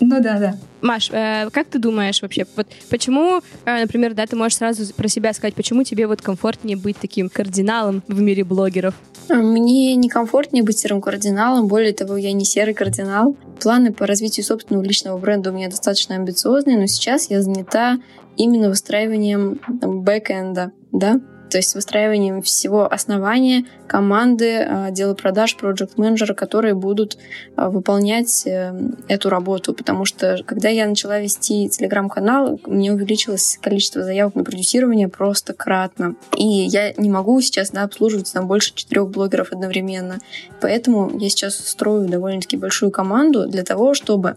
Ну 0.00 0.22
да, 0.22 0.38
да. 0.38 0.56
Маш, 0.80 1.10
э, 1.10 1.50
как 1.50 1.66
ты 1.66 1.78
думаешь 1.78 1.97
вообще, 2.22 2.46
вот 2.56 2.66
почему, 2.90 3.40
э, 3.64 3.80
например, 3.80 4.14
да, 4.14 4.26
ты 4.26 4.36
можешь 4.36 4.58
сразу 4.58 4.92
про 4.94 5.08
себя 5.08 5.32
сказать, 5.32 5.54
почему 5.54 5.84
тебе 5.84 6.06
вот 6.06 6.22
комфортнее 6.22 6.76
быть 6.76 6.96
таким 6.98 7.28
кардиналом 7.28 8.02
в 8.08 8.20
мире 8.20 8.44
блогеров? 8.44 8.94
Мне 9.28 9.94
некомфортнее 9.96 10.62
быть 10.62 10.78
серым 10.78 11.00
кардиналом, 11.00 11.68
более 11.68 11.92
того, 11.92 12.16
я 12.16 12.32
не 12.32 12.44
серый 12.44 12.74
кардинал. 12.74 13.36
Планы 13.60 13.92
по 13.92 14.06
развитию 14.06 14.44
собственного 14.44 14.84
личного 14.84 15.18
бренда 15.18 15.50
у 15.50 15.54
меня 15.54 15.68
достаточно 15.68 16.14
амбициозные, 16.14 16.78
но 16.78 16.86
сейчас 16.86 17.28
я 17.30 17.42
занята 17.42 17.98
именно 18.36 18.68
выстраиванием 18.68 19.60
бэкэнда, 19.68 20.72
да, 20.92 21.20
то 21.50 21.58
есть 21.58 21.74
выстраиванием 21.74 22.42
всего 22.42 22.90
основания 22.92 23.64
команды 23.86 24.58
отдела 24.58 25.14
продаж, 25.14 25.56
проект 25.56 25.96
менеджера 25.96 26.34
которые 26.34 26.74
будут 26.74 27.18
а, 27.56 27.70
выполнять 27.70 28.46
э, 28.46 28.72
эту 29.08 29.30
работу. 29.30 29.74
Потому 29.74 30.04
что 30.04 30.38
когда 30.46 30.68
я 30.68 30.86
начала 30.86 31.18
вести 31.20 31.68
телеграм-канал, 31.68 32.60
мне 32.66 32.92
увеличилось 32.92 33.58
количество 33.60 34.02
заявок 34.02 34.34
на 34.34 34.44
продюсирование 34.44 35.08
просто 35.08 35.54
кратно. 35.54 36.14
И 36.36 36.46
я 36.46 36.92
не 36.94 37.10
могу 37.10 37.40
сейчас 37.40 37.70
да, 37.70 37.82
обслуживать 37.82 38.32
там 38.32 38.46
больше 38.46 38.74
четырех 38.74 39.08
блогеров 39.08 39.52
одновременно. 39.52 40.18
Поэтому 40.60 41.18
я 41.18 41.28
сейчас 41.28 41.56
строю 41.56 42.08
довольно-таки 42.08 42.56
большую 42.56 42.90
команду 42.90 43.48
для 43.48 43.64
того, 43.64 43.94
чтобы 43.94 44.36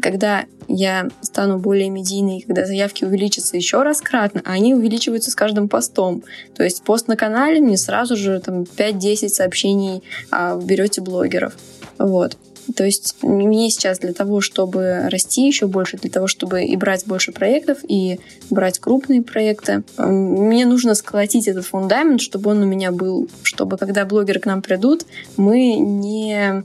когда 0.00 0.44
я 0.68 1.08
стану 1.20 1.58
более 1.58 1.90
медийной, 1.90 2.42
когда 2.46 2.64
заявки 2.66 3.04
увеличатся 3.04 3.56
еще 3.56 3.82
раз 3.82 4.00
кратно, 4.00 4.42
а 4.44 4.52
они 4.52 4.74
увеличиваются 4.74 5.30
с 5.30 5.34
каждым 5.34 5.68
постом. 5.68 6.22
То 6.54 6.62
есть 6.62 6.82
пост 6.82 7.08
на 7.08 7.16
канале 7.16 7.60
мне 7.60 7.76
сразу 7.76 8.16
же 8.16 8.40
там 8.40 8.62
5-10 8.62 9.28
сообщений 9.28 10.02
а, 10.30 10.56
берете 10.56 11.00
блогеров. 11.00 11.54
Вот. 11.98 12.36
То 12.76 12.84
есть 12.84 13.16
мне 13.22 13.70
сейчас 13.70 13.98
для 13.98 14.12
того, 14.12 14.40
чтобы 14.40 15.08
расти 15.10 15.46
еще 15.46 15.66
больше, 15.66 15.96
для 15.96 16.10
того, 16.10 16.26
чтобы 16.26 16.64
и 16.64 16.76
брать 16.76 17.06
больше 17.06 17.32
проектов, 17.32 17.78
и 17.86 18.20
брать 18.48 18.78
крупные 18.78 19.22
проекты, 19.22 19.82
мне 19.96 20.66
нужно 20.66 20.94
сколотить 20.94 21.48
этот 21.48 21.66
фундамент, 21.66 22.20
чтобы 22.20 22.50
он 22.50 22.62
у 22.62 22.66
меня 22.66 22.92
был, 22.92 23.28
чтобы 23.42 23.76
когда 23.76 24.04
блогеры 24.04 24.40
к 24.40 24.46
нам 24.46 24.62
придут, 24.62 25.04
мы 25.36 25.74
не, 25.74 26.62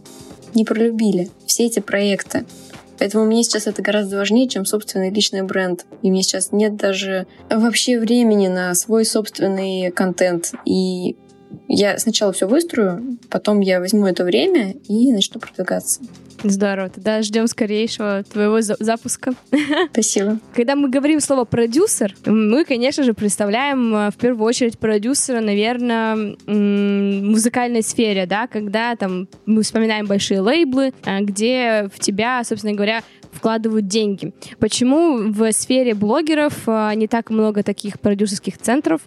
не 0.53 0.65
пролюбили 0.65 1.29
все 1.45 1.65
эти 1.65 1.79
проекты. 1.79 2.45
Поэтому 3.05 3.25
мне 3.25 3.43
сейчас 3.43 3.67
это 3.67 3.83
гораздо 3.83 4.17
важнее, 4.17 4.49
чем 4.49 4.65
собственный 4.65 5.11
личный 5.11 5.43
бренд. 5.43 5.85
И 6.01 6.09
мне 6.09 6.23
сейчас 6.23 6.51
нет 6.51 6.75
даже 6.75 7.27
вообще 7.51 7.99
времени 7.99 8.47
на 8.47 8.73
свой 8.73 9.05
собственный 9.05 9.91
контент. 9.91 10.53
И 10.65 11.15
я 11.67 11.97
сначала 11.97 12.31
все 12.31 12.47
выстрою, 12.47 13.17
потом 13.29 13.59
я 13.59 13.79
возьму 13.79 14.05
это 14.07 14.23
время 14.23 14.73
и 14.87 15.11
начну 15.11 15.39
продвигаться. 15.39 16.01
Здорово. 16.43 16.89
Тогда 16.89 17.21
ждем 17.21 17.47
скорейшего 17.47 18.23
твоего 18.23 18.61
за- 18.61 18.75
запуска. 18.79 19.33
Спасибо. 19.91 20.39
Когда 20.53 20.75
мы 20.75 20.89
говорим 20.89 21.19
слово 21.19 21.45
продюсер, 21.45 22.15
мы, 22.25 22.65
конечно 22.65 23.03
же, 23.03 23.13
представляем 23.13 23.95
э, 23.95 24.11
в 24.11 24.15
первую 24.15 24.45
очередь 24.45 24.77
продюсера, 24.77 25.41
наверное, 25.41 26.35
в 26.45 26.51
музыкальной 26.51 27.81
сфере, 27.81 28.25
да, 28.25 28.47
когда 28.47 28.95
там 28.95 29.27
мы 29.45 29.63
вспоминаем 29.63 30.05
большие 30.05 30.41
лейблы, 30.41 30.93
э, 31.05 31.19
где 31.21 31.89
в 31.93 31.99
тебя, 31.99 32.43
собственно 32.43 32.73
говоря, 32.73 33.01
вкладывают 33.35 33.87
деньги. 33.87 34.33
Почему 34.59 35.31
в 35.31 35.51
сфере 35.51 35.93
блогеров 35.93 36.53
э, 36.67 36.91
не 36.95 37.07
так 37.07 37.29
много 37.29 37.63
таких 37.63 37.99
продюсерских 37.99 38.57
центров? 38.57 39.01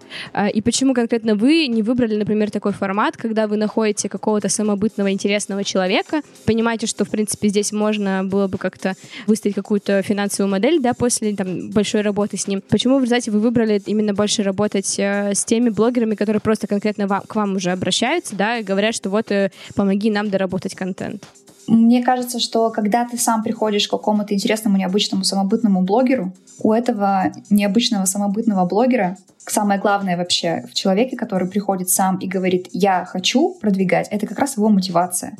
И 0.54 0.62
почему 0.62 0.94
конкретно 0.94 1.34
вы 1.34 1.66
не 1.66 1.82
выбрали, 1.82 2.16
например, 2.16 2.50
такой 2.50 2.72
формат, 2.72 3.16
когда 3.16 3.46
вы 3.46 3.56
находите 3.56 4.08
какого-то 4.08 4.48
самобытного, 4.48 5.10
интересного 5.10 5.64
человека, 5.64 6.22
понимаете, 6.44 6.86
что, 6.86 7.04
в 7.04 7.10
принципе, 7.10 7.48
здесь 7.48 7.72
можно 7.72 8.24
было 8.24 8.46
бы 8.46 8.58
как-то 8.58 8.94
выставить 9.26 9.54
какую-то 9.54 10.02
финансовую 10.02 10.50
модель, 10.50 10.80
да, 10.80 10.94
после 10.94 11.34
там 11.34 11.70
большой 11.70 12.02
работы 12.02 12.36
с 12.36 12.46
ним. 12.46 12.62
Почему 12.68 12.98
в 12.98 13.02
результате 13.02 13.30
вы 13.30 13.40
выбрали 13.40 13.80
именно 13.86 14.14
больше 14.14 14.42
работать 14.42 14.98
э, 14.98 15.34
с 15.34 15.44
теми 15.44 15.70
блогерами, 15.70 16.14
которые 16.14 16.40
просто 16.40 16.66
конкретно 16.66 17.06
вам, 17.06 17.22
к 17.26 17.34
вам 17.34 17.56
уже 17.56 17.70
обращаются, 17.70 18.36
да, 18.36 18.58
и 18.58 18.62
говорят, 18.62 18.94
что 18.94 19.10
вот 19.10 19.30
э, 19.30 19.50
помоги 19.74 20.10
нам 20.10 20.30
доработать 20.30 20.74
контент? 20.74 21.24
Мне 21.68 22.02
кажется, 22.02 22.40
что 22.40 22.70
когда 22.70 23.06
ты 23.06 23.18
сам 23.18 23.42
приходишь 23.42 23.86
к 23.86 23.90
какому-то 23.90 24.34
интересному, 24.34 24.78
необычному, 24.78 25.22
самобытному 25.22 25.82
блогеру, 25.82 26.32
у 26.60 26.72
этого 26.72 27.30
необычного 27.50 28.06
самобытного 28.06 28.64
блогера 28.64 29.16
самое 29.46 29.80
главное 29.80 30.16
вообще 30.16 30.64
в 30.70 30.74
человеке, 30.74 31.16
который 31.16 31.48
приходит 31.48 31.90
сам 31.90 32.16
и 32.18 32.26
говорит 32.26 32.68
«я 32.72 33.04
хочу 33.04 33.54
продвигать», 33.60 34.08
это 34.10 34.26
как 34.26 34.38
раз 34.38 34.56
его 34.56 34.68
мотивация. 34.68 35.36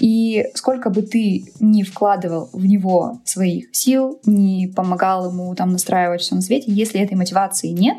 И 0.00 0.46
сколько 0.54 0.90
бы 0.90 1.02
ты 1.02 1.52
ни 1.60 1.82
вкладывал 1.82 2.50
в 2.52 2.64
него 2.64 3.20
своих 3.24 3.68
сил, 3.72 4.20
не 4.24 4.66
помогал 4.66 5.30
ему 5.30 5.54
там 5.54 5.72
настраивать 5.72 6.20
все 6.20 6.34
на 6.34 6.42
свете, 6.42 6.72
если 6.72 7.00
этой 7.00 7.16
мотивации 7.16 7.68
нет, 7.68 7.98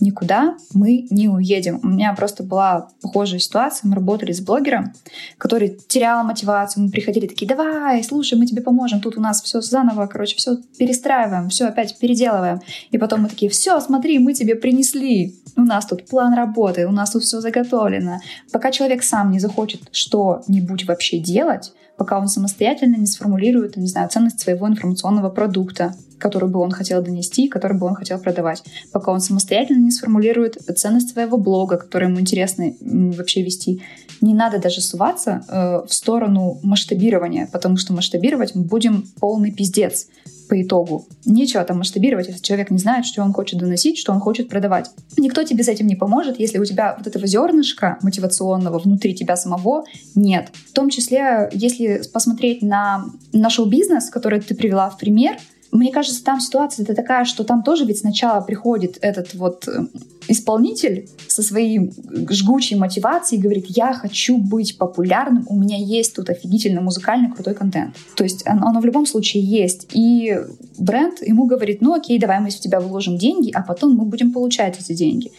никуда 0.00 0.56
мы 0.74 1.06
не 1.10 1.28
уедем. 1.28 1.80
У 1.82 1.88
меня 1.88 2.12
просто 2.14 2.42
была 2.42 2.90
похожая 3.00 3.38
ситуация. 3.38 3.88
Мы 3.88 3.94
работали 3.94 4.32
с 4.32 4.40
блогером, 4.40 4.92
который 5.38 5.78
терял 5.88 6.24
мотивацию. 6.24 6.84
Мы 6.84 6.90
приходили 6.90 7.26
такие, 7.26 7.46
давай, 7.46 8.02
слушай, 8.04 8.38
мы 8.38 8.46
тебе 8.46 8.62
поможем. 8.62 9.00
Тут 9.00 9.16
у 9.16 9.20
нас 9.20 9.42
все 9.42 9.60
заново, 9.60 10.06
короче, 10.06 10.36
все 10.36 10.56
перестраиваем, 10.78 11.48
все 11.48 11.66
опять 11.66 11.98
переделываем. 11.98 12.60
И 12.90 12.98
потом 12.98 13.22
мы 13.22 13.28
такие, 13.28 13.50
все, 13.50 13.80
смотри, 13.80 14.18
мы 14.18 14.34
тебе 14.34 14.54
принесли. 14.54 15.34
У 15.56 15.62
нас 15.62 15.86
тут 15.86 16.06
план 16.06 16.34
работы, 16.34 16.86
у 16.86 16.92
нас 16.92 17.10
тут 17.10 17.22
все 17.22 17.40
заготовлено. 17.40 18.18
Пока 18.52 18.70
человек 18.70 19.02
сам 19.02 19.30
не 19.30 19.38
захочет 19.38 19.80
что-нибудь 19.92 20.84
вообще 20.84 21.18
делать, 21.18 21.72
пока 21.96 22.18
он 22.18 22.28
самостоятельно 22.28 22.96
не 22.96 23.06
сформулирует, 23.06 23.76
не 23.76 23.88
знаю, 23.88 24.08
ценность 24.08 24.40
своего 24.40 24.68
информационного 24.68 25.30
продукта, 25.30 25.94
который 26.18 26.48
бы 26.48 26.60
он 26.60 26.70
хотел 26.70 27.02
донести, 27.02 27.48
который 27.48 27.78
бы 27.78 27.86
он 27.86 27.94
хотел 27.94 28.18
продавать, 28.18 28.62
пока 28.92 29.12
он 29.12 29.20
самостоятельно 29.20 29.80
не 29.80 29.90
сформулирует 29.90 30.56
ценность 30.76 31.12
своего 31.12 31.36
блога, 31.36 31.76
который 31.76 32.08
ему 32.08 32.20
интересно 32.20 32.72
вообще 32.80 33.42
вести. 33.42 33.82
Не 34.20 34.34
надо 34.34 34.58
даже 34.58 34.80
суваться 34.80 35.44
э, 35.48 35.86
в 35.86 35.92
сторону 35.92 36.58
масштабирования, 36.62 37.48
потому 37.52 37.76
что 37.76 37.92
масштабировать 37.92 38.54
мы 38.54 38.62
будем 38.62 39.04
полный 39.20 39.52
пиздец 39.52 40.06
по 40.48 40.60
итогу. 40.60 41.06
Нечего 41.24 41.64
там 41.64 41.78
масштабировать, 41.78 42.28
если 42.28 42.42
человек 42.42 42.70
не 42.70 42.78
знает, 42.78 43.06
что 43.06 43.22
он 43.22 43.32
хочет 43.32 43.58
доносить, 43.58 43.98
что 43.98 44.12
он 44.12 44.20
хочет 44.20 44.48
продавать. 44.48 44.90
Никто 45.16 45.42
тебе 45.42 45.64
с 45.64 45.68
этим 45.68 45.86
не 45.86 45.96
поможет, 45.96 46.38
если 46.38 46.58
у 46.58 46.64
тебя 46.64 46.94
вот 46.96 47.06
этого 47.06 47.26
зернышка 47.26 47.98
мотивационного 48.02 48.78
внутри 48.78 49.14
тебя 49.14 49.36
самого 49.36 49.84
нет. 50.14 50.50
В 50.70 50.72
том 50.72 50.90
числе, 50.90 51.48
если 51.52 52.02
посмотреть 52.12 52.62
на, 52.62 53.06
на 53.32 53.50
шоу-бизнес, 53.50 54.10
который 54.10 54.40
ты 54.40 54.54
привела 54.54 54.90
в 54.90 54.98
пример, 54.98 55.36
мне 55.76 55.92
кажется, 55.92 56.22
там 56.24 56.40
ситуация 56.40 56.84
это 56.84 56.94
такая, 56.94 57.24
что 57.24 57.44
там 57.44 57.62
тоже 57.62 57.84
ведь 57.84 57.98
сначала 57.98 58.40
приходит 58.40 58.98
этот 59.00 59.34
вот 59.34 59.66
э, 59.68 59.86
исполнитель 60.28 61.08
со 61.28 61.42
своей 61.42 61.92
жгучей 62.30 62.76
мотивацией 62.76 63.40
говорит, 63.40 63.66
я 63.68 63.92
хочу 63.92 64.38
быть 64.38 64.78
популярным, 64.78 65.46
у 65.48 65.56
меня 65.56 65.76
есть 65.78 66.14
тут 66.14 66.30
офигительно 66.30 66.80
музыкальный 66.80 67.30
крутой 67.30 67.54
контент. 67.54 67.96
То 68.16 68.24
есть 68.24 68.46
оно, 68.46 68.68
оно 68.68 68.80
в 68.80 68.84
любом 68.84 69.06
случае 69.06 69.42
есть. 69.42 69.88
И 69.92 70.38
бренд 70.78 71.20
ему 71.22 71.46
говорит, 71.46 71.80
ну 71.80 71.94
окей, 71.94 72.18
давай 72.18 72.40
мы 72.40 72.50
в 72.50 72.60
тебя 72.60 72.80
вложим 72.80 73.18
деньги, 73.18 73.50
а 73.52 73.62
потом 73.62 73.94
мы 73.94 74.04
будем 74.04 74.32
получать 74.32 74.80
эти 74.80 74.92
деньги. 74.94 75.32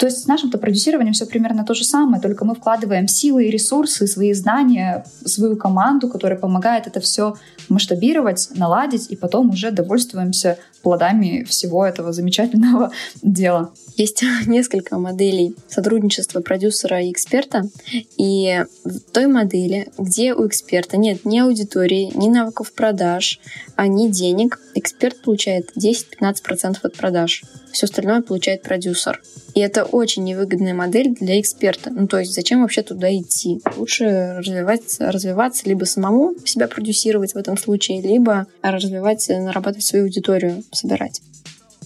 То 0.00 0.06
есть 0.06 0.22
с 0.22 0.26
нашим-то 0.26 0.56
продюсированием 0.56 1.12
все 1.12 1.26
примерно 1.26 1.62
то 1.62 1.74
же 1.74 1.84
самое, 1.84 2.22
только 2.22 2.46
мы 2.46 2.54
вкладываем 2.54 3.06
силы 3.06 3.44
и 3.44 3.50
ресурсы, 3.50 4.06
свои 4.06 4.32
знания, 4.32 5.04
свою 5.26 5.56
команду, 5.56 6.08
которая 6.08 6.38
помогает 6.38 6.86
это 6.86 7.00
все 7.00 7.34
масштабировать, 7.68 8.48
наладить, 8.54 9.10
и 9.10 9.16
потом 9.16 9.50
уже 9.50 9.70
довольствуемся 9.70 10.56
плодами 10.82 11.44
всего 11.44 11.84
этого 11.84 12.14
замечательного 12.14 12.92
дела. 13.22 13.72
Есть 13.96 14.24
несколько 14.46 14.96
моделей 14.98 15.54
сотрудничества 15.68 16.40
продюсера 16.40 17.02
и 17.02 17.12
эксперта. 17.12 17.68
И 18.16 18.64
в 18.84 19.00
той 19.12 19.26
модели, 19.26 19.92
где 19.98 20.32
у 20.32 20.46
эксперта 20.46 20.96
нет 20.96 21.26
ни 21.26 21.40
аудитории, 21.40 22.10
ни 22.14 22.30
навыков 22.30 22.72
продаж, 22.72 23.38
а 23.76 23.86
ни 23.86 24.08
денег, 24.08 24.60
эксперт 24.74 25.20
получает 25.20 25.76
10-15% 25.76 26.78
от 26.82 26.96
продаж. 26.96 27.42
Все 27.72 27.86
остальное 27.86 28.22
получает 28.22 28.62
продюсер. 28.62 29.22
И 29.54 29.60
это 29.60 29.84
очень 29.84 30.24
невыгодная 30.24 30.74
модель 30.74 31.14
для 31.14 31.40
эксперта. 31.40 31.90
Ну, 31.90 32.06
то 32.06 32.18
есть 32.18 32.32
зачем 32.32 32.62
вообще 32.62 32.82
туда 32.82 33.14
идти? 33.14 33.60
Лучше 33.76 34.36
развивать, 34.38 34.96
развиваться, 34.98 35.68
либо 35.68 35.84
самому 35.84 36.34
себя 36.44 36.68
продюсировать 36.68 37.34
в 37.34 37.36
этом 37.36 37.56
случае, 37.56 38.00
либо 38.00 38.46
развивать, 38.62 39.28
нарабатывать 39.28 39.84
свою 39.84 40.04
аудиторию, 40.04 40.62
собирать. 40.72 41.20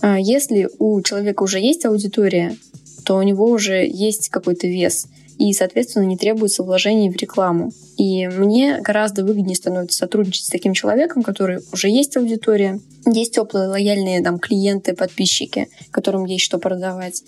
А 0.00 0.18
если 0.18 0.68
у 0.78 1.00
человека 1.02 1.42
уже 1.42 1.60
есть 1.60 1.84
аудитория, 1.84 2.56
то 3.04 3.16
у 3.16 3.22
него 3.22 3.46
уже 3.46 3.86
есть 3.86 4.28
какой-то 4.28 4.66
вес– 4.66 5.06
и, 5.38 5.52
соответственно, 5.52 6.04
не 6.04 6.16
требуется 6.16 6.62
вложений 6.62 7.10
в 7.10 7.16
рекламу. 7.16 7.72
И 7.96 8.26
мне 8.26 8.80
гораздо 8.80 9.24
выгоднее 9.24 9.56
становится 9.56 9.98
сотрудничать 9.98 10.46
с 10.46 10.50
таким 10.50 10.74
человеком, 10.74 11.22
который 11.22 11.60
уже 11.72 11.88
есть 11.88 12.16
аудитория, 12.16 12.80
есть 13.06 13.34
теплые, 13.34 13.68
лояльные 13.68 14.22
там 14.22 14.38
клиенты, 14.38 14.94
подписчики, 14.94 15.68
которым 15.90 16.24
есть 16.24 16.44
что 16.44 16.58
продавать. 16.58 17.22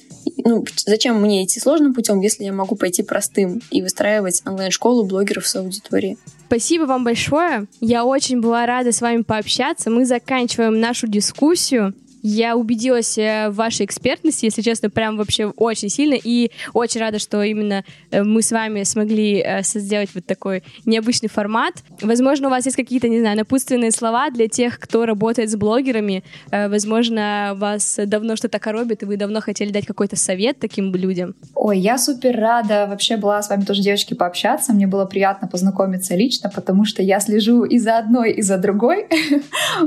Ну, 0.44 0.64
зачем 0.84 1.20
мне 1.20 1.44
идти 1.44 1.60
сложным 1.60 1.94
путем, 1.94 2.20
если 2.20 2.44
я 2.44 2.52
могу 2.52 2.76
пойти 2.76 3.02
простым 3.02 3.60
и 3.70 3.82
выстраивать 3.82 4.42
онлайн-школу 4.46 5.04
блогеров 5.04 5.46
с 5.46 5.56
аудиторией? 5.56 6.18
Спасибо 6.46 6.84
вам 6.84 7.04
большое. 7.04 7.66
Я 7.80 8.04
очень 8.04 8.40
была 8.40 8.66
рада 8.66 8.92
с 8.92 9.00
вами 9.00 9.22
пообщаться. 9.22 9.90
Мы 9.90 10.04
заканчиваем 10.04 10.80
нашу 10.80 11.06
дискуссию. 11.08 11.94
Я 12.28 12.56
убедилась 12.56 13.16
э, 13.18 13.50
в 13.50 13.54
вашей 13.54 13.86
экспертности, 13.86 14.46
если 14.46 14.60
честно, 14.60 14.90
прям 14.90 15.16
вообще 15.16 15.46
очень 15.46 15.88
сильно. 15.88 16.16
И 16.20 16.50
очень 16.72 17.00
рада, 17.00 17.20
что 17.20 17.40
именно 17.40 17.84
э, 18.10 18.24
мы 18.24 18.42
с 18.42 18.50
вами 18.50 18.82
смогли 18.82 19.40
э, 19.46 19.62
сделать 19.62 20.10
вот 20.12 20.26
такой 20.26 20.64
необычный 20.86 21.28
формат. 21.28 21.74
Возможно, 22.02 22.48
у 22.48 22.50
вас 22.50 22.64
есть 22.64 22.76
какие-то, 22.76 23.08
не 23.08 23.20
знаю, 23.20 23.36
напутственные 23.36 23.92
слова 23.92 24.30
для 24.30 24.48
тех, 24.48 24.80
кто 24.80 25.06
работает 25.06 25.50
с 25.50 25.54
блогерами. 25.54 26.24
Возможно, 26.50 27.52
вас 27.54 27.96
давно 28.06 28.34
что-то 28.34 28.58
коробит, 28.58 29.04
и 29.04 29.06
вы 29.06 29.16
давно 29.16 29.40
хотели 29.40 29.70
дать 29.70 29.86
какой-то 29.86 30.16
совет 30.16 30.58
таким 30.58 30.92
людям. 30.96 31.36
Ой, 31.54 31.78
я 31.78 31.96
супер 31.96 32.36
рада 32.36 32.88
вообще 32.90 33.16
была 33.16 33.40
с 33.40 33.48
вами 33.48 33.62
тоже, 33.62 33.82
девочки, 33.82 34.14
пообщаться. 34.14 34.72
Мне 34.72 34.88
было 34.88 35.04
приятно 35.04 35.46
познакомиться 35.46 36.16
лично, 36.16 36.50
потому 36.50 36.86
что 36.86 37.04
я 37.04 37.20
слежу 37.20 37.62
и 37.62 37.78
за 37.78 37.98
одной, 37.98 38.32
и 38.32 38.42
за 38.42 38.58
другой. 38.58 39.06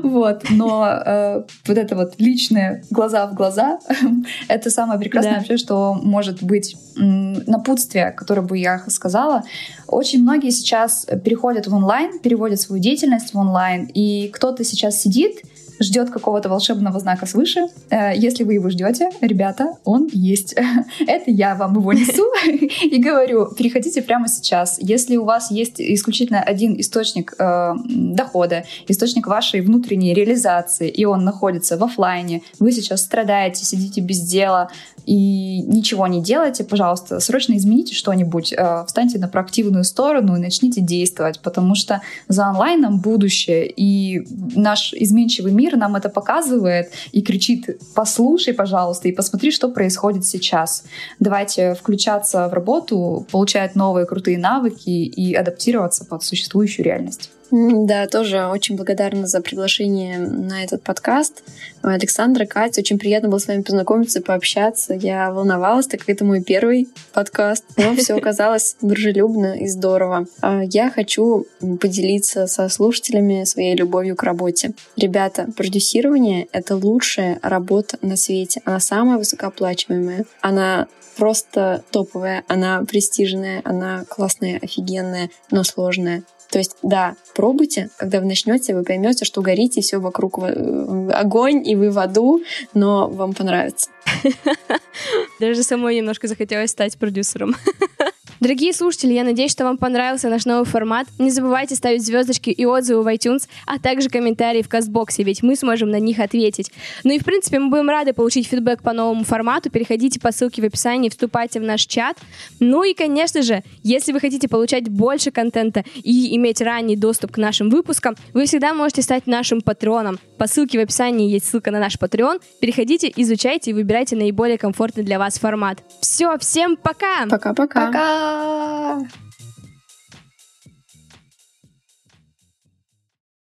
Вот. 0.03 0.43
Но 0.49 1.43
вот 1.65 1.77
это 1.77 1.95
вот 1.95 2.13
личные 2.29 2.83
глаза 2.89 3.27
в 3.27 3.33
глаза. 3.33 3.79
Это 4.47 4.69
самое 4.69 4.99
прекрасное 4.99 5.33
да. 5.33 5.39
вообще, 5.39 5.57
что 5.57 5.93
может 5.95 6.43
быть 6.43 6.75
напутствие, 6.95 8.11
которое 8.11 8.41
бы 8.41 8.57
я 8.57 8.83
сказала. 8.87 9.43
Очень 9.87 10.21
многие 10.21 10.51
сейчас 10.51 11.07
переходят 11.23 11.67
в 11.67 11.73
онлайн, 11.73 12.19
переводят 12.19 12.59
свою 12.59 12.81
деятельность 12.81 13.33
в 13.33 13.37
онлайн, 13.37 13.85
и 13.85 14.29
кто-то 14.33 14.63
сейчас 14.63 15.01
сидит 15.01 15.41
ждет 15.79 16.09
какого-то 16.09 16.49
волшебного 16.49 16.99
знака 16.99 17.25
свыше. 17.25 17.67
Э, 17.89 18.11
если 18.15 18.43
вы 18.43 18.55
его 18.55 18.69
ждете, 18.69 19.09
ребята, 19.21 19.73
он 19.83 20.09
есть. 20.11 20.53
Это 20.99 21.31
я 21.31 21.55
вам 21.55 21.75
его 21.77 21.93
несу 21.93 22.25
и 22.83 23.01
говорю, 23.01 23.47
переходите 23.57 24.01
прямо 24.01 24.27
сейчас. 24.27 24.77
Если 24.79 25.17
у 25.17 25.25
вас 25.25 25.51
есть 25.51 25.79
исключительно 25.79 26.41
один 26.41 26.79
источник 26.79 27.33
э, 27.37 27.73
дохода, 27.85 28.65
источник 28.87 29.27
вашей 29.27 29.61
внутренней 29.61 30.13
реализации, 30.13 30.89
и 30.89 31.05
он 31.05 31.23
находится 31.23 31.77
в 31.77 31.83
офлайне, 31.83 32.41
вы 32.59 32.71
сейчас 32.71 33.03
страдаете, 33.03 33.65
сидите 33.65 34.01
без 34.01 34.19
дела, 34.21 34.69
и 35.05 35.61
ничего 35.61 36.05
не 36.07 36.21
делаете, 36.21 36.63
пожалуйста, 36.63 37.19
срочно 37.19 37.57
измените 37.57 37.95
что-нибудь, 37.95 38.53
э, 38.53 38.83
встаньте 38.85 39.17
на 39.17 39.27
проактивную 39.27 39.83
сторону 39.83 40.35
и 40.35 40.39
начните 40.39 40.81
действовать, 40.81 41.39
потому 41.39 41.73
что 41.73 42.01
за 42.27 42.45
онлайном 42.45 42.99
будущее, 42.99 43.67
и 43.67 44.21
наш 44.55 44.93
изменчивый 44.93 45.51
мир 45.51 45.68
нам 45.77 45.95
это 45.95 46.09
показывает 46.09 46.91
и 47.11 47.21
кричит, 47.21 47.81
послушай, 47.95 48.53
пожалуйста, 48.53 49.07
и 49.07 49.11
посмотри, 49.11 49.51
что 49.51 49.69
происходит 49.69 50.25
сейчас. 50.25 50.83
Давайте 51.19 51.73
включаться 51.73 52.47
в 52.47 52.53
работу, 52.53 53.25
получать 53.31 53.75
новые 53.75 54.05
крутые 54.05 54.37
навыки 54.37 54.89
и 54.89 55.33
адаптироваться 55.33 56.05
под 56.05 56.23
существующую 56.23 56.85
реальность. 56.85 57.31
Да, 57.51 58.07
тоже 58.07 58.45
очень 58.45 58.75
благодарна 58.75 59.25
за 59.25 59.41
приглашение 59.41 60.19
на 60.19 60.63
этот 60.63 60.83
подкаст. 60.83 61.43
Александра, 61.81 62.45
Катя, 62.45 62.81
очень 62.81 62.99
приятно 62.99 63.29
было 63.29 63.39
с 63.39 63.47
вами 63.47 63.63
познакомиться, 63.63 64.21
пообщаться. 64.21 64.93
Я 64.93 65.31
волновалась, 65.31 65.87
так 65.87 66.01
это 66.07 66.23
мой 66.23 66.43
первый 66.43 66.89
подкаст, 67.11 67.65
но 67.77 67.95
все 67.97 68.15
оказалось 68.15 68.75
дружелюбно 68.81 69.57
и 69.57 69.67
здорово. 69.67 70.27
А 70.41 70.61
я 70.63 70.91
хочу 70.91 71.47
поделиться 71.81 72.45
со 72.45 72.69
слушателями 72.69 73.45
своей 73.45 73.75
любовью 73.75 74.15
к 74.15 74.23
работе. 74.23 74.73
Ребята, 74.95 75.47
продюсирование— 75.57 76.47
это 76.51 76.75
лучшая 76.75 77.39
работа 77.41 77.97
на 78.01 78.15
свете. 78.15 78.61
Она 78.65 78.79
самая 78.79 79.17
высокооплачиваемая. 79.17 80.25
Она 80.41 80.87
просто 81.17 81.83
топовая, 81.91 82.43
она 82.47 82.83
престижная, 82.83 83.61
она 83.65 84.05
классная, 84.07 84.59
офигенная, 84.61 85.29
но 85.51 85.63
сложная. 85.63 86.23
То 86.51 86.57
есть, 86.57 86.77
да, 86.81 87.15
пробуйте, 87.35 87.89
когда 87.97 88.19
вы 88.19 88.25
начнете, 88.25 88.75
вы 88.75 88.83
поймете, 88.83 89.23
что 89.23 89.41
горите, 89.41 89.81
все 89.81 89.99
вокруг 89.99 90.39
э, 90.39 91.09
огонь, 91.13 91.67
и 91.67 91.75
вы 91.75 91.91
в 91.91 91.99
аду, 91.99 92.41
но 92.73 93.07
вам 93.07 93.33
понравится. 93.33 93.89
Даже 95.39 95.63
самой 95.63 95.95
немножко 95.95 96.27
захотелось 96.27 96.71
стать 96.71 96.97
продюсером. 96.97 97.55
Дорогие 98.39 98.71
слушатели, 98.71 99.11
я 99.11 99.25
надеюсь, 99.25 99.51
что 99.51 99.65
вам 99.65 99.77
понравился 99.77 100.29
наш 100.29 100.45
новый 100.45 100.65
формат. 100.65 101.07
Не 101.19 101.29
забывайте 101.29 101.75
ставить 101.75 102.05
звездочки 102.05 102.49
и 102.49 102.65
отзывы 102.65 103.03
в 103.03 103.07
iTunes, 103.07 103.49
а 103.65 103.79
также 103.79 104.07
комментарии 104.07 104.61
в 104.61 104.69
Кастбоксе, 104.69 105.23
ведь 105.23 105.43
мы 105.43 105.57
сможем 105.57 105.89
на 105.89 105.99
них 105.99 106.19
ответить. 106.19 106.71
Ну 107.03 107.11
и, 107.11 107.19
в 107.19 107.25
принципе, 107.25 107.59
мы 107.59 107.69
будем 107.69 107.89
рады 107.89 108.13
получить 108.13 108.47
фидбэк 108.47 108.81
по 108.81 108.93
новому 108.93 109.25
формату. 109.25 109.69
Переходите 109.69 110.21
по 110.21 110.31
ссылке 110.31 110.61
в 110.61 110.65
описании, 110.65 111.09
вступайте 111.09 111.59
в 111.59 111.63
наш 111.63 111.85
чат. 111.85 112.17
Ну 112.61 112.85
и, 112.85 112.93
конечно 112.93 113.41
же, 113.41 113.61
если 113.83 114.13
вы 114.13 114.21
хотите 114.21 114.47
получать 114.47 114.87
больше 114.87 115.31
контента 115.31 115.83
и 116.01 116.33
иметь 116.39 116.61
ранний 116.61 116.95
доступ 116.95 117.33
к 117.33 117.37
нашим 117.37 117.69
выпускам, 117.69 118.15
вы 118.33 118.45
всегда 118.45 118.73
можете 118.73 119.01
стать 119.01 119.27
нашим 119.27 119.61
патроном. 119.61 120.17
По 120.37 120.47
ссылке 120.47 120.79
в 120.79 120.81
описании 120.81 121.29
есть 121.29 121.45
ссылка 121.45 121.71
на 121.71 121.79
наш 121.79 121.95
Patreon. 121.95 122.41
Переходите, 122.59 123.11
изучайте 123.15 123.71
и 123.71 123.73
выбирайте 123.73 124.15
наиболее 124.15 124.57
комфортный 124.57 125.03
для 125.03 125.19
вас 125.19 125.37
формат. 125.37 125.83
Все, 126.01 126.37
всем 126.39 126.75
пока! 126.75 127.27
Пока-пока! 127.29 127.85
Пока! 127.87 129.28